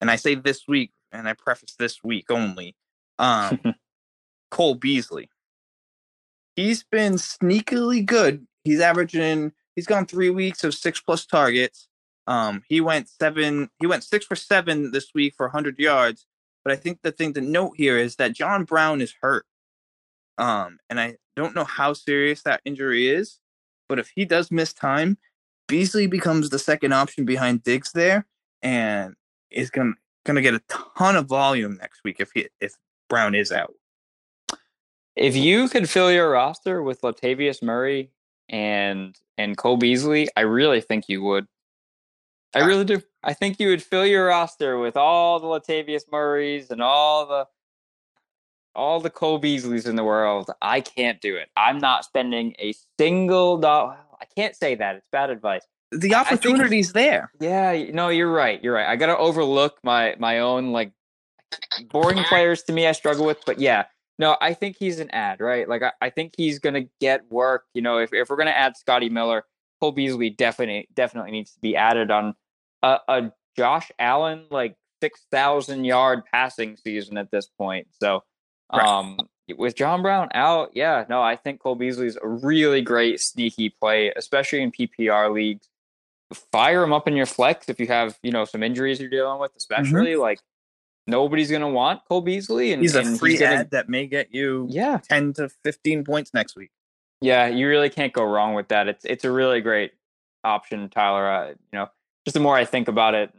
and 0.00 0.08
I 0.08 0.16
say 0.16 0.36
this 0.36 0.68
week 0.68 0.92
and 1.10 1.28
I 1.28 1.32
preface 1.32 1.74
this 1.76 2.04
week 2.04 2.30
only, 2.30 2.76
um 3.18 3.60
Cole 4.52 4.76
Beasley. 4.76 5.28
He's 6.54 6.84
been 6.84 7.14
sneakily 7.14 8.06
good. 8.06 8.46
He's 8.62 8.80
averaging 8.80 9.52
he's 9.74 9.86
gone 9.86 10.06
3 10.06 10.30
weeks 10.30 10.62
of 10.62 10.74
6 10.74 11.00
plus 11.00 11.26
targets. 11.26 11.88
Um, 12.28 12.62
he 12.68 12.80
went 12.80 13.08
seven. 13.08 13.70
He 13.80 13.88
went 13.88 14.04
six 14.04 14.24
for 14.24 14.36
seven 14.36 14.92
this 14.92 15.10
week 15.12 15.34
for 15.36 15.46
100 15.46 15.80
yards. 15.80 16.26
But 16.64 16.72
I 16.72 16.76
think 16.76 17.00
the 17.02 17.10
thing 17.10 17.32
to 17.34 17.40
note 17.40 17.72
here 17.76 17.98
is 17.98 18.16
that 18.16 18.34
John 18.34 18.62
Brown 18.62 19.00
is 19.00 19.14
hurt. 19.20 19.46
Um, 20.38 20.78
and 20.88 21.00
I 21.00 21.16
don't 21.34 21.56
know 21.56 21.64
how 21.64 21.92
serious 21.92 22.42
that 22.42 22.60
injury 22.64 23.08
is. 23.08 23.40
But 23.90 23.98
if 23.98 24.12
he 24.14 24.24
does 24.24 24.52
miss 24.52 24.72
time, 24.72 25.18
Beasley 25.66 26.06
becomes 26.06 26.48
the 26.48 26.60
second 26.60 26.92
option 26.92 27.24
behind 27.24 27.64
Diggs 27.64 27.90
there, 27.90 28.24
and 28.62 29.16
is 29.50 29.68
gonna 29.68 29.94
gonna 30.24 30.42
get 30.42 30.54
a 30.54 30.62
ton 30.96 31.16
of 31.16 31.26
volume 31.26 31.76
next 31.80 32.04
week 32.04 32.18
if 32.20 32.30
he 32.32 32.46
if 32.60 32.76
Brown 33.08 33.34
is 33.34 33.50
out. 33.50 33.74
If 35.16 35.34
you 35.34 35.68
could 35.68 35.90
fill 35.90 36.12
your 36.12 36.30
roster 36.30 36.84
with 36.84 37.00
Latavius 37.00 37.64
Murray 37.64 38.12
and 38.48 39.18
and 39.36 39.56
Cole 39.56 39.76
Beasley, 39.76 40.28
I 40.36 40.42
really 40.42 40.80
think 40.80 41.08
you 41.08 41.24
would. 41.24 41.48
I 42.54 42.60
really 42.60 42.84
do. 42.84 43.02
I 43.24 43.32
think 43.32 43.58
you 43.58 43.70
would 43.70 43.82
fill 43.82 44.06
your 44.06 44.26
roster 44.26 44.78
with 44.78 44.96
all 44.96 45.40
the 45.40 45.48
Latavius 45.48 46.04
Murrays 46.12 46.70
and 46.70 46.80
all 46.80 47.26
the 47.26 47.46
all 48.74 49.00
the 49.00 49.10
Cole 49.10 49.40
Beasleys 49.40 49.86
in 49.86 49.96
the 49.96 50.04
world. 50.04 50.50
I 50.62 50.80
can't 50.80 51.20
do 51.20 51.36
it. 51.36 51.48
I'm 51.56 51.78
not 51.78 52.04
spending 52.04 52.54
a 52.58 52.74
single 52.98 53.58
dollar. 53.58 53.98
I 54.20 54.24
can't 54.36 54.54
say 54.54 54.74
that. 54.76 54.96
It's 54.96 55.06
bad 55.10 55.30
advice. 55.30 55.62
The 55.92 56.14
opportunity's 56.14 56.92
there. 56.92 57.32
Yeah, 57.40 57.90
no, 57.92 58.08
you're 58.08 58.32
right. 58.32 58.62
You're 58.62 58.74
right. 58.74 58.86
I 58.86 58.96
got 58.96 59.06
to 59.06 59.18
overlook 59.18 59.78
my 59.82 60.14
my 60.18 60.38
own 60.38 60.70
like 60.72 60.92
boring 61.90 62.22
players 62.24 62.62
to 62.64 62.72
me 62.72 62.86
I 62.86 62.92
struggle 62.92 63.26
with, 63.26 63.38
but 63.44 63.58
yeah. 63.58 63.84
No, 64.18 64.36
I 64.42 64.52
think 64.52 64.76
he's 64.78 65.00
an 65.00 65.10
add, 65.12 65.40
right? 65.40 65.66
Like 65.66 65.82
I, 65.82 65.92
I 66.02 66.10
think 66.10 66.34
he's 66.36 66.58
gonna 66.58 66.84
get 67.00 67.22
work. 67.30 67.64
You 67.72 67.80
know, 67.80 67.98
if, 67.98 68.12
if 68.12 68.28
we're 68.28 68.36
gonna 68.36 68.50
add 68.50 68.76
Scotty 68.76 69.08
Miller, 69.08 69.44
Cole 69.80 69.92
Beasley 69.92 70.30
definitely 70.30 70.88
definitely 70.94 71.30
needs 71.30 71.54
to 71.54 71.60
be 71.60 71.74
added 71.74 72.10
on 72.10 72.34
a, 72.82 72.98
a 73.08 73.32
Josh 73.56 73.90
Allen 73.98 74.44
like 74.50 74.76
six 75.02 75.24
thousand 75.30 75.84
yard 75.84 76.22
passing 76.30 76.76
season 76.76 77.16
at 77.16 77.30
this 77.30 77.48
point. 77.48 77.88
So 78.00 78.22
Right. 78.72 78.86
Um, 78.86 79.18
with 79.56 79.74
John 79.74 80.02
Brown 80.02 80.28
out, 80.32 80.70
yeah, 80.74 81.04
no, 81.08 81.22
I 81.22 81.36
think 81.36 81.60
Cole 81.60 81.74
Beasley's 81.74 82.16
a 82.20 82.26
really 82.26 82.82
great 82.82 83.20
sneaky 83.20 83.70
play, 83.70 84.12
especially 84.14 84.62
in 84.62 84.70
PPR 84.70 85.32
leagues. 85.32 85.68
Fire 86.52 86.84
him 86.84 86.92
up 86.92 87.08
in 87.08 87.16
your 87.16 87.26
flex 87.26 87.68
if 87.68 87.80
you 87.80 87.88
have, 87.88 88.16
you 88.22 88.30
know, 88.30 88.44
some 88.44 88.62
injuries 88.62 89.00
you're 89.00 89.10
dealing 89.10 89.40
with, 89.40 89.50
mm-hmm. 89.50 89.58
especially 89.58 90.12
mm-hmm. 90.12 90.20
like 90.20 90.40
nobody's 91.06 91.50
gonna 91.50 91.68
want 91.68 92.02
Cole 92.08 92.20
Beasley, 92.20 92.72
and 92.72 92.80
he's 92.80 92.94
a 92.94 93.00
and 93.00 93.18
free 93.18 93.32
he's 93.32 93.42
add 93.42 93.72
that 93.72 93.88
may 93.88 94.06
get 94.06 94.32
you, 94.32 94.66
yeah, 94.70 94.98
ten 95.08 95.32
to 95.34 95.48
fifteen 95.64 96.04
points 96.04 96.32
next 96.32 96.54
week. 96.54 96.70
Yeah, 97.20 97.48
you 97.48 97.68
really 97.68 97.90
can't 97.90 98.12
go 98.12 98.24
wrong 98.24 98.54
with 98.54 98.68
that. 98.68 98.88
It's 98.88 99.04
it's 99.04 99.24
a 99.24 99.32
really 99.32 99.60
great 99.60 99.92
option, 100.44 100.88
Tyler. 100.88 101.28
Uh, 101.28 101.48
you 101.48 101.56
know, 101.72 101.88
just 102.24 102.34
the 102.34 102.40
more 102.40 102.56
I 102.56 102.64
think 102.64 102.88
about 102.88 103.14
it, 103.14 103.32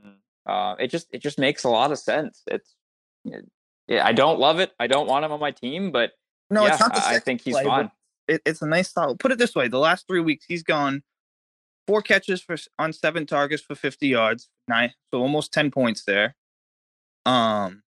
uh, 0.46 0.76
it 0.80 0.88
just 0.88 1.08
it 1.14 1.22
just 1.22 1.40
makes 1.40 1.64
a 1.64 1.70
lot 1.70 1.92
of 1.92 2.00
sense. 2.00 2.44
It's 2.48 2.76
it, 3.26 3.50
yeah, 3.88 4.06
I 4.06 4.14
don't 4.14 4.40
love 4.40 4.60
it. 4.60 4.72
I 4.80 4.88
don't 4.88 5.08
want 5.08 5.26
him 5.26 5.32
on 5.32 5.40
my 5.40 5.52
team, 5.52 5.92
but 5.92 6.12
no, 6.50 6.66
yeah, 6.66 6.74
it's 6.74 6.80
not. 6.80 6.98
I 6.98 7.20
think 7.20 7.42
he's 7.42 7.56
play, 7.56 7.66
fine. 7.66 7.92
It, 8.28 8.42
it's 8.46 8.62
a 8.62 8.68
nice 8.68 8.90
style. 8.90 9.16
Put 9.16 9.32
it 9.32 9.38
this 9.38 9.56
way: 9.56 9.68
the 9.68 9.80
last 9.80 10.08
three 10.08 10.20
weeks, 10.20 10.46
he's 10.48 10.64
gone 10.64 11.04
four 11.88 12.02
catches 12.02 12.42
for 12.42 12.56
on 12.80 12.94
seven 12.94 13.26
targets 13.26 13.62
for 13.64 13.76
fifty 13.76 14.08
yards, 14.08 14.50
nine, 14.68 14.94
so 15.12 15.22
almost 15.22 15.54
ten 15.54 15.72
points 15.72 16.04
there. 16.06 16.36
Um, 17.26 17.84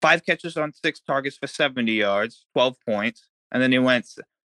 five 0.00 0.24
catches 0.24 0.56
on 0.56 0.72
six 0.72 1.00
targets 1.00 1.36
for 1.36 1.46
seventy 1.46 1.92
yards, 1.92 2.46
twelve 2.52 2.76
points, 2.86 3.28
and 3.52 3.62
then 3.62 3.72
he 3.72 3.78
went 3.78 4.06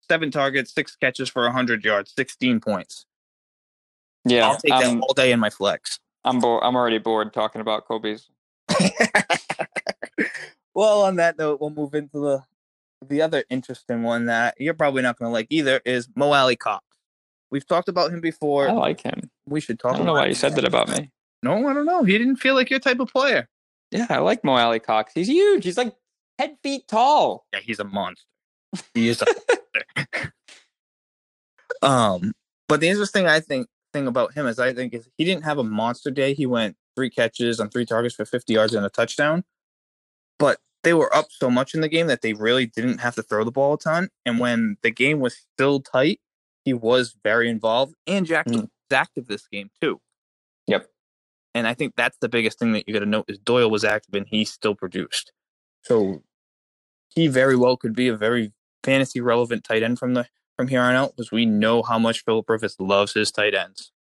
seven 0.09 0.31
targets, 0.31 0.75
six 0.75 0.97
catches 0.97 1.29
for 1.29 1.49
hundred 1.51 1.85
yards, 1.85 2.13
sixteen 2.17 2.61
points. 2.61 3.07
Yeah, 4.25 4.49
I'll 4.49 4.57
take 4.57 4.73
um, 4.73 5.01
that 5.01 5.07
all 5.07 5.15
day 5.15 5.33
in 5.33 5.41
my 5.41 5.51
flex. 5.51 6.01
I'm 6.25 6.41
bored. 6.41 6.63
I'm 6.63 6.77
already 6.77 6.99
bored 6.99 7.33
talking 7.33 7.61
about 7.61 7.87
Kobe's. 7.87 8.29
well, 10.75 11.03
on 11.03 11.17
that 11.17 11.39
note, 11.39 11.61
we'll 11.61 11.71
move 11.71 11.95
into 11.95 12.19
the 12.19 12.45
the 13.07 13.23
other 13.23 13.45
interesting 13.49 14.03
one 14.03 14.27
that 14.27 14.55
you're 14.59 14.75
probably 14.75 15.03
not 15.03 15.17
going 15.19 15.29
to 15.29 15.33
like 15.33 15.47
either 15.51 15.81
is 15.85 16.09
Mo 16.17 16.33
Alie-Cox. 16.33 16.85
We've 17.51 17.67
talked 17.67 17.89
about 17.89 18.13
him 18.13 18.21
before. 18.21 18.69
I 18.69 18.73
like 18.73 19.01
him. 19.03 19.31
We 19.47 19.61
should 19.61 19.79
talk. 19.79 19.95
I 19.95 19.99
don't 19.99 20.07
know 20.07 20.15
why 20.15 20.27
you 20.27 20.35
said 20.35 20.55
that 20.57 20.65
about 20.65 20.89
me. 20.89 21.11
No, 21.43 21.67
I 21.69 21.73
don't 21.73 21.87
know. 21.87 22.03
He 22.03 22.19
didn't 22.19 22.37
feel 22.37 22.55
like 22.55 22.71
your 22.71 22.81
type 22.81 23.01
of 23.01 23.09
player. 23.09 23.49
Yeah, 23.91 24.07
I 24.11 24.19
like 24.19 24.45
Mo 24.45 24.57
Alie-Cox. 24.57 25.13
He's 25.15 25.29
huge. 25.29 25.65
He's 25.65 25.79
like 25.79 25.95
ten 26.39 26.57
feet 26.63 26.89
tall. 26.89 27.47
Yeah, 27.53 27.61
he's 27.61 27.79
a 27.79 27.85
monster. 27.85 28.27
He 28.93 29.09
is 29.09 29.23
a 29.23 29.27
monster. 29.27 30.33
um, 31.83 32.33
but 32.69 32.81
the 32.81 32.89
interesting 32.89 33.27
I 33.27 33.41
think 33.41 33.69
thing 33.93 34.07
about 34.07 34.35
him 34.35 34.47
is 34.47 34.59
I 34.59 34.75
think 34.75 34.93
is 34.93 35.09
he 35.17 35.25
didn't 35.25 35.45
have 35.45 35.59
a 35.59 35.65
monster 35.65 36.11
day. 36.11 36.35
He 36.35 36.45
went 36.45 36.77
three 36.97 37.11
catches 37.11 37.61
on 37.61 37.71
three 37.71 37.87
targets 37.87 38.15
for 38.15 38.25
50 38.25 38.53
yards 38.53 38.75
and 38.75 38.85
a 38.85 38.91
touchdown. 38.91 39.45
But 40.39 40.59
they 40.85 40.95
were 40.95 41.15
up 41.15 41.27
so 41.31 41.51
much 41.51 41.75
in 41.75 41.81
the 41.81 41.89
game 41.89 42.07
that 42.07 42.23
they 42.23 42.33
really 42.33 42.67
didn't 42.67 42.99
have 42.99 43.15
to 43.17 43.23
throw 43.23 43.45
the 43.45 43.51
ball 43.51 43.75
a 43.75 43.79
ton. 43.79 44.09
And 44.25 44.39
when 44.39 44.77
the 44.83 44.91
game 44.91 45.21
was 45.21 45.37
still 45.55 45.81
tight, 45.81 46.21
he 46.65 46.73
was 46.73 47.17
very 47.23 47.49
involved. 47.49 47.95
And 48.07 48.27
Jack 48.27 48.47
mm. 48.47 48.63
was 48.63 48.69
active 48.93 49.27
this 49.27 49.47
game 49.47 49.71
too. 49.81 50.01
Yep. 50.67 50.89
And 51.55 51.67
I 51.67 51.75
think 51.75 51.95
that's 51.97 52.19
the 52.21 52.29
biggest 52.29 52.59
thing 52.59 52.73
that 52.73 52.87
you 52.87 52.95
got 52.95 53.01
to 53.01 53.07
note 53.07 53.25
is 53.29 53.39
Doyle 53.39 53.71
was 53.71 53.85
active 53.85 54.15
and 54.15 54.27
he 54.29 54.45
still 54.45 54.75
produced. 54.75 55.33
So 55.83 56.23
he 57.09 57.27
very 57.27 57.57
well 57.57 57.77
could 57.77 57.95
be 57.95 58.09
a 58.09 58.17
very 58.17 58.53
fantasy 58.85 59.21
relevant 59.21 59.65
tight 59.65 59.83
end 59.83 59.99
from 59.99 60.15
the 60.15 60.27
from 60.57 60.69
here 60.69 60.83
on 60.83 60.95
out 60.95 61.17
because 61.17 61.31
we 61.31 61.47
know 61.47 61.83
how 61.83 61.99
much 61.99 62.25
Philip 62.25 62.49
Rivers 62.49 62.77
loves 62.79 63.15
his 63.15 63.31
tight 63.31 63.55
ends. 63.55 63.93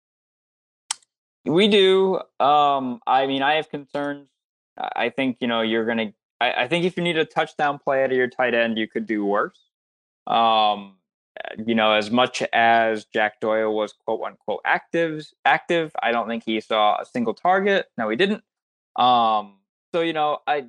We 1.45 1.69
do. 1.69 2.21
Um, 2.41 3.01
I 3.07 3.27
mean, 3.27 3.43
I 3.43 3.55
have 3.55 3.71
concerns. 3.71 4.29
I 4.77 5.11
think 5.11 5.39
you 5.41 5.49
know 5.49 5.63
you're 5.63 5.87
gonna. 5.87 6.13
I, 6.41 6.65
I, 6.65 6.69
think 6.69 6.85
if 6.85 6.97
you 6.97 7.03
need 7.03 7.17
a 7.17 7.25
touchdown 7.25 7.79
play 7.79 8.05
out 8.05 8.11
of 8.11 8.17
your 8.17 8.29
tight 8.29 8.55
end, 8.55 8.79
you 8.79 8.89
could 8.89 9.07
do 9.07 9.25
worse. 9.25 9.59
Um, 10.27 10.97
you 11.65 11.75
know, 11.75 11.93
as 11.93 12.11
much 12.11 12.43
as 12.53 13.05
Jack 13.07 13.41
Doyle 13.41 13.75
was 13.75 13.93
quote 13.93 14.23
unquote 14.23 14.61
active, 14.65 15.27
active, 15.45 15.93
I 16.03 16.13
don't 16.13 16.29
think 16.29 16.45
he 16.45 16.61
saw 16.61 17.01
a 17.01 17.07
single 17.07 17.35
target. 17.35 17.87
No, 17.97 18.09
he 18.09 18.17
didn't. 18.17 18.43
Um, 18.97 19.57
so 19.95 20.01
you 20.01 20.13
know, 20.13 20.39
I 20.47 20.67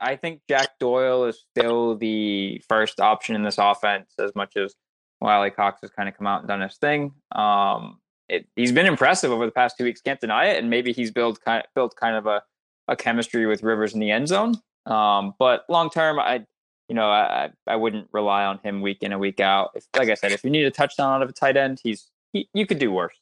I 0.00 0.16
think 0.16 0.42
Jack 0.48 0.78
Doyle 0.78 1.24
is 1.24 1.44
still 1.50 1.96
the 1.96 2.62
first 2.68 3.00
option 3.00 3.34
in 3.34 3.42
this 3.42 3.58
offense, 3.58 4.12
as 4.18 4.34
much 4.34 4.56
as 4.56 4.74
Alie-Cox 5.20 5.80
has 5.82 5.90
kind 5.90 6.08
of 6.08 6.16
come 6.16 6.26
out 6.26 6.40
and 6.40 6.48
done 6.48 6.60
his 6.60 6.76
thing. 6.76 7.12
Um, 7.32 7.98
it, 8.28 8.46
he's 8.56 8.72
been 8.72 8.86
impressive 8.86 9.32
over 9.32 9.46
the 9.46 9.52
past 9.52 9.76
two 9.76 9.84
weeks. 9.84 10.00
Can't 10.00 10.20
deny 10.20 10.46
it, 10.46 10.58
and 10.58 10.70
maybe 10.70 10.92
he's 10.92 11.10
built 11.10 11.40
kind 11.44 11.64
of, 11.64 11.74
built 11.74 11.96
kind 11.96 12.16
of 12.16 12.26
a, 12.26 12.42
a 12.86 12.96
chemistry 12.96 13.46
with 13.46 13.62
Rivers 13.62 13.94
in 13.94 14.00
the 14.00 14.10
end 14.10 14.28
zone. 14.28 14.54
Um, 14.88 15.34
but 15.38 15.64
long 15.68 15.90
term, 15.90 16.18
I 16.18 16.44
you 16.88 16.94
know 16.94 17.08
I 17.08 17.50
I 17.66 17.76
wouldn't 17.76 18.08
rely 18.12 18.44
on 18.44 18.58
him 18.58 18.80
week 18.80 19.02
in 19.02 19.12
and 19.12 19.20
week 19.20 19.40
out. 19.40 19.70
If, 19.74 19.86
like 19.96 20.08
I 20.08 20.14
said, 20.14 20.32
if 20.32 20.44
you 20.44 20.50
need 20.50 20.64
a 20.64 20.70
touchdown 20.70 21.14
out 21.14 21.22
of 21.22 21.28
a 21.28 21.32
tight 21.32 21.56
end, 21.56 21.80
he's 21.82 22.10
he, 22.32 22.48
you 22.54 22.66
could 22.66 22.78
do 22.78 22.90
worse. 22.92 23.16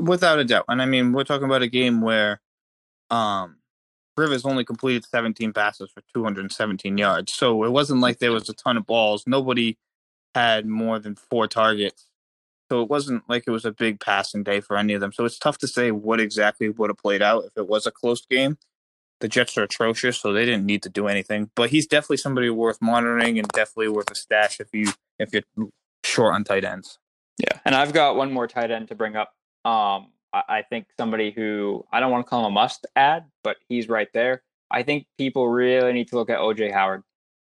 Without 0.00 0.38
a 0.38 0.44
doubt, 0.44 0.64
and 0.68 0.82
I 0.82 0.86
mean 0.86 1.12
we're 1.12 1.24
talking 1.24 1.46
about 1.46 1.62
a 1.62 1.68
game 1.68 2.00
where 2.00 2.40
um, 3.10 3.56
Rivers 4.16 4.44
only 4.44 4.64
completed 4.64 5.04
17 5.04 5.52
passes 5.52 5.90
for 5.90 6.02
217 6.14 6.98
yards, 6.98 7.32
so 7.32 7.64
it 7.64 7.70
wasn't 7.70 8.00
like 8.00 8.18
there 8.18 8.32
was 8.32 8.48
a 8.48 8.54
ton 8.54 8.76
of 8.76 8.86
balls. 8.86 9.24
Nobody 9.26 9.78
had 10.34 10.66
more 10.66 10.98
than 10.98 11.14
four 11.14 11.46
targets 11.46 12.06
so 12.72 12.80
it 12.80 12.88
wasn't 12.88 13.22
like 13.28 13.44
it 13.46 13.50
was 13.50 13.66
a 13.66 13.70
big 13.70 14.00
passing 14.00 14.42
day 14.42 14.62
for 14.62 14.78
any 14.78 14.94
of 14.94 15.02
them. 15.02 15.12
So 15.12 15.26
it's 15.26 15.38
tough 15.38 15.58
to 15.58 15.68
say 15.68 15.90
what 15.90 16.20
exactly 16.20 16.70
would 16.70 16.88
have 16.88 16.96
played 16.96 17.20
out 17.20 17.44
if 17.44 17.52
it 17.54 17.68
was 17.68 17.86
a 17.86 17.90
close 17.90 18.24
game. 18.24 18.56
The 19.22 19.28
Jets 19.28 19.56
are 19.56 19.62
atrocious, 19.62 20.18
so 20.18 20.32
they 20.32 20.44
didn't 20.44 20.66
need 20.66 20.82
to 20.82 20.88
do 20.88 21.06
anything. 21.06 21.48
But 21.54 21.70
he's 21.70 21.86
definitely 21.86 22.16
somebody 22.16 22.50
worth 22.50 22.82
monitoring 22.82 23.38
and 23.38 23.46
definitely 23.46 23.86
worth 23.86 24.10
a 24.10 24.16
stash 24.16 24.58
if 24.58 24.66
you 24.72 24.92
if 25.20 25.32
you're 25.32 25.68
short 26.02 26.34
on 26.34 26.42
tight 26.42 26.64
ends. 26.64 26.98
Yeah, 27.38 27.60
and 27.64 27.76
I've 27.76 27.92
got 27.92 28.16
one 28.16 28.32
more 28.32 28.48
tight 28.48 28.72
end 28.72 28.88
to 28.88 28.96
bring 28.96 29.14
up. 29.14 29.32
Um, 29.64 30.08
I, 30.32 30.42
I 30.48 30.62
think 30.68 30.88
somebody 30.98 31.30
who 31.30 31.84
I 31.92 32.00
don't 32.00 32.10
want 32.10 32.26
to 32.26 32.28
call 32.28 32.40
him 32.40 32.46
a 32.46 32.50
must 32.50 32.84
add, 32.96 33.26
but 33.44 33.58
he's 33.68 33.88
right 33.88 34.08
there. 34.12 34.42
I 34.72 34.82
think 34.82 35.06
people 35.18 35.48
really 35.48 35.92
need 35.92 36.08
to 36.08 36.16
look 36.16 36.28
at 36.28 36.38
OJ 36.38 36.72
Howard. 36.72 37.04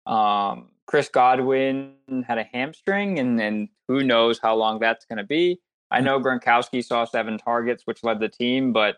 Um, 0.06 0.70
Chris 0.86 1.10
Godwin 1.10 1.96
had 2.28 2.38
a 2.38 2.44
hamstring, 2.44 3.18
and, 3.18 3.42
and 3.42 3.70
who 3.88 4.04
knows 4.04 4.38
how 4.38 4.56
long 4.56 4.78
that's 4.78 5.06
going 5.06 5.18
to 5.18 5.24
be. 5.24 5.60
I 5.90 6.02
know 6.02 6.20
Gronkowski 6.20 6.86
saw 6.86 7.06
seven 7.06 7.40
targets, 7.40 7.88
which 7.88 8.04
led 8.04 8.20
the 8.20 8.30
team, 8.30 8.74
but 8.74 8.98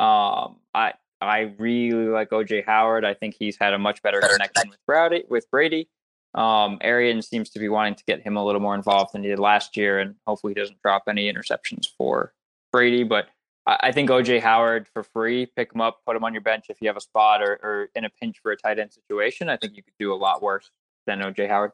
um, 0.00 0.60
I 0.74 0.92
I 1.24 1.54
really 1.58 2.08
like 2.08 2.30
OJ 2.30 2.64
Howard. 2.64 3.04
I 3.04 3.14
think 3.14 3.36
he's 3.38 3.56
had 3.58 3.74
a 3.74 3.78
much 3.78 4.02
better 4.02 4.20
connection 4.20 4.70
with 4.70 4.78
Brady. 4.86 5.24
With 5.28 5.50
Brady, 5.50 5.88
um, 6.34 6.78
Arians 6.80 7.28
seems 7.28 7.50
to 7.50 7.58
be 7.58 7.68
wanting 7.68 7.94
to 7.94 8.04
get 8.04 8.20
him 8.20 8.36
a 8.36 8.44
little 8.44 8.60
more 8.60 8.74
involved 8.74 9.12
than 9.12 9.22
he 9.22 9.28
did 9.28 9.38
last 9.38 9.76
year, 9.76 9.98
and 10.00 10.14
hopefully 10.26 10.52
he 10.54 10.60
doesn't 10.60 10.80
drop 10.82 11.04
any 11.08 11.32
interceptions 11.32 11.86
for 11.96 12.32
Brady. 12.72 13.04
But 13.04 13.28
I, 13.66 13.78
I 13.84 13.92
think 13.92 14.10
OJ 14.10 14.40
Howard 14.40 14.88
for 14.92 15.02
free, 15.02 15.46
pick 15.46 15.72
him 15.72 15.80
up, 15.80 16.00
put 16.06 16.16
him 16.16 16.24
on 16.24 16.32
your 16.32 16.42
bench 16.42 16.66
if 16.68 16.78
you 16.80 16.88
have 16.88 16.96
a 16.96 17.00
spot 17.00 17.42
or, 17.42 17.58
or 17.62 17.88
in 17.94 18.04
a 18.04 18.10
pinch 18.10 18.38
for 18.42 18.52
a 18.52 18.56
tight 18.56 18.78
end 18.78 18.92
situation. 18.92 19.48
I 19.48 19.56
think 19.56 19.76
you 19.76 19.82
could 19.82 19.94
do 19.98 20.12
a 20.12 20.16
lot 20.16 20.42
worse 20.42 20.70
than 21.06 21.20
OJ 21.20 21.48
Howard. 21.48 21.72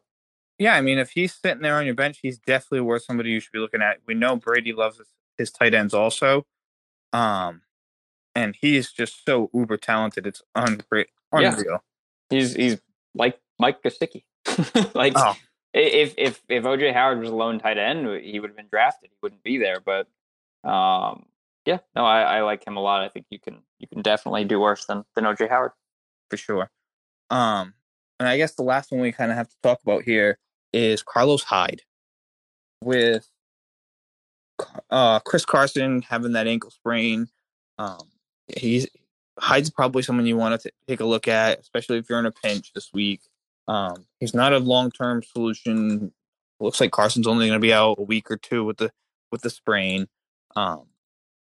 Yeah, 0.58 0.74
I 0.74 0.82
mean, 0.82 0.98
if 0.98 1.12
he's 1.12 1.32
sitting 1.32 1.62
there 1.62 1.76
on 1.76 1.86
your 1.86 1.94
bench, 1.94 2.18
he's 2.20 2.38
definitely 2.38 2.82
worth 2.82 3.04
somebody 3.04 3.30
you 3.30 3.40
should 3.40 3.52
be 3.52 3.58
looking 3.58 3.80
at. 3.80 3.98
We 4.06 4.12
know 4.12 4.36
Brady 4.36 4.74
loves 4.74 4.98
his, 4.98 5.08
his 5.38 5.50
tight 5.50 5.72
ends 5.72 5.94
also, 5.94 6.44
um, 7.14 7.62
and 8.34 8.56
he 8.60 8.76
is 8.76 8.92
just 8.92 9.24
so 9.24 9.50
uber 9.52 9.76
talented. 9.76 10.26
It's 10.26 10.42
unreal. 10.54 11.06
unreal. 11.32 11.64
Yeah. 11.68 11.78
He's 12.30 12.54
he's 12.54 12.80
like 13.14 13.38
Mike 13.58 13.82
Gesicki. 13.82 14.24
like 14.94 15.14
oh. 15.16 15.36
if 15.74 16.14
if 16.16 16.40
if 16.48 16.64
OJ 16.64 16.92
Howard 16.92 17.20
was 17.20 17.30
a 17.30 17.34
lone 17.34 17.58
tight 17.58 17.78
end, 17.78 18.22
he 18.22 18.40
would 18.40 18.50
have 18.50 18.56
been 18.56 18.68
drafted. 18.70 19.10
He 19.10 19.16
wouldn't 19.22 19.42
be 19.42 19.58
there. 19.58 19.80
But 19.80 20.06
um, 20.68 21.26
yeah, 21.66 21.78
no, 21.94 22.04
I, 22.04 22.22
I 22.22 22.40
like 22.42 22.66
him 22.66 22.76
a 22.76 22.80
lot. 22.80 23.02
I 23.02 23.08
think 23.08 23.26
you 23.30 23.38
can 23.38 23.58
you 23.78 23.86
can 23.88 24.02
definitely 24.02 24.44
do 24.44 24.60
worse 24.60 24.86
than 24.86 25.04
than 25.14 25.24
OJ 25.24 25.48
Howard 25.48 25.72
for 26.30 26.36
sure. 26.36 26.70
Um, 27.30 27.74
and 28.18 28.28
I 28.28 28.36
guess 28.36 28.54
the 28.54 28.62
last 28.62 28.90
one 28.90 29.00
we 29.00 29.12
kind 29.12 29.30
of 29.30 29.36
have 29.36 29.48
to 29.48 29.56
talk 29.62 29.80
about 29.82 30.02
here 30.02 30.38
is 30.72 31.02
Carlos 31.02 31.42
Hyde 31.42 31.82
with 32.82 33.28
uh, 34.90 35.20
Chris 35.20 35.44
Carson 35.44 36.02
having 36.02 36.32
that 36.32 36.46
ankle 36.46 36.70
sprain. 36.70 37.28
Um, 37.78 38.10
he's 38.56 38.86
Hyde's 39.38 39.70
probably 39.70 40.02
someone 40.02 40.26
you 40.26 40.36
want 40.36 40.60
to 40.60 40.70
take 40.86 41.00
a 41.00 41.04
look 41.04 41.26
at, 41.26 41.60
especially 41.60 41.98
if 41.98 42.08
you're 42.08 42.18
in 42.18 42.26
a 42.26 42.32
pinch 42.32 42.72
this 42.74 42.92
week. 42.92 43.20
Um, 43.68 44.06
he's 44.18 44.34
not 44.34 44.52
a 44.52 44.58
long 44.58 44.90
term 44.90 45.22
solution. 45.22 46.12
Looks 46.58 46.80
like 46.80 46.90
Carson's 46.90 47.26
only 47.26 47.46
going 47.46 47.58
to 47.58 47.62
be 47.62 47.72
out 47.72 47.98
a 47.98 48.02
week 48.02 48.30
or 48.30 48.36
two 48.36 48.64
with 48.64 48.76
the 48.76 48.92
with 49.32 49.42
the 49.42 49.50
sprain. 49.50 50.08
Um, 50.56 50.86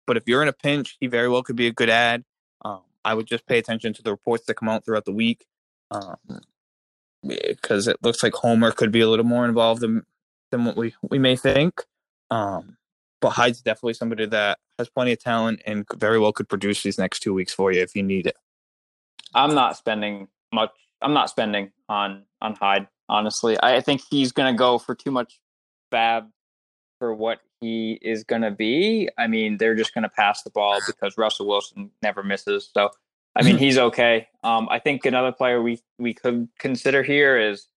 but 0.06 0.16
if 0.16 0.24
you're 0.26 0.42
in 0.42 0.48
a 0.48 0.52
pinch, 0.52 0.96
he 0.98 1.06
very 1.06 1.28
well 1.28 1.42
could 1.42 1.56
be 1.56 1.66
a 1.66 1.72
good 1.72 1.90
add. 1.90 2.24
Um, 2.64 2.80
I 3.04 3.14
would 3.14 3.26
just 3.26 3.46
pay 3.46 3.58
attention 3.58 3.92
to 3.94 4.02
the 4.02 4.10
reports 4.10 4.46
that 4.46 4.54
come 4.54 4.68
out 4.68 4.84
throughout 4.84 5.04
the 5.04 5.12
week, 5.12 5.46
because 5.90 7.86
um, 7.86 7.92
it 7.92 7.96
looks 8.02 8.22
like 8.22 8.34
Homer 8.34 8.72
could 8.72 8.90
be 8.90 9.00
a 9.00 9.08
little 9.08 9.24
more 9.24 9.44
involved 9.44 9.80
than 9.80 10.04
than 10.50 10.64
what 10.64 10.76
we 10.76 10.94
we 11.02 11.18
may 11.18 11.36
think. 11.36 11.84
Um, 12.30 12.76
but 13.20 13.30
Hyde's 13.30 13.60
definitely 13.60 13.94
somebody 13.94 14.26
that 14.26 14.58
has 14.78 14.88
plenty 14.88 15.12
of 15.12 15.20
talent 15.20 15.62
and 15.66 15.86
very 15.96 16.18
well 16.18 16.32
could 16.32 16.48
produce 16.48 16.82
these 16.82 16.98
next 16.98 17.20
two 17.20 17.32
weeks 17.32 17.52
for 17.52 17.72
you 17.72 17.80
if 17.80 17.94
you 17.94 18.02
need 18.02 18.26
it. 18.26 18.36
I'm 19.34 19.54
not 19.54 19.76
spending 19.76 20.28
much. 20.52 20.70
I'm 21.02 21.12
not 21.12 21.30
spending 21.30 21.70
on 21.88 22.24
on 22.40 22.54
Hyde. 22.54 22.88
Honestly, 23.08 23.56
I 23.62 23.80
think 23.80 24.02
he's 24.10 24.32
going 24.32 24.52
to 24.52 24.58
go 24.58 24.78
for 24.78 24.94
too 24.94 25.10
much 25.10 25.38
FAAB 25.92 26.28
for 26.98 27.14
what 27.14 27.40
he 27.60 27.98
is 28.02 28.24
going 28.24 28.42
to 28.42 28.50
be. 28.50 29.08
I 29.16 29.26
mean, 29.26 29.58
they're 29.58 29.74
just 29.74 29.94
going 29.94 30.02
to 30.02 30.08
pass 30.08 30.42
the 30.42 30.50
ball 30.50 30.80
because 30.86 31.16
Russell 31.16 31.46
Wilson 31.46 31.90
never 32.02 32.22
misses. 32.22 32.70
So, 32.74 32.90
I 33.36 33.42
mean, 33.42 33.58
he's 33.58 33.78
okay. 33.78 34.28
Um, 34.42 34.68
I 34.70 34.78
think 34.78 35.06
another 35.06 35.32
player 35.32 35.62
we 35.62 35.80
we 35.98 36.14
could 36.14 36.48
consider 36.58 37.02
here 37.02 37.38
is, 37.38 37.68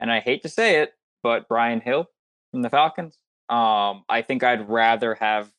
and 0.00 0.10
I 0.12 0.20
hate 0.20 0.42
to 0.42 0.48
say 0.48 0.80
it, 0.80 0.94
but 1.22 1.48
Brian 1.48 1.80
Hill 1.80 2.06
from 2.50 2.62
the 2.62 2.70
Falcons. 2.70 3.18
Um, 3.48 4.04
I 4.08 4.22
think 4.22 4.44
I'd 4.44 4.68
rather 4.68 5.14
have, 5.14 5.50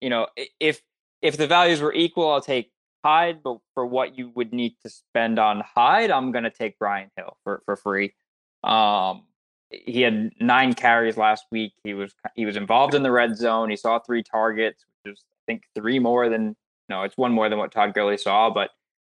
you 0.00 0.10
know, 0.10 0.28
if 0.60 0.80
if 1.22 1.36
the 1.36 1.46
values 1.46 1.80
were 1.80 1.92
equal, 1.92 2.30
I'll 2.30 2.40
take 2.40 2.70
Hyde. 3.04 3.42
But 3.42 3.58
for 3.74 3.84
what 3.86 4.16
you 4.16 4.30
would 4.34 4.52
need 4.52 4.76
to 4.82 4.90
spend 4.90 5.38
on 5.38 5.60
Hyde, 5.60 6.10
I'm 6.10 6.32
to 6.32 6.50
take 6.50 6.78
Brian 6.78 7.10
Hill 7.16 7.36
for 7.44 7.62
for 7.64 7.76
free. 7.76 8.14
Um, 8.62 9.24
he 9.70 10.02
had 10.02 10.30
nine 10.40 10.74
carries 10.74 11.16
last 11.16 11.46
week. 11.50 11.72
He 11.82 11.94
was 11.94 12.14
he 12.34 12.46
was 12.46 12.56
involved 12.56 12.94
in 12.94 13.02
the 13.02 13.10
red 13.10 13.36
zone. 13.36 13.70
He 13.70 13.76
saw 13.76 13.98
three 13.98 14.22
targets, 14.22 14.84
which 15.02 15.14
is 15.14 15.24
I 15.32 15.40
think 15.46 15.64
three 15.74 15.98
more 15.98 16.28
than 16.28 16.56
no, 16.88 17.02
it's 17.02 17.16
one 17.16 17.32
more 17.32 17.48
than 17.48 17.58
what 17.58 17.72
Todd 17.72 17.94
Gurley 17.94 18.18
saw. 18.18 18.50
But 18.50 18.70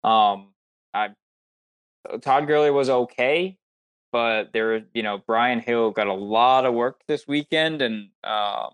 um, 0.07 0.53
I 0.93 1.09
Todd 2.21 2.47
Gurley 2.47 2.71
was 2.71 2.89
okay 2.89 3.57
but 4.15 4.53
there, 4.53 4.81
you 4.93 5.03
know, 5.03 5.17
Brian 5.17 5.59
Hill 5.59 5.91
got 5.91 6.07
a 6.07 6.13
lot 6.13 6.65
of 6.65 6.73
work 6.73 7.01
this 7.05 7.27
weekend, 7.27 7.81
and 7.81 8.11
um, 8.23 8.69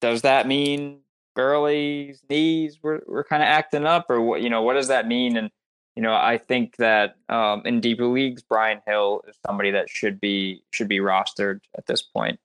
does 0.00 0.22
that 0.22 0.48
mean 0.48 1.02
Gurley's 1.36 2.20
knees 2.28 2.82
were, 2.82 3.00
were 3.06 3.22
kind 3.22 3.44
of 3.44 3.46
acting 3.46 3.86
up, 3.86 4.06
or 4.08 4.20
what? 4.20 4.42
You 4.42 4.50
know, 4.50 4.62
what 4.62 4.74
does 4.74 4.88
that 4.88 5.06
mean? 5.06 5.36
And 5.36 5.52
you 5.94 6.02
know, 6.02 6.12
I 6.12 6.36
think 6.36 6.78
that 6.78 7.14
um, 7.28 7.62
in 7.64 7.80
deeper 7.80 8.06
leagues, 8.06 8.42
Brian 8.42 8.80
Hill 8.84 9.22
is 9.28 9.38
somebody 9.46 9.70
that 9.70 9.88
should 9.88 10.20
be 10.20 10.64
should 10.72 10.88
be 10.88 10.98
rostered 10.98 11.60
at 11.78 11.86
this 11.86 12.02
point. 12.02 12.40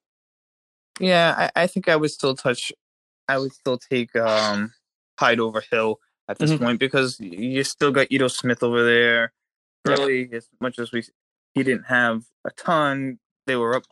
Yeah, 0.99 1.49
I, 1.55 1.63
I 1.63 1.65
think 1.65 1.89
I 1.89 1.95
would 1.95 2.11
still 2.11 2.35
touch. 2.35 2.71
I 3.27 3.39
would 3.39 3.53
still 3.53 3.79
take 3.79 4.15
um, 4.15 4.75
Hyde 5.17 5.39
over 5.39 5.63
Hill 5.71 5.99
at 6.29 6.37
this 6.37 6.51
mm-hmm. 6.51 6.63
point 6.63 6.79
because 6.79 7.19
you 7.19 7.63
still 7.63 7.89
got 7.89 8.11
Ito 8.11 8.27
Smith 8.27 8.61
over 8.61 8.85
there. 8.85 9.33
Gurley, 9.83 10.27
yeah. 10.29 10.37
as 10.37 10.49
much 10.59 10.77
as 10.77 10.91
we 10.91 11.01
he 11.57 11.63
didn't 11.63 11.87
have 11.87 12.23
a 12.45 12.51
ton. 12.51 13.19
They 13.45 13.55
were 13.55 13.75
up. 13.75 13.83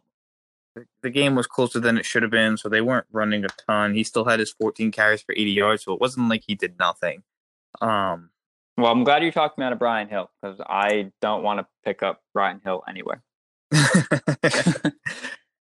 The 1.01 1.09
game 1.09 1.35
was 1.35 1.47
closer 1.47 1.79
than 1.79 1.97
it 1.97 2.05
should 2.05 2.23
have 2.23 2.31
been, 2.31 2.57
so 2.57 2.67
they 2.67 2.81
weren't 2.81 3.07
running 3.11 3.45
a 3.45 3.49
ton. 3.67 3.93
He 3.93 4.03
still 4.03 4.25
had 4.25 4.39
his 4.39 4.51
14 4.51 4.91
carries 4.91 5.21
for 5.21 5.33
80 5.33 5.51
yards, 5.51 5.83
so 5.83 5.93
it 5.93 6.01
wasn't 6.01 6.29
like 6.29 6.43
he 6.45 6.55
did 6.55 6.77
nothing. 6.77 7.23
Um, 7.81 8.31
well, 8.77 8.91
I'm 8.91 9.05
glad 9.05 9.23
you 9.23 9.31
talked 9.31 9.57
me 9.57 9.63
out 9.65 9.71
of 9.71 9.79
Brian 9.79 10.09
Hill 10.09 10.29
because 10.41 10.59
I 10.59 11.11
don't 11.21 11.43
want 11.43 11.59
to 11.59 11.67
pick 11.85 12.03
up 12.03 12.21
Brian 12.33 12.59
Hill 12.63 12.83
anywhere. 12.87 13.23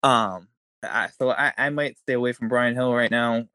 um, 0.03 0.47
I, 0.81 1.09
so 1.17 1.31
I, 1.31 1.51
I 1.57 1.69
might 1.69 1.97
stay 1.97 2.13
away 2.13 2.31
from 2.31 2.47
Brian 2.47 2.75
Hill 2.75 2.93
right 2.93 3.11
now. 3.11 3.45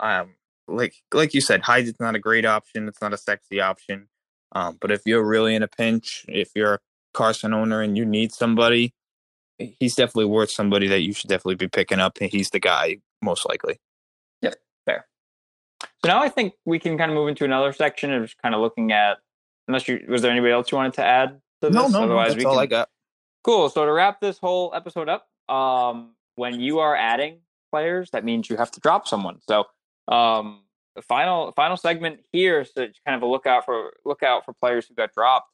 Um, 0.00 0.34
like 0.66 0.94
like 1.12 1.34
you 1.34 1.42
said, 1.42 1.62
Hyde 1.62 1.84
is 1.84 2.00
not 2.00 2.14
a 2.14 2.18
great 2.18 2.46
option. 2.46 2.88
It's 2.88 3.02
not 3.02 3.12
a 3.12 3.18
sexy 3.18 3.60
option. 3.60 4.08
Um, 4.52 4.78
but 4.80 4.90
if 4.90 5.02
you're 5.04 5.24
really 5.24 5.54
in 5.54 5.62
a 5.62 5.68
pinch, 5.68 6.24
if 6.28 6.50
you're 6.54 6.80
Carson 7.14 7.54
owner 7.54 7.80
and 7.80 7.96
you 7.96 8.04
need 8.04 8.32
somebody, 8.32 8.92
he's 9.58 9.94
definitely 9.94 10.26
worth 10.26 10.50
somebody 10.50 10.88
that 10.88 11.00
you 11.00 11.12
should 11.12 11.28
definitely 11.28 11.54
be 11.54 11.68
picking 11.68 12.00
up. 12.00 12.18
He's 12.18 12.50
the 12.50 12.60
guy, 12.60 12.98
most 13.22 13.48
likely. 13.48 13.80
Yeah, 14.42 14.54
fair. 14.84 15.06
So 15.82 16.08
now 16.08 16.20
I 16.20 16.28
think 16.28 16.54
we 16.64 16.78
can 16.78 16.98
kind 16.98 17.10
of 17.10 17.14
move 17.14 17.28
into 17.28 17.44
another 17.44 17.72
section 17.72 18.12
of 18.12 18.24
just 18.24 18.40
kind 18.42 18.54
of 18.54 18.60
looking 18.60 18.92
at. 18.92 19.18
Unless 19.66 19.88
you 19.88 20.04
was 20.08 20.20
there 20.20 20.30
anybody 20.30 20.52
else 20.52 20.70
you 20.70 20.76
wanted 20.76 20.92
to 20.94 21.04
add 21.04 21.40
to 21.62 21.70
this? 21.70 21.74
No, 21.74 21.86
Otherwise, 21.86 22.08
no, 22.08 22.34
that's 22.34 22.36
we 22.36 22.44
all 22.44 22.58
I 22.58 22.66
got. 22.66 22.90
Cool. 23.42 23.70
So 23.70 23.86
to 23.86 23.92
wrap 23.92 24.20
this 24.20 24.38
whole 24.38 24.72
episode 24.74 25.08
up, 25.08 25.26
um, 25.48 26.14
when 26.34 26.60
you 26.60 26.80
are 26.80 26.94
adding 26.94 27.40
players, 27.72 28.10
that 28.10 28.24
means 28.24 28.50
you 28.50 28.56
have 28.56 28.70
to 28.72 28.80
drop 28.80 29.08
someone. 29.08 29.38
So 29.48 29.64
um, 30.08 30.64
the 30.96 31.02
final 31.02 31.52
final 31.52 31.78
segment 31.78 32.20
here, 32.30 32.64
so 32.64 32.88
kind 33.06 33.16
of 33.16 33.22
a 33.22 33.26
lookout 33.26 33.64
for 33.64 33.94
look 34.04 34.22
out 34.22 34.44
for 34.44 34.52
players 34.52 34.86
who 34.86 34.94
got 34.94 35.12
dropped. 35.14 35.50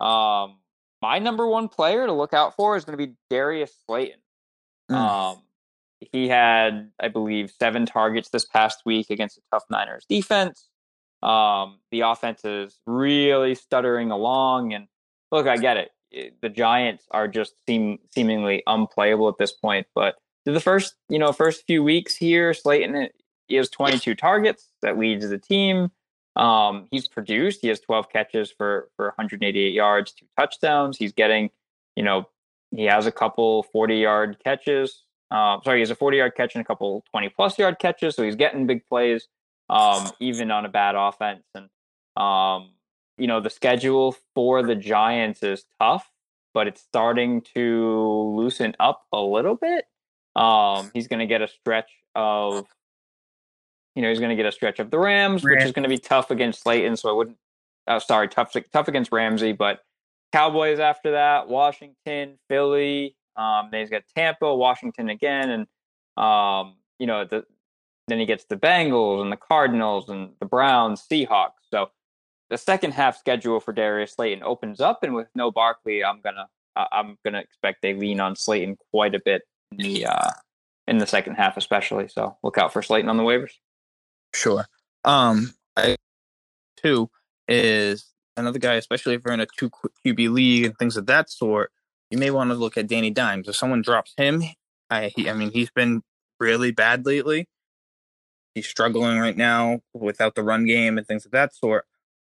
Um, 0.00 0.59
my 1.02 1.18
number 1.18 1.46
one 1.46 1.68
player 1.68 2.06
to 2.06 2.12
look 2.12 2.34
out 2.34 2.56
for 2.56 2.76
is 2.76 2.84
going 2.84 2.98
to 2.98 3.06
be 3.06 3.14
Darius 3.30 3.72
Slayton. 3.86 4.20
Mm. 4.90 4.96
Um, 4.96 5.42
he 6.12 6.28
had, 6.28 6.90
I 6.98 7.08
believe, 7.08 7.52
seven 7.58 7.86
targets 7.86 8.30
this 8.30 8.44
past 8.44 8.82
week 8.86 9.10
against 9.10 9.36
the 9.36 9.42
tough 9.50 9.64
Niners 9.70 10.06
defense. 10.08 10.68
Um, 11.22 11.78
the 11.90 12.00
offense 12.00 12.44
is 12.44 12.78
really 12.86 13.54
stuttering 13.54 14.10
along, 14.10 14.72
and 14.72 14.88
look, 15.30 15.46
I 15.46 15.58
get 15.58 15.76
it. 15.76 15.90
The 16.40 16.48
Giants 16.48 17.04
are 17.10 17.28
just 17.28 17.54
seem 17.66 17.98
seemingly 18.10 18.62
unplayable 18.66 19.28
at 19.28 19.36
this 19.38 19.52
point. 19.52 19.86
But 19.94 20.16
the 20.44 20.58
first, 20.58 20.94
you 21.08 21.18
know, 21.18 21.32
first 21.32 21.66
few 21.66 21.84
weeks 21.84 22.16
here, 22.16 22.54
Slayton 22.54 23.10
he 23.50 23.56
has 23.56 23.68
22 23.68 24.14
targets 24.14 24.68
that 24.80 24.96
leads 24.96 25.28
the 25.28 25.38
team. 25.38 25.90
Um, 26.36 26.86
he's 26.90 27.08
produced. 27.08 27.60
He 27.60 27.68
has 27.68 27.80
12 27.80 28.08
catches 28.10 28.50
for 28.50 28.88
for 28.96 29.06
188 29.06 29.72
yards, 29.72 30.12
two 30.12 30.26
touchdowns. 30.38 30.96
He's 30.96 31.12
getting, 31.12 31.50
you 31.96 32.02
know, 32.02 32.28
he 32.74 32.84
has 32.84 33.06
a 33.06 33.12
couple 33.12 33.64
40 33.64 33.96
yard 33.96 34.36
catches. 34.42 35.04
Um, 35.30 35.60
sorry, 35.64 35.78
he 35.78 35.80
has 35.82 35.90
a 35.90 35.94
40 35.94 36.16
yard 36.16 36.34
catch 36.36 36.54
and 36.54 36.62
a 36.62 36.64
couple 36.64 37.04
20 37.10 37.28
plus 37.30 37.58
yard 37.58 37.78
catches. 37.78 38.14
So 38.16 38.22
he's 38.22 38.36
getting 38.36 38.66
big 38.66 38.86
plays, 38.86 39.28
um, 39.68 40.10
even 40.20 40.50
on 40.50 40.64
a 40.64 40.68
bad 40.68 40.94
offense. 40.96 41.44
And 41.54 41.68
um, 42.16 42.70
you 43.18 43.26
know, 43.26 43.40
the 43.40 43.50
schedule 43.50 44.16
for 44.34 44.62
the 44.62 44.74
Giants 44.74 45.42
is 45.42 45.64
tough, 45.80 46.10
but 46.54 46.66
it's 46.66 46.80
starting 46.80 47.42
to 47.54 48.32
loosen 48.34 48.74
up 48.80 49.02
a 49.12 49.20
little 49.20 49.56
bit. 49.56 49.84
Um, 50.36 50.90
he's 50.94 51.08
going 51.08 51.18
to 51.18 51.26
get 51.26 51.42
a 51.42 51.48
stretch 51.48 51.90
of 52.14 52.66
you 54.00 54.06
know, 54.06 54.08
he's 54.08 54.18
going 54.18 54.30
to 54.30 54.36
get 54.36 54.46
a 54.46 54.52
stretch 54.52 54.78
of 54.78 54.90
the 54.90 54.98
Rams, 54.98 55.44
which 55.44 55.62
is 55.62 55.72
going 55.72 55.82
to 55.82 55.88
be 55.90 55.98
tough 55.98 56.30
against 56.30 56.62
Slayton. 56.62 56.96
So 56.96 57.10
I 57.10 57.12
wouldn't. 57.12 57.36
Oh, 57.86 57.98
sorry, 57.98 58.28
tough 58.28 58.56
tough 58.72 58.88
against 58.88 59.12
Ramsey, 59.12 59.52
but 59.52 59.80
Cowboys 60.32 60.78
after 60.78 61.10
that, 61.10 61.48
Washington, 61.48 62.38
Philly. 62.48 63.14
Um, 63.36 63.68
then 63.70 63.80
he's 63.80 63.90
got 63.90 64.04
Tampa, 64.16 64.54
Washington 64.54 65.10
again, 65.10 65.50
and 65.50 66.22
um, 66.24 66.76
you 66.98 67.06
know, 67.06 67.26
the 67.26 67.44
then 68.08 68.18
he 68.18 68.24
gets 68.24 68.46
the 68.46 68.56
Bengals 68.56 69.20
and 69.20 69.30
the 69.30 69.36
Cardinals 69.36 70.08
and 70.08 70.30
the 70.40 70.46
Browns, 70.46 71.04
Seahawks. 71.10 71.60
So 71.70 71.90
the 72.48 72.56
second 72.56 72.92
half 72.92 73.18
schedule 73.18 73.60
for 73.60 73.72
Darius 73.74 74.12
Slayton 74.12 74.42
opens 74.42 74.80
up, 74.80 75.02
and 75.02 75.14
with 75.14 75.28
no 75.34 75.50
Barkley, 75.50 76.02
I'm 76.02 76.22
gonna 76.22 76.48
I'm 76.74 77.18
gonna 77.22 77.40
expect 77.40 77.82
they 77.82 77.92
lean 77.92 78.18
on 78.18 78.34
Slayton 78.34 78.78
quite 78.92 79.14
a 79.14 79.20
bit 79.22 79.42
in 79.72 79.76
the 79.76 80.06
uh, 80.06 80.30
in 80.88 80.96
the 80.96 81.06
second 81.06 81.34
half, 81.34 81.58
especially. 81.58 82.08
So 82.08 82.38
look 82.42 82.56
out 82.56 82.72
for 82.72 82.80
Slayton 82.80 83.10
on 83.10 83.18
the 83.18 83.24
waivers. 83.24 83.52
Sure. 84.34 84.66
Um, 85.04 85.54
I, 85.76 85.96
two 86.76 87.10
is 87.48 88.06
another 88.36 88.58
guy, 88.58 88.74
especially 88.74 89.14
if 89.14 89.22
you're 89.24 89.34
in 89.34 89.40
a 89.40 89.46
two 89.46 89.70
QB 90.06 90.32
league 90.32 90.64
and 90.64 90.78
things 90.78 90.96
of 90.96 91.06
that 91.06 91.30
sort. 91.30 91.70
You 92.10 92.18
may 92.18 92.30
want 92.30 92.50
to 92.50 92.54
look 92.54 92.76
at 92.76 92.88
Danny 92.88 93.10
Dimes. 93.10 93.48
If 93.48 93.56
someone 93.56 93.82
drops 93.82 94.14
him, 94.16 94.42
I, 94.90 95.12
he, 95.14 95.30
I 95.30 95.32
mean, 95.32 95.52
he's 95.52 95.70
been 95.70 96.02
really 96.40 96.72
bad 96.72 97.06
lately. 97.06 97.46
He's 98.54 98.66
struggling 98.66 99.18
right 99.18 99.36
now 99.36 99.80
without 99.94 100.34
the 100.34 100.42
run 100.42 100.64
game 100.64 100.98
and 100.98 101.06
things 101.06 101.24
of 101.24 101.30
that 101.32 101.54
sort. 101.54 101.84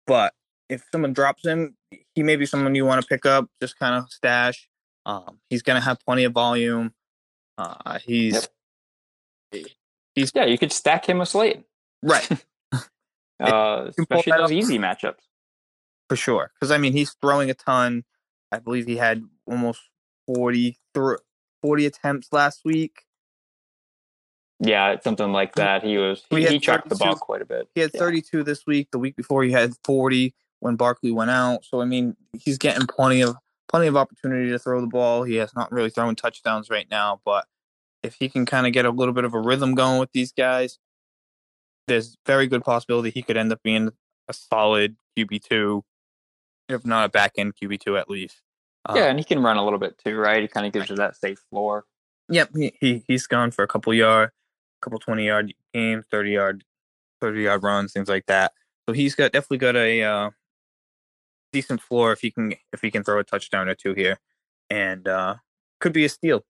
But 0.07 0.35
if 0.69 0.85
someone 0.93 1.15
drops 1.15 1.47
him, 1.47 1.77
he 2.15 2.23
may 2.23 2.37
be 2.37 2.45
someone 2.45 2.75
you 2.75 2.85
want 2.85 3.01
to 3.01 3.09
pick 3.09 3.25
up, 3.25 3.49
just 3.61 3.79
kind 3.79 3.95
of 3.95 4.11
stash. 4.11 4.69
Um, 5.07 5.39
he's 5.49 5.63
going 5.63 5.81
to 5.81 5.85
have 5.85 5.99
plenty 6.01 6.25
of 6.25 6.33
volume. 6.33 6.93
Uh, 7.57 7.99
he's 7.99 8.49
Yep. 9.53 9.67
he's 10.15 10.33
Yeah, 10.35 10.45
you 10.45 10.59
could 10.59 10.73
stack 10.73 11.09
him 11.09 11.19
with 11.19 11.29
Slayton, 11.29 11.65
right 12.03 12.29
uh, 13.41 13.91
especially 13.99 14.33
those 14.33 14.53
easy 14.53 14.79
matchups. 14.79 15.21
for 16.09 16.17
sure. 16.17 16.51
Because 16.55 16.71
I 16.71 16.79
mean, 16.79 16.93
he's 16.93 17.15
throwing 17.21 17.51
a 17.51 17.55
ton. 17.55 18.05
I 18.53 18.59
believe 18.59 18.87
he 18.87 18.97
had 18.97 19.23
almost 19.47 19.81
40, 20.27 20.77
thro- 20.95 21.19
40 21.63 21.87
attempts 21.87 22.29
last 22.33 22.61
week. 22.65 23.03
Yeah, 24.63 24.97
something 25.03 25.33
like 25.33 25.55
that. 25.55 25.83
He 25.83 25.97
was 25.97 26.23
he, 26.29 26.45
he 26.47 26.59
chucked 26.59 26.89
the 26.91 26.97
ball 26.97 27.15
quite 27.17 27.41
a 27.41 27.47
bit. 27.47 27.69
He 27.75 27.81
had 27.81 27.91
Yeah. 27.95 28.01
32 28.01 28.45
this 28.45 28.67
week. 28.67 28.89
The 28.93 28.99
week 28.99 29.17
before, 29.17 29.43
he 29.43 29.53
had 29.53 29.73
40 29.85 30.35
when 30.61 30.77
Barkley 30.77 31.13
went 31.13 31.31
out. 31.31 31.65
So 31.65 31.81
I 31.81 31.87
mean, 31.87 32.15
he's 32.35 32.59
getting 32.59 32.87
plenty 32.87 33.23
of 33.23 33.37
plenty 33.69 33.87
of 33.87 33.97
opportunity 33.97 34.51
to 34.51 34.59
throw 34.59 34.81
the 34.83 34.87
ball. 34.87 35.23
He 35.23 35.37
has 35.37 35.55
not 35.57 35.73
really 35.73 35.89
throwing 35.91 36.17
touchdowns 36.17 36.69
right 36.69 36.87
now, 36.91 37.21
but 37.25 37.47
if 38.03 38.17
he 38.19 38.29
can 38.29 38.45
kind 38.45 38.67
of 38.67 38.73
get 38.75 38.85
a 38.85 38.91
little 38.91 39.15
bit 39.15 39.25
of 39.25 39.33
a 39.33 39.41
rhythm 39.41 39.75
going 39.75 39.99
with 39.99 40.13
these 40.13 40.33
guys, 40.33 40.79
there's 41.91 42.17
very 42.25 42.47
good 42.47 42.65
possibility 42.65 43.11
he 43.11 43.23
could 43.23 43.37
end 43.37 43.53
up 43.53 43.63
being 43.63 43.91
a 44.29 44.33
solid 44.33 44.97
QB 45.19 45.43
two, 45.43 45.85
if 46.69 46.87
not 46.87 47.05
a 47.05 47.09
back 47.09 47.33
end 47.37 47.55
QB 47.61 47.81
two 47.81 47.99
at 47.99 48.09
least. 48.09 48.41
Yeah, 48.95 49.07
and 49.07 49.19
he 49.19 49.25
can 49.25 49.43
run 49.43 49.57
a 49.57 49.65
little 49.65 49.79
bit 49.79 49.99
too, 50.03 50.17
right? 50.17 50.41
He 50.41 50.49
kind 50.49 50.67
of 50.67 50.73
gives 50.73 50.89
you 50.89 50.97
that 50.97 51.17
safe 51.17 51.39
floor. 51.51 51.85
Yep, 52.31 52.51
he, 52.57 52.73
he 52.81 53.05
he's 53.07 53.27
gone 53.27 53.51
for 53.51 53.63
a 53.63 53.69
couple 53.69 53.93
yard, 53.93 54.31
couple 54.81 54.99
twenty 54.99 55.27
yard 55.27 55.53
games, 55.75 56.07
thirty 56.11 56.31
yard, 56.31 56.65
thirty 57.21 57.43
yard 57.43 57.63
runs, 57.63 57.93
things 57.93 58.09
like 58.09 58.27
that. 58.27 58.53
So 58.89 58.95
he's 58.95 59.15
got 59.15 59.33
definitely 59.33 59.59
got 59.59 59.77
a 59.77 60.03
uh, 60.03 60.31
decent 61.53 61.83
floor 61.83 62.13
if 62.13 62.21
he 62.21 62.31
can 62.31 62.55
if 62.73 62.81
he 62.81 62.91
can 62.91 63.05
throw 63.05 63.19
a 63.19 63.25
touchdown 63.25 63.69
or 63.69 63.75
two 63.75 63.95
here, 63.95 64.19
and 64.71 65.07
uh, 65.07 65.37
could 65.81 65.93
be 65.93 66.05
a 66.05 66.09
steal. 66.09 66.45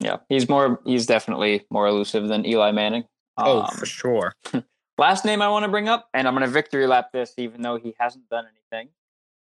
Yeah, 0.00 0.18
he's 0.28 0.48
more. 0.48 0.80
He's 0.84 1.06
definitely 1.06 1.64
more 1.70 1.86
elusive 1.86 2.28
than 2.28 2.44
Eli 2.44 2.72
Manning. 2.72 3.04
Oh, 3.38 3.62
Um, 3.62 3.68
for 3.76 3.86
sure. 3.86 4.34
Last 4.98 5.24
name 5.24 5.40
I 5.42 5.48
want 5.48 5.64
to 5.64 5.70
bring 5.70 5.88
up, 5.88 6.08
and 6.12 6.26
I'm 6.26 6.34
going 6.34 6.44
to 6.44 6.50
victory 6.50 6.86
lap 6.86 7.10
this, 7.12 7.32
even 7.38 7.62
though 7.62 7.76
he 7.76 7.94
hasn't 7.98 8.28
done 8.28 8.46
anything. 8.46 8.90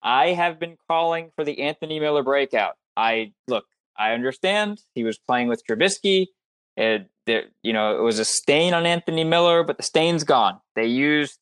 I 0.03 0.29
have 0.29 0.59
been 0.59 0.77
calling 0.89 1.31
for 1.37 1.45
the 1.45 1.61
Anthony 1.61 2.01
Miller 2.01 2.23
breakout. 2.23 2.77
I 2.97 3.33
look, 3.49 3.65
I 3.97 4.13
understand 4.13 4.81
he 4.95 5.05
was 5.05 5.19
playing 5.19 5.49
with 5.49 5.63
Trubisky. 5.67 6.29
It, 6.77 7.09
there, 7.27 7.45
you 7.63 7.73
know, 7.73 7.97
it 7.99 8.03
was 8.03 8.19
a 8.19 8.25
stain 8.25 8.75
on 8.75 8.87
Anthony 8.87 9.25
Miller, 9.25 9.63
but 9.63 9.77
the 9.77 9.83
stain's 9.83 10.25
gone. 10.25 10.61
They 10.77 10.87
used 10.87 11.39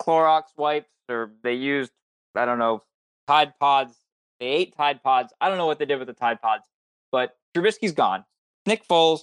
Clorox 0.00 0.44
wipes, 0.56 0.90
or 1.08 1.32
they 1.42 1.54
used, 1.54 1.92
I 2.34 2.44
don't 2.44 2.58
know, 2.58 2.82
Tide 3.28 3.52
Pods. 3.60 3.96
They 4.40 4.46
ate 4.46 4.76
Tide 4.76 5.02
Pods. 5.02 5.32
I 5.40 5.48
don't 5.48 5.58
know 5.58 5.66
what 5.66 5.78
they 5.78 5.86
did 5.86 5.98
with 5.98 6.08
the 6.08 6.14
Tide 6.14 6.40
Pods, 6.40 6.64
but 7.10 7.36
Trubisky's 7.54 7.92
gone. 7.92 8.24
Nick 8.66 8.86
Foles, 8.86 9.20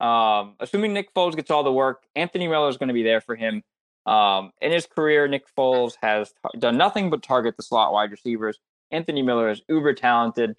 um, 0.00 0.54
assuming 0.60 0.92
Nick 0.92 1.12
Foles 1.14 1.34
gets 1.36 1.50
all 1.50 1.62
the 1.62 1.72
work, 1.72 2.02
Anthony 2.14 2.48
Miller 2.48 2.68
is 2.68 2.76
going 2.76 2.88
to 2.88 2.94
be 2.94 3.02
there 3.02 3.20
for 3.20 3.34
him. 3.36 3.62
Um, 4.06 4.52
in 4.62 4.72
his 4.72 4.86
career, 4.86 5.28
Nick 5.28 5.44
Foles 5.54 5.94
has 6.02 6.32
tar- 6.42 6.52
done 6.58 6.76
nothing 6.76 7.10
but 7.10 7.22
target 7.22 7.56
the 7.56 7.62
slot 7.62 7.92
wide 7.92 8.10
receivers. 8.10 8.58
Anthony 8.90 9.22
Miller 9.22 9.50
is 9.50 9.60
uber 9.68 9.92
talented. 9.92 10.56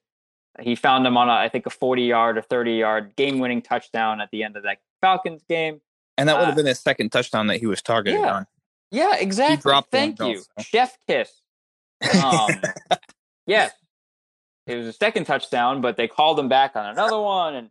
He 0.59 0.75
found 0.75 1.07
him 1.07 1.17
on, 1.17 1.29
a, 1.29 1.33
I 1.33 1.49
think, 1.49 1.65
a 1.65 1.69
40 1.69 2.03
yard 2.03 2.37
or 2.37 2.41
30 2.41 2.73
yard 2.73 3.15
game 3.15 3.39
winning 3.39 3.61
touchdown 3.61 4.21
at 4.21 4.29
the 4.31 4.43
end 4.43 4.55
of 4.55 4.63
that 4.63 4.79
Falcons 5.01 5.43
game. 5.47 5.81
And 6.17 6.27
that 6.27 6.35
would 6.35 6.43
uh, 6.43 6.47
have 6.47 6.55
been 6.55 6.65
his 6.65 6.79
second 6.79 7.11
touchdown 7.11 7.47
that 7.47 7.59
he 7.59 7.65
was 7.65 7.81
targeted 7.81 8.19
Yeah. 8.19 8.33
on. 8.35 8.47
Yeah, 8.91 9.15
exactly. 9.17 9.71
Thank 9.91 10.19
you. 10.19 10.25
also. 10.25 10.45
Chef 10.61 10.97
kiss. 11.07 11.31
Um, 12.23 12.49
yes. 13.47 13.71
It 14.67 14.75
was 14.75 14.87
a 14.87 14.93
second 14.93 15.25
touchdown, 15.25 15.81
but 15.81 15.95
they 15.97 16.07
called 16.07 16.39
him 16.39 16.49
back 16.49 16.75
on 16.75 16.85
another 16.87 17.19
one. 17.19 17.55
And 17.55 17.69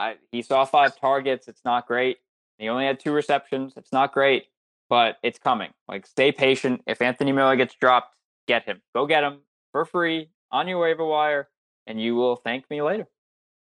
I, 0.00 0.16
he 0.32 0.40
saw 0.40 0.64
five 0.64 0.98
targets. 0.98 1.46
It's 1.46 1.64
not 1.64 1.86
great. 1.86 2.18
He 2.58 2.68
only 2.68 2.86
had 2.86 2.98
two 2.98 3.12
receptions. 3.12 3.74
It's 3.76 3.92
not 3.92 4.12
great, 4.12 4.46
but 4.88 5.18
it's 5.22 5.38
coming. 5.38 5.70
Like, 5.86 6.06
stay 6.06 6.32
patient. 6.32 6.82
If 6.86 7.02
Anthony 7.02 7.32
Miller 7.32 7.54
gets 7.54 7.74
dropped, 7.74 8.16
get 8.48 8.64
him. 8.64 8.80
Go 8.94 9.06
get 9.06 9.22
him 9.22 9.40
for 9.72 9.84
free 9.84 10.30
on 10.50 10.66
your 10.66 10.80
waiver 10.80 11.04
wire, 11.04 11.48
and 11.86 12.00
you 12.00 12.14
will 12.14 12.36
thank 12.36 12.68
me 12.70 12.80
later. 12.80 13.06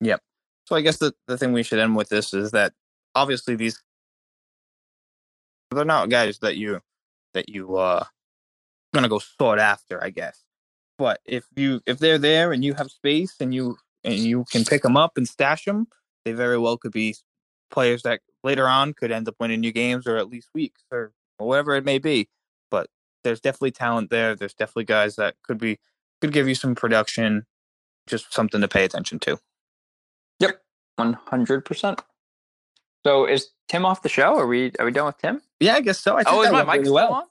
Yep. 0.02 0.20
So 0.66 0.76
I 0.76 0.82
guess 0.82 0.98
the, 0.98 1.14
the 1.26 1.38
thing 1.38 1.52
we 1.52 1.62
should 1.62 1.78
end 1.78 1.96
with 1.96 2.10
this 2.10 2.32
is 2.34 2.50
that 2.52 2.74
obviously 3.14 3.56
these 3.56 3.82
they're 5.72 5.84
not 5.84 6.10
guys 6.10 6.38
that 6.38 6.56
you 6.56 6.80
that 7.34 7.48
you 7.48 7.76
uh 7.76 8.04
gonna 8.94 9.08
go 9.08 9.18
sought 9.18 9.58
after, 9.58 10.02
I 10.02 10.10
guess. 10.10 10.44
But 10.98 11.20
if 11.24 11.44
you 11.56 11.80
if 11.86 11.98
they're 11.98 12.18
there 12.18 12.52
and 12.52 12.64
you 12.64 12.74
have 12.74 12.90
space 12.90 13.34
and 13.40 13.54
you 13.54 13.76
and 14.04 14.14
you 14.14 14.44
can 14.50 14.64
pick 14.64 14.82
them 14.82 14.96
up 14.96 15.16
and 15.16 15.28
stash 15.28 15.64
them, 15.64 15.86
they 16.24 16.32
very 16.32 16.58
well 16.58 16.76
could 16.76 16.92
be 16.92 17.14
players 17.70 18.02
that 18.02 18.20
later 18.42 18.68
on 18.68 18.92
could 18.92 19.12
end 19.12 19.28
up 19.28 19.36
winning 19.40 19.62
you 19.62 19.72
games 19.72 20.06
or 20.06 20.16
at 20.16 20.28
least 20.28 20.50
weeks 20.54 20.82
or, 20.90 21.12
whatever 21.38 21.74
it 21.74 21.86
may 21.86 21.98
be. 21.98 22.28
But 22.70 22.88
there's 23.24 23.40
definitely 23.40 23.70
talent 23.70 24.10
there. 24.10 24.36
There's 24.36 24.52
definitely 24.52 24.84
guys 24.84 25.16
that 25.16 25.36
could 25.42 25.56
be 25.56 25.78
could 26.20 26.32
give 26.32 26.46
you 26.46 26.54
some 26.54 26.74
production, 26.74 27.46
just 28.06 28.34
something 28.34 28.60
to 28.60 28.68
pay 28.68 28.84
attention 28.84 29.18
to. 29.20 29.38
Yep, 30.40 30.60
one 30.96 31.14
hundred 31.14 31.64
percent. 31.64 32.02
So 33.06 33.24
is 33.24 33.48
Tim 33.68 33.86
off 33.86 34.02
the 34.02 34.10
show? 34.10 34.38
Are 34.38 34.46
we 34.46 34.72
are 34.78 34.84
we 34.84 34.92
done 34.92 35.06
with 35.06 35.16
Tim? 35.16 35.40
Yeah, 35.60 35.76
I 35.76 35.80
guess 35.80 35.98
so. 35.98 36.16
I 36.16 36.24
oh, 36.26 36.32
think 36.32 36.36
Oh, 36.36 36.42
is 36.42 36.52
my 36.52 36.64
mic 36.64 36.72
really 36.72 36.84
still 36.84 36.94
well. 36.94 37.12
on? 37.14 37.24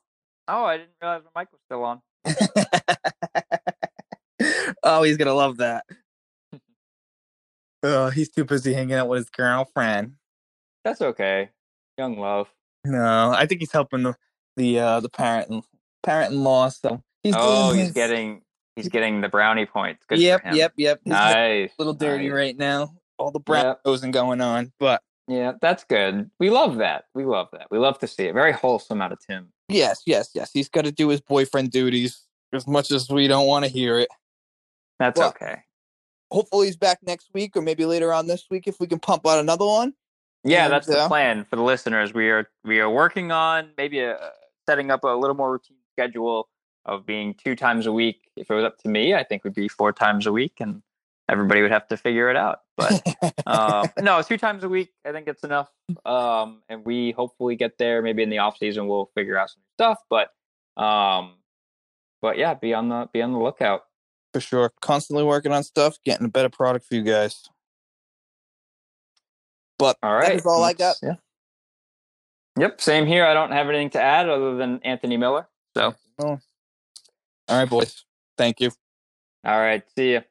Oh, 0.48 0.66
I 0.66 0.78
didn't 0.78 0.90
realize 1.00 1.22
my 1.36 1.42
mic 1.42 1.52
was 1.52 1.62
still 1.66 1.84
on. 1.84 2.02
oh, 4.84 5.04
he's 5.04 5.18
gonna 5.18 5.36
love 5.36 5.58
that. 5.58 5.86
Oh, 7.84 8.10
he's 8.10 8.30
too 8.30 8.44
busy 8.46 8.74
hanging 8.74 8.96
out 8.96 9.08
with 9.08 9.20
his 9.20 9.30
girlfriend. 9.30 10.14
That's 10.84 11.02
okay. 11.02 11.50
Young 11.98 12.18
love. 12.20 12.50
No, 12.86 13.32
I 13.32 13.46
think 13.46 13.62
he's 13.62 13.72
helping 13.72 14.04
the 14.04 14.16
the 14.58 14.80
uh, 14.80 15.00
the 15.00 15.10
parent 15.10 15.66
parent 16.04 16.34
in 16.34 16.44
law. 16.44 16.70
So 16.70 17.02
he's 17.24 17.36
oh, 17.38 17.72
he's 17.74 17.86
his- 17.88 17.92
getting 17.94 18.42
he's 18.76 18.88
getting 18.90 19.22
the 19.22 19.30
brownie 19.30 19.66
points. 19.66 20.04
Good 20.08 20.20
yep, 20.20 20.42
yep, 20.54 20.74
yep. 20.78 21.02
He's 21.04 21.12
Nice. 21.12 21.70
a 21.70 21.74
little 21.78 21.94
dirty 21.94 22.26
nice. 22.26 22.34
right 22.34 22.58
now. 22.58 22.94
All 23.18 23.32
the 23.32 23.40
brown 23.40 23.76
Yep. 23.86 24.12
going 24.12 24.40
on, 24.40 24.72
but 24.80 25.02
Yeah, 25.28 25.54
that's 25.62 25.84
good. 25.84 26.32
We 26.40 26.50
love 26.50 26.78
that. 26.78 27.06
We 27.14 27.26
love 27.26 27.50
that. 27.52 27.68
We 27.70 27.78
love 27.78 28.00
to 28.00 28.08
see 28.08 28.24
it. 28.28 28.34
Very 28.34 28.54
wholesome 28.54 29.02
out 29.02 29.12
of 29.12 29.20
Tim. 29.20 29.52
yes, 29.68 30.02
yes, 30.06 30.30
yes. 30.34 30.52
He's 30.54 30.70
got 30.70 30.86
to 30.86 30.92
do 30.94 31.10
his 31.10 31.20
boyfriend 31.20 31.72
duties 31.72 32.26
as 32.54 32.66
much 32.66 32.92
as 32.92 33.10
we 33.10 33.28
don't 33.28 33.46
want 33.46 33.66
to 33.66 33.70
hear 33.72 34.00
it. 34.00 34.08
That's 35.00 35.20
Well- 35.20 35.30
okay. 35.30 35.64
Hopefully, 36.32 36.68
he's 36.68 36.78
back 36.78 37.00
next 37.04 37.30
week 37.34 37.56
or 37.56 37.62
maybe 37.62 37.86
later 37.86 38.14
on 38.14 38.28
this 38.28 38.46
week 38.50 38.68
if 38.68 38.80
we 38.80 38.88
can 38.88 39.00
pump 39.00 39.26
out 39.28 39.40
another 39.40 39.66
one. 39.66 39.94
Yeah, 40.44 40.66
And, 40.66 40.74
that's 40.74 40.88
the 40.88 41.02
uh, 41.02 41.08
plan 41.08 41.44
for 41.44 41.56
the 41.56 41.64
listeners. 41.64 42.14
We 42.14 42.30
are 42.30 42.50
we 42.64 42.80
are 42.80 42.90
working 42.90 43.32
on 43.32 43.72
maybe 43.78 44.00
a, 44.00 44.18
setting 44.68 44.92
up 44.92 45.04
a 45.04 45.08
little 45.08 45.36
more 45.36 45.52
routine 45.54 45.78
schedule 45.94 46.48
of 46.86 47.06
being 47.06 47.34
two 47.34 47.56
times 47.56 47.86
a 47.86 47.92
week. 47.92 48.30
If 48.36 48.50
it 48.50 48.54
was 48.54 48.64
up 48.64 48.78
to 48.80 48.90
me, 48.90 49.14
I 49.14 49.24
think 49.24 49.44
would 49.44 49.54
be 49.54 49.68
four 49.68 49.92
times 49.92 50.26
a 50.26 50.32
week, 50.32 50.58
and 50.60 50.82
everybody 51.30 51.62
would 51.62 51.72
have 51.72 51.88
to 51.90 51.98
figure 51.98 52.30
it 52.30 52.38
out. 52.38 52.60
But 52.78 53.02
um, 53.46 53.90
no, 54.00 54.22
two 54.22 54.38
times 54.38 54.64
a 54.64 54.70
week, 54.70 54.92
I 55.06 55.12
think 55.12 55.28
it's 55.28 55.44
enough. 55.44 55.70
Um, 56.06 56.62
and 56.70 56.86
we 56.86 57.12
hopefully 57.12 57.56
get 57.56 57.78
there. 57.78 58.02
Maybe 58.02 58.24
in 58.24 58.30
the 58.30 58.40
off 58.40 58.58
season, 58.58 58.88
we'll 58.88 59.12
figure 59.16 59.38
out 59.38 59.50
some 59.50 59.62
stuff. 59.76 60.00
But 60.10 60.30
um, 60.82 61.34
but 62.22 62.38
yeah, 62.38 62.54
be 62.54 62.74
on 62.74 62.90
the 62.90 63.10
be 63.12 63.22
on 63.22 63.34
the 63.34 63.40
lookout. 63.40 63.84
For 64.34 64.40
sure. 64.40 64.72
Constantly 64.82 65.24
working 65.24 65.52
on 65.52 65.64
stuff, 65.64 65.98
getting 66.06 66.26
a 66.26 66.30
better 66.30 66.50
product 66.50 66.86
for 66.86 66.96
you 66.96 67.04
guys. 67.04 67.50
But 69.78 69.98
All 70.04 70.14
right, 70.14 70.28
that 70.28 70.36
is 70.36 70.46
all 70.46 70.64
I 70.64 70.74
got. 70.74 70.98
Yeah. 71.02 71.16
Yep, 72.58 72.82
same 72.82 73.06
here. 73.06 73.26
I 73.26 73.34
don't 73.34 73.52
have 73.52 73.70
anything 73.70 73.90
to 73.92 74.02
add 74.02 74.28
other 74.28 74.56
than 74.58 74.82
Anthony 74.84 75.16
Miller. 75.16 75.48
So, 75.76 75.96
All 76.20 76.40
right, 77.50 77.70
boys. 77.70 78.04
Thank 78.38 78.60
you. 78.60 78.72
all 79.46 79.60
right, 79.60 79.84
see 79.96 80.12
you. 80.12 80.22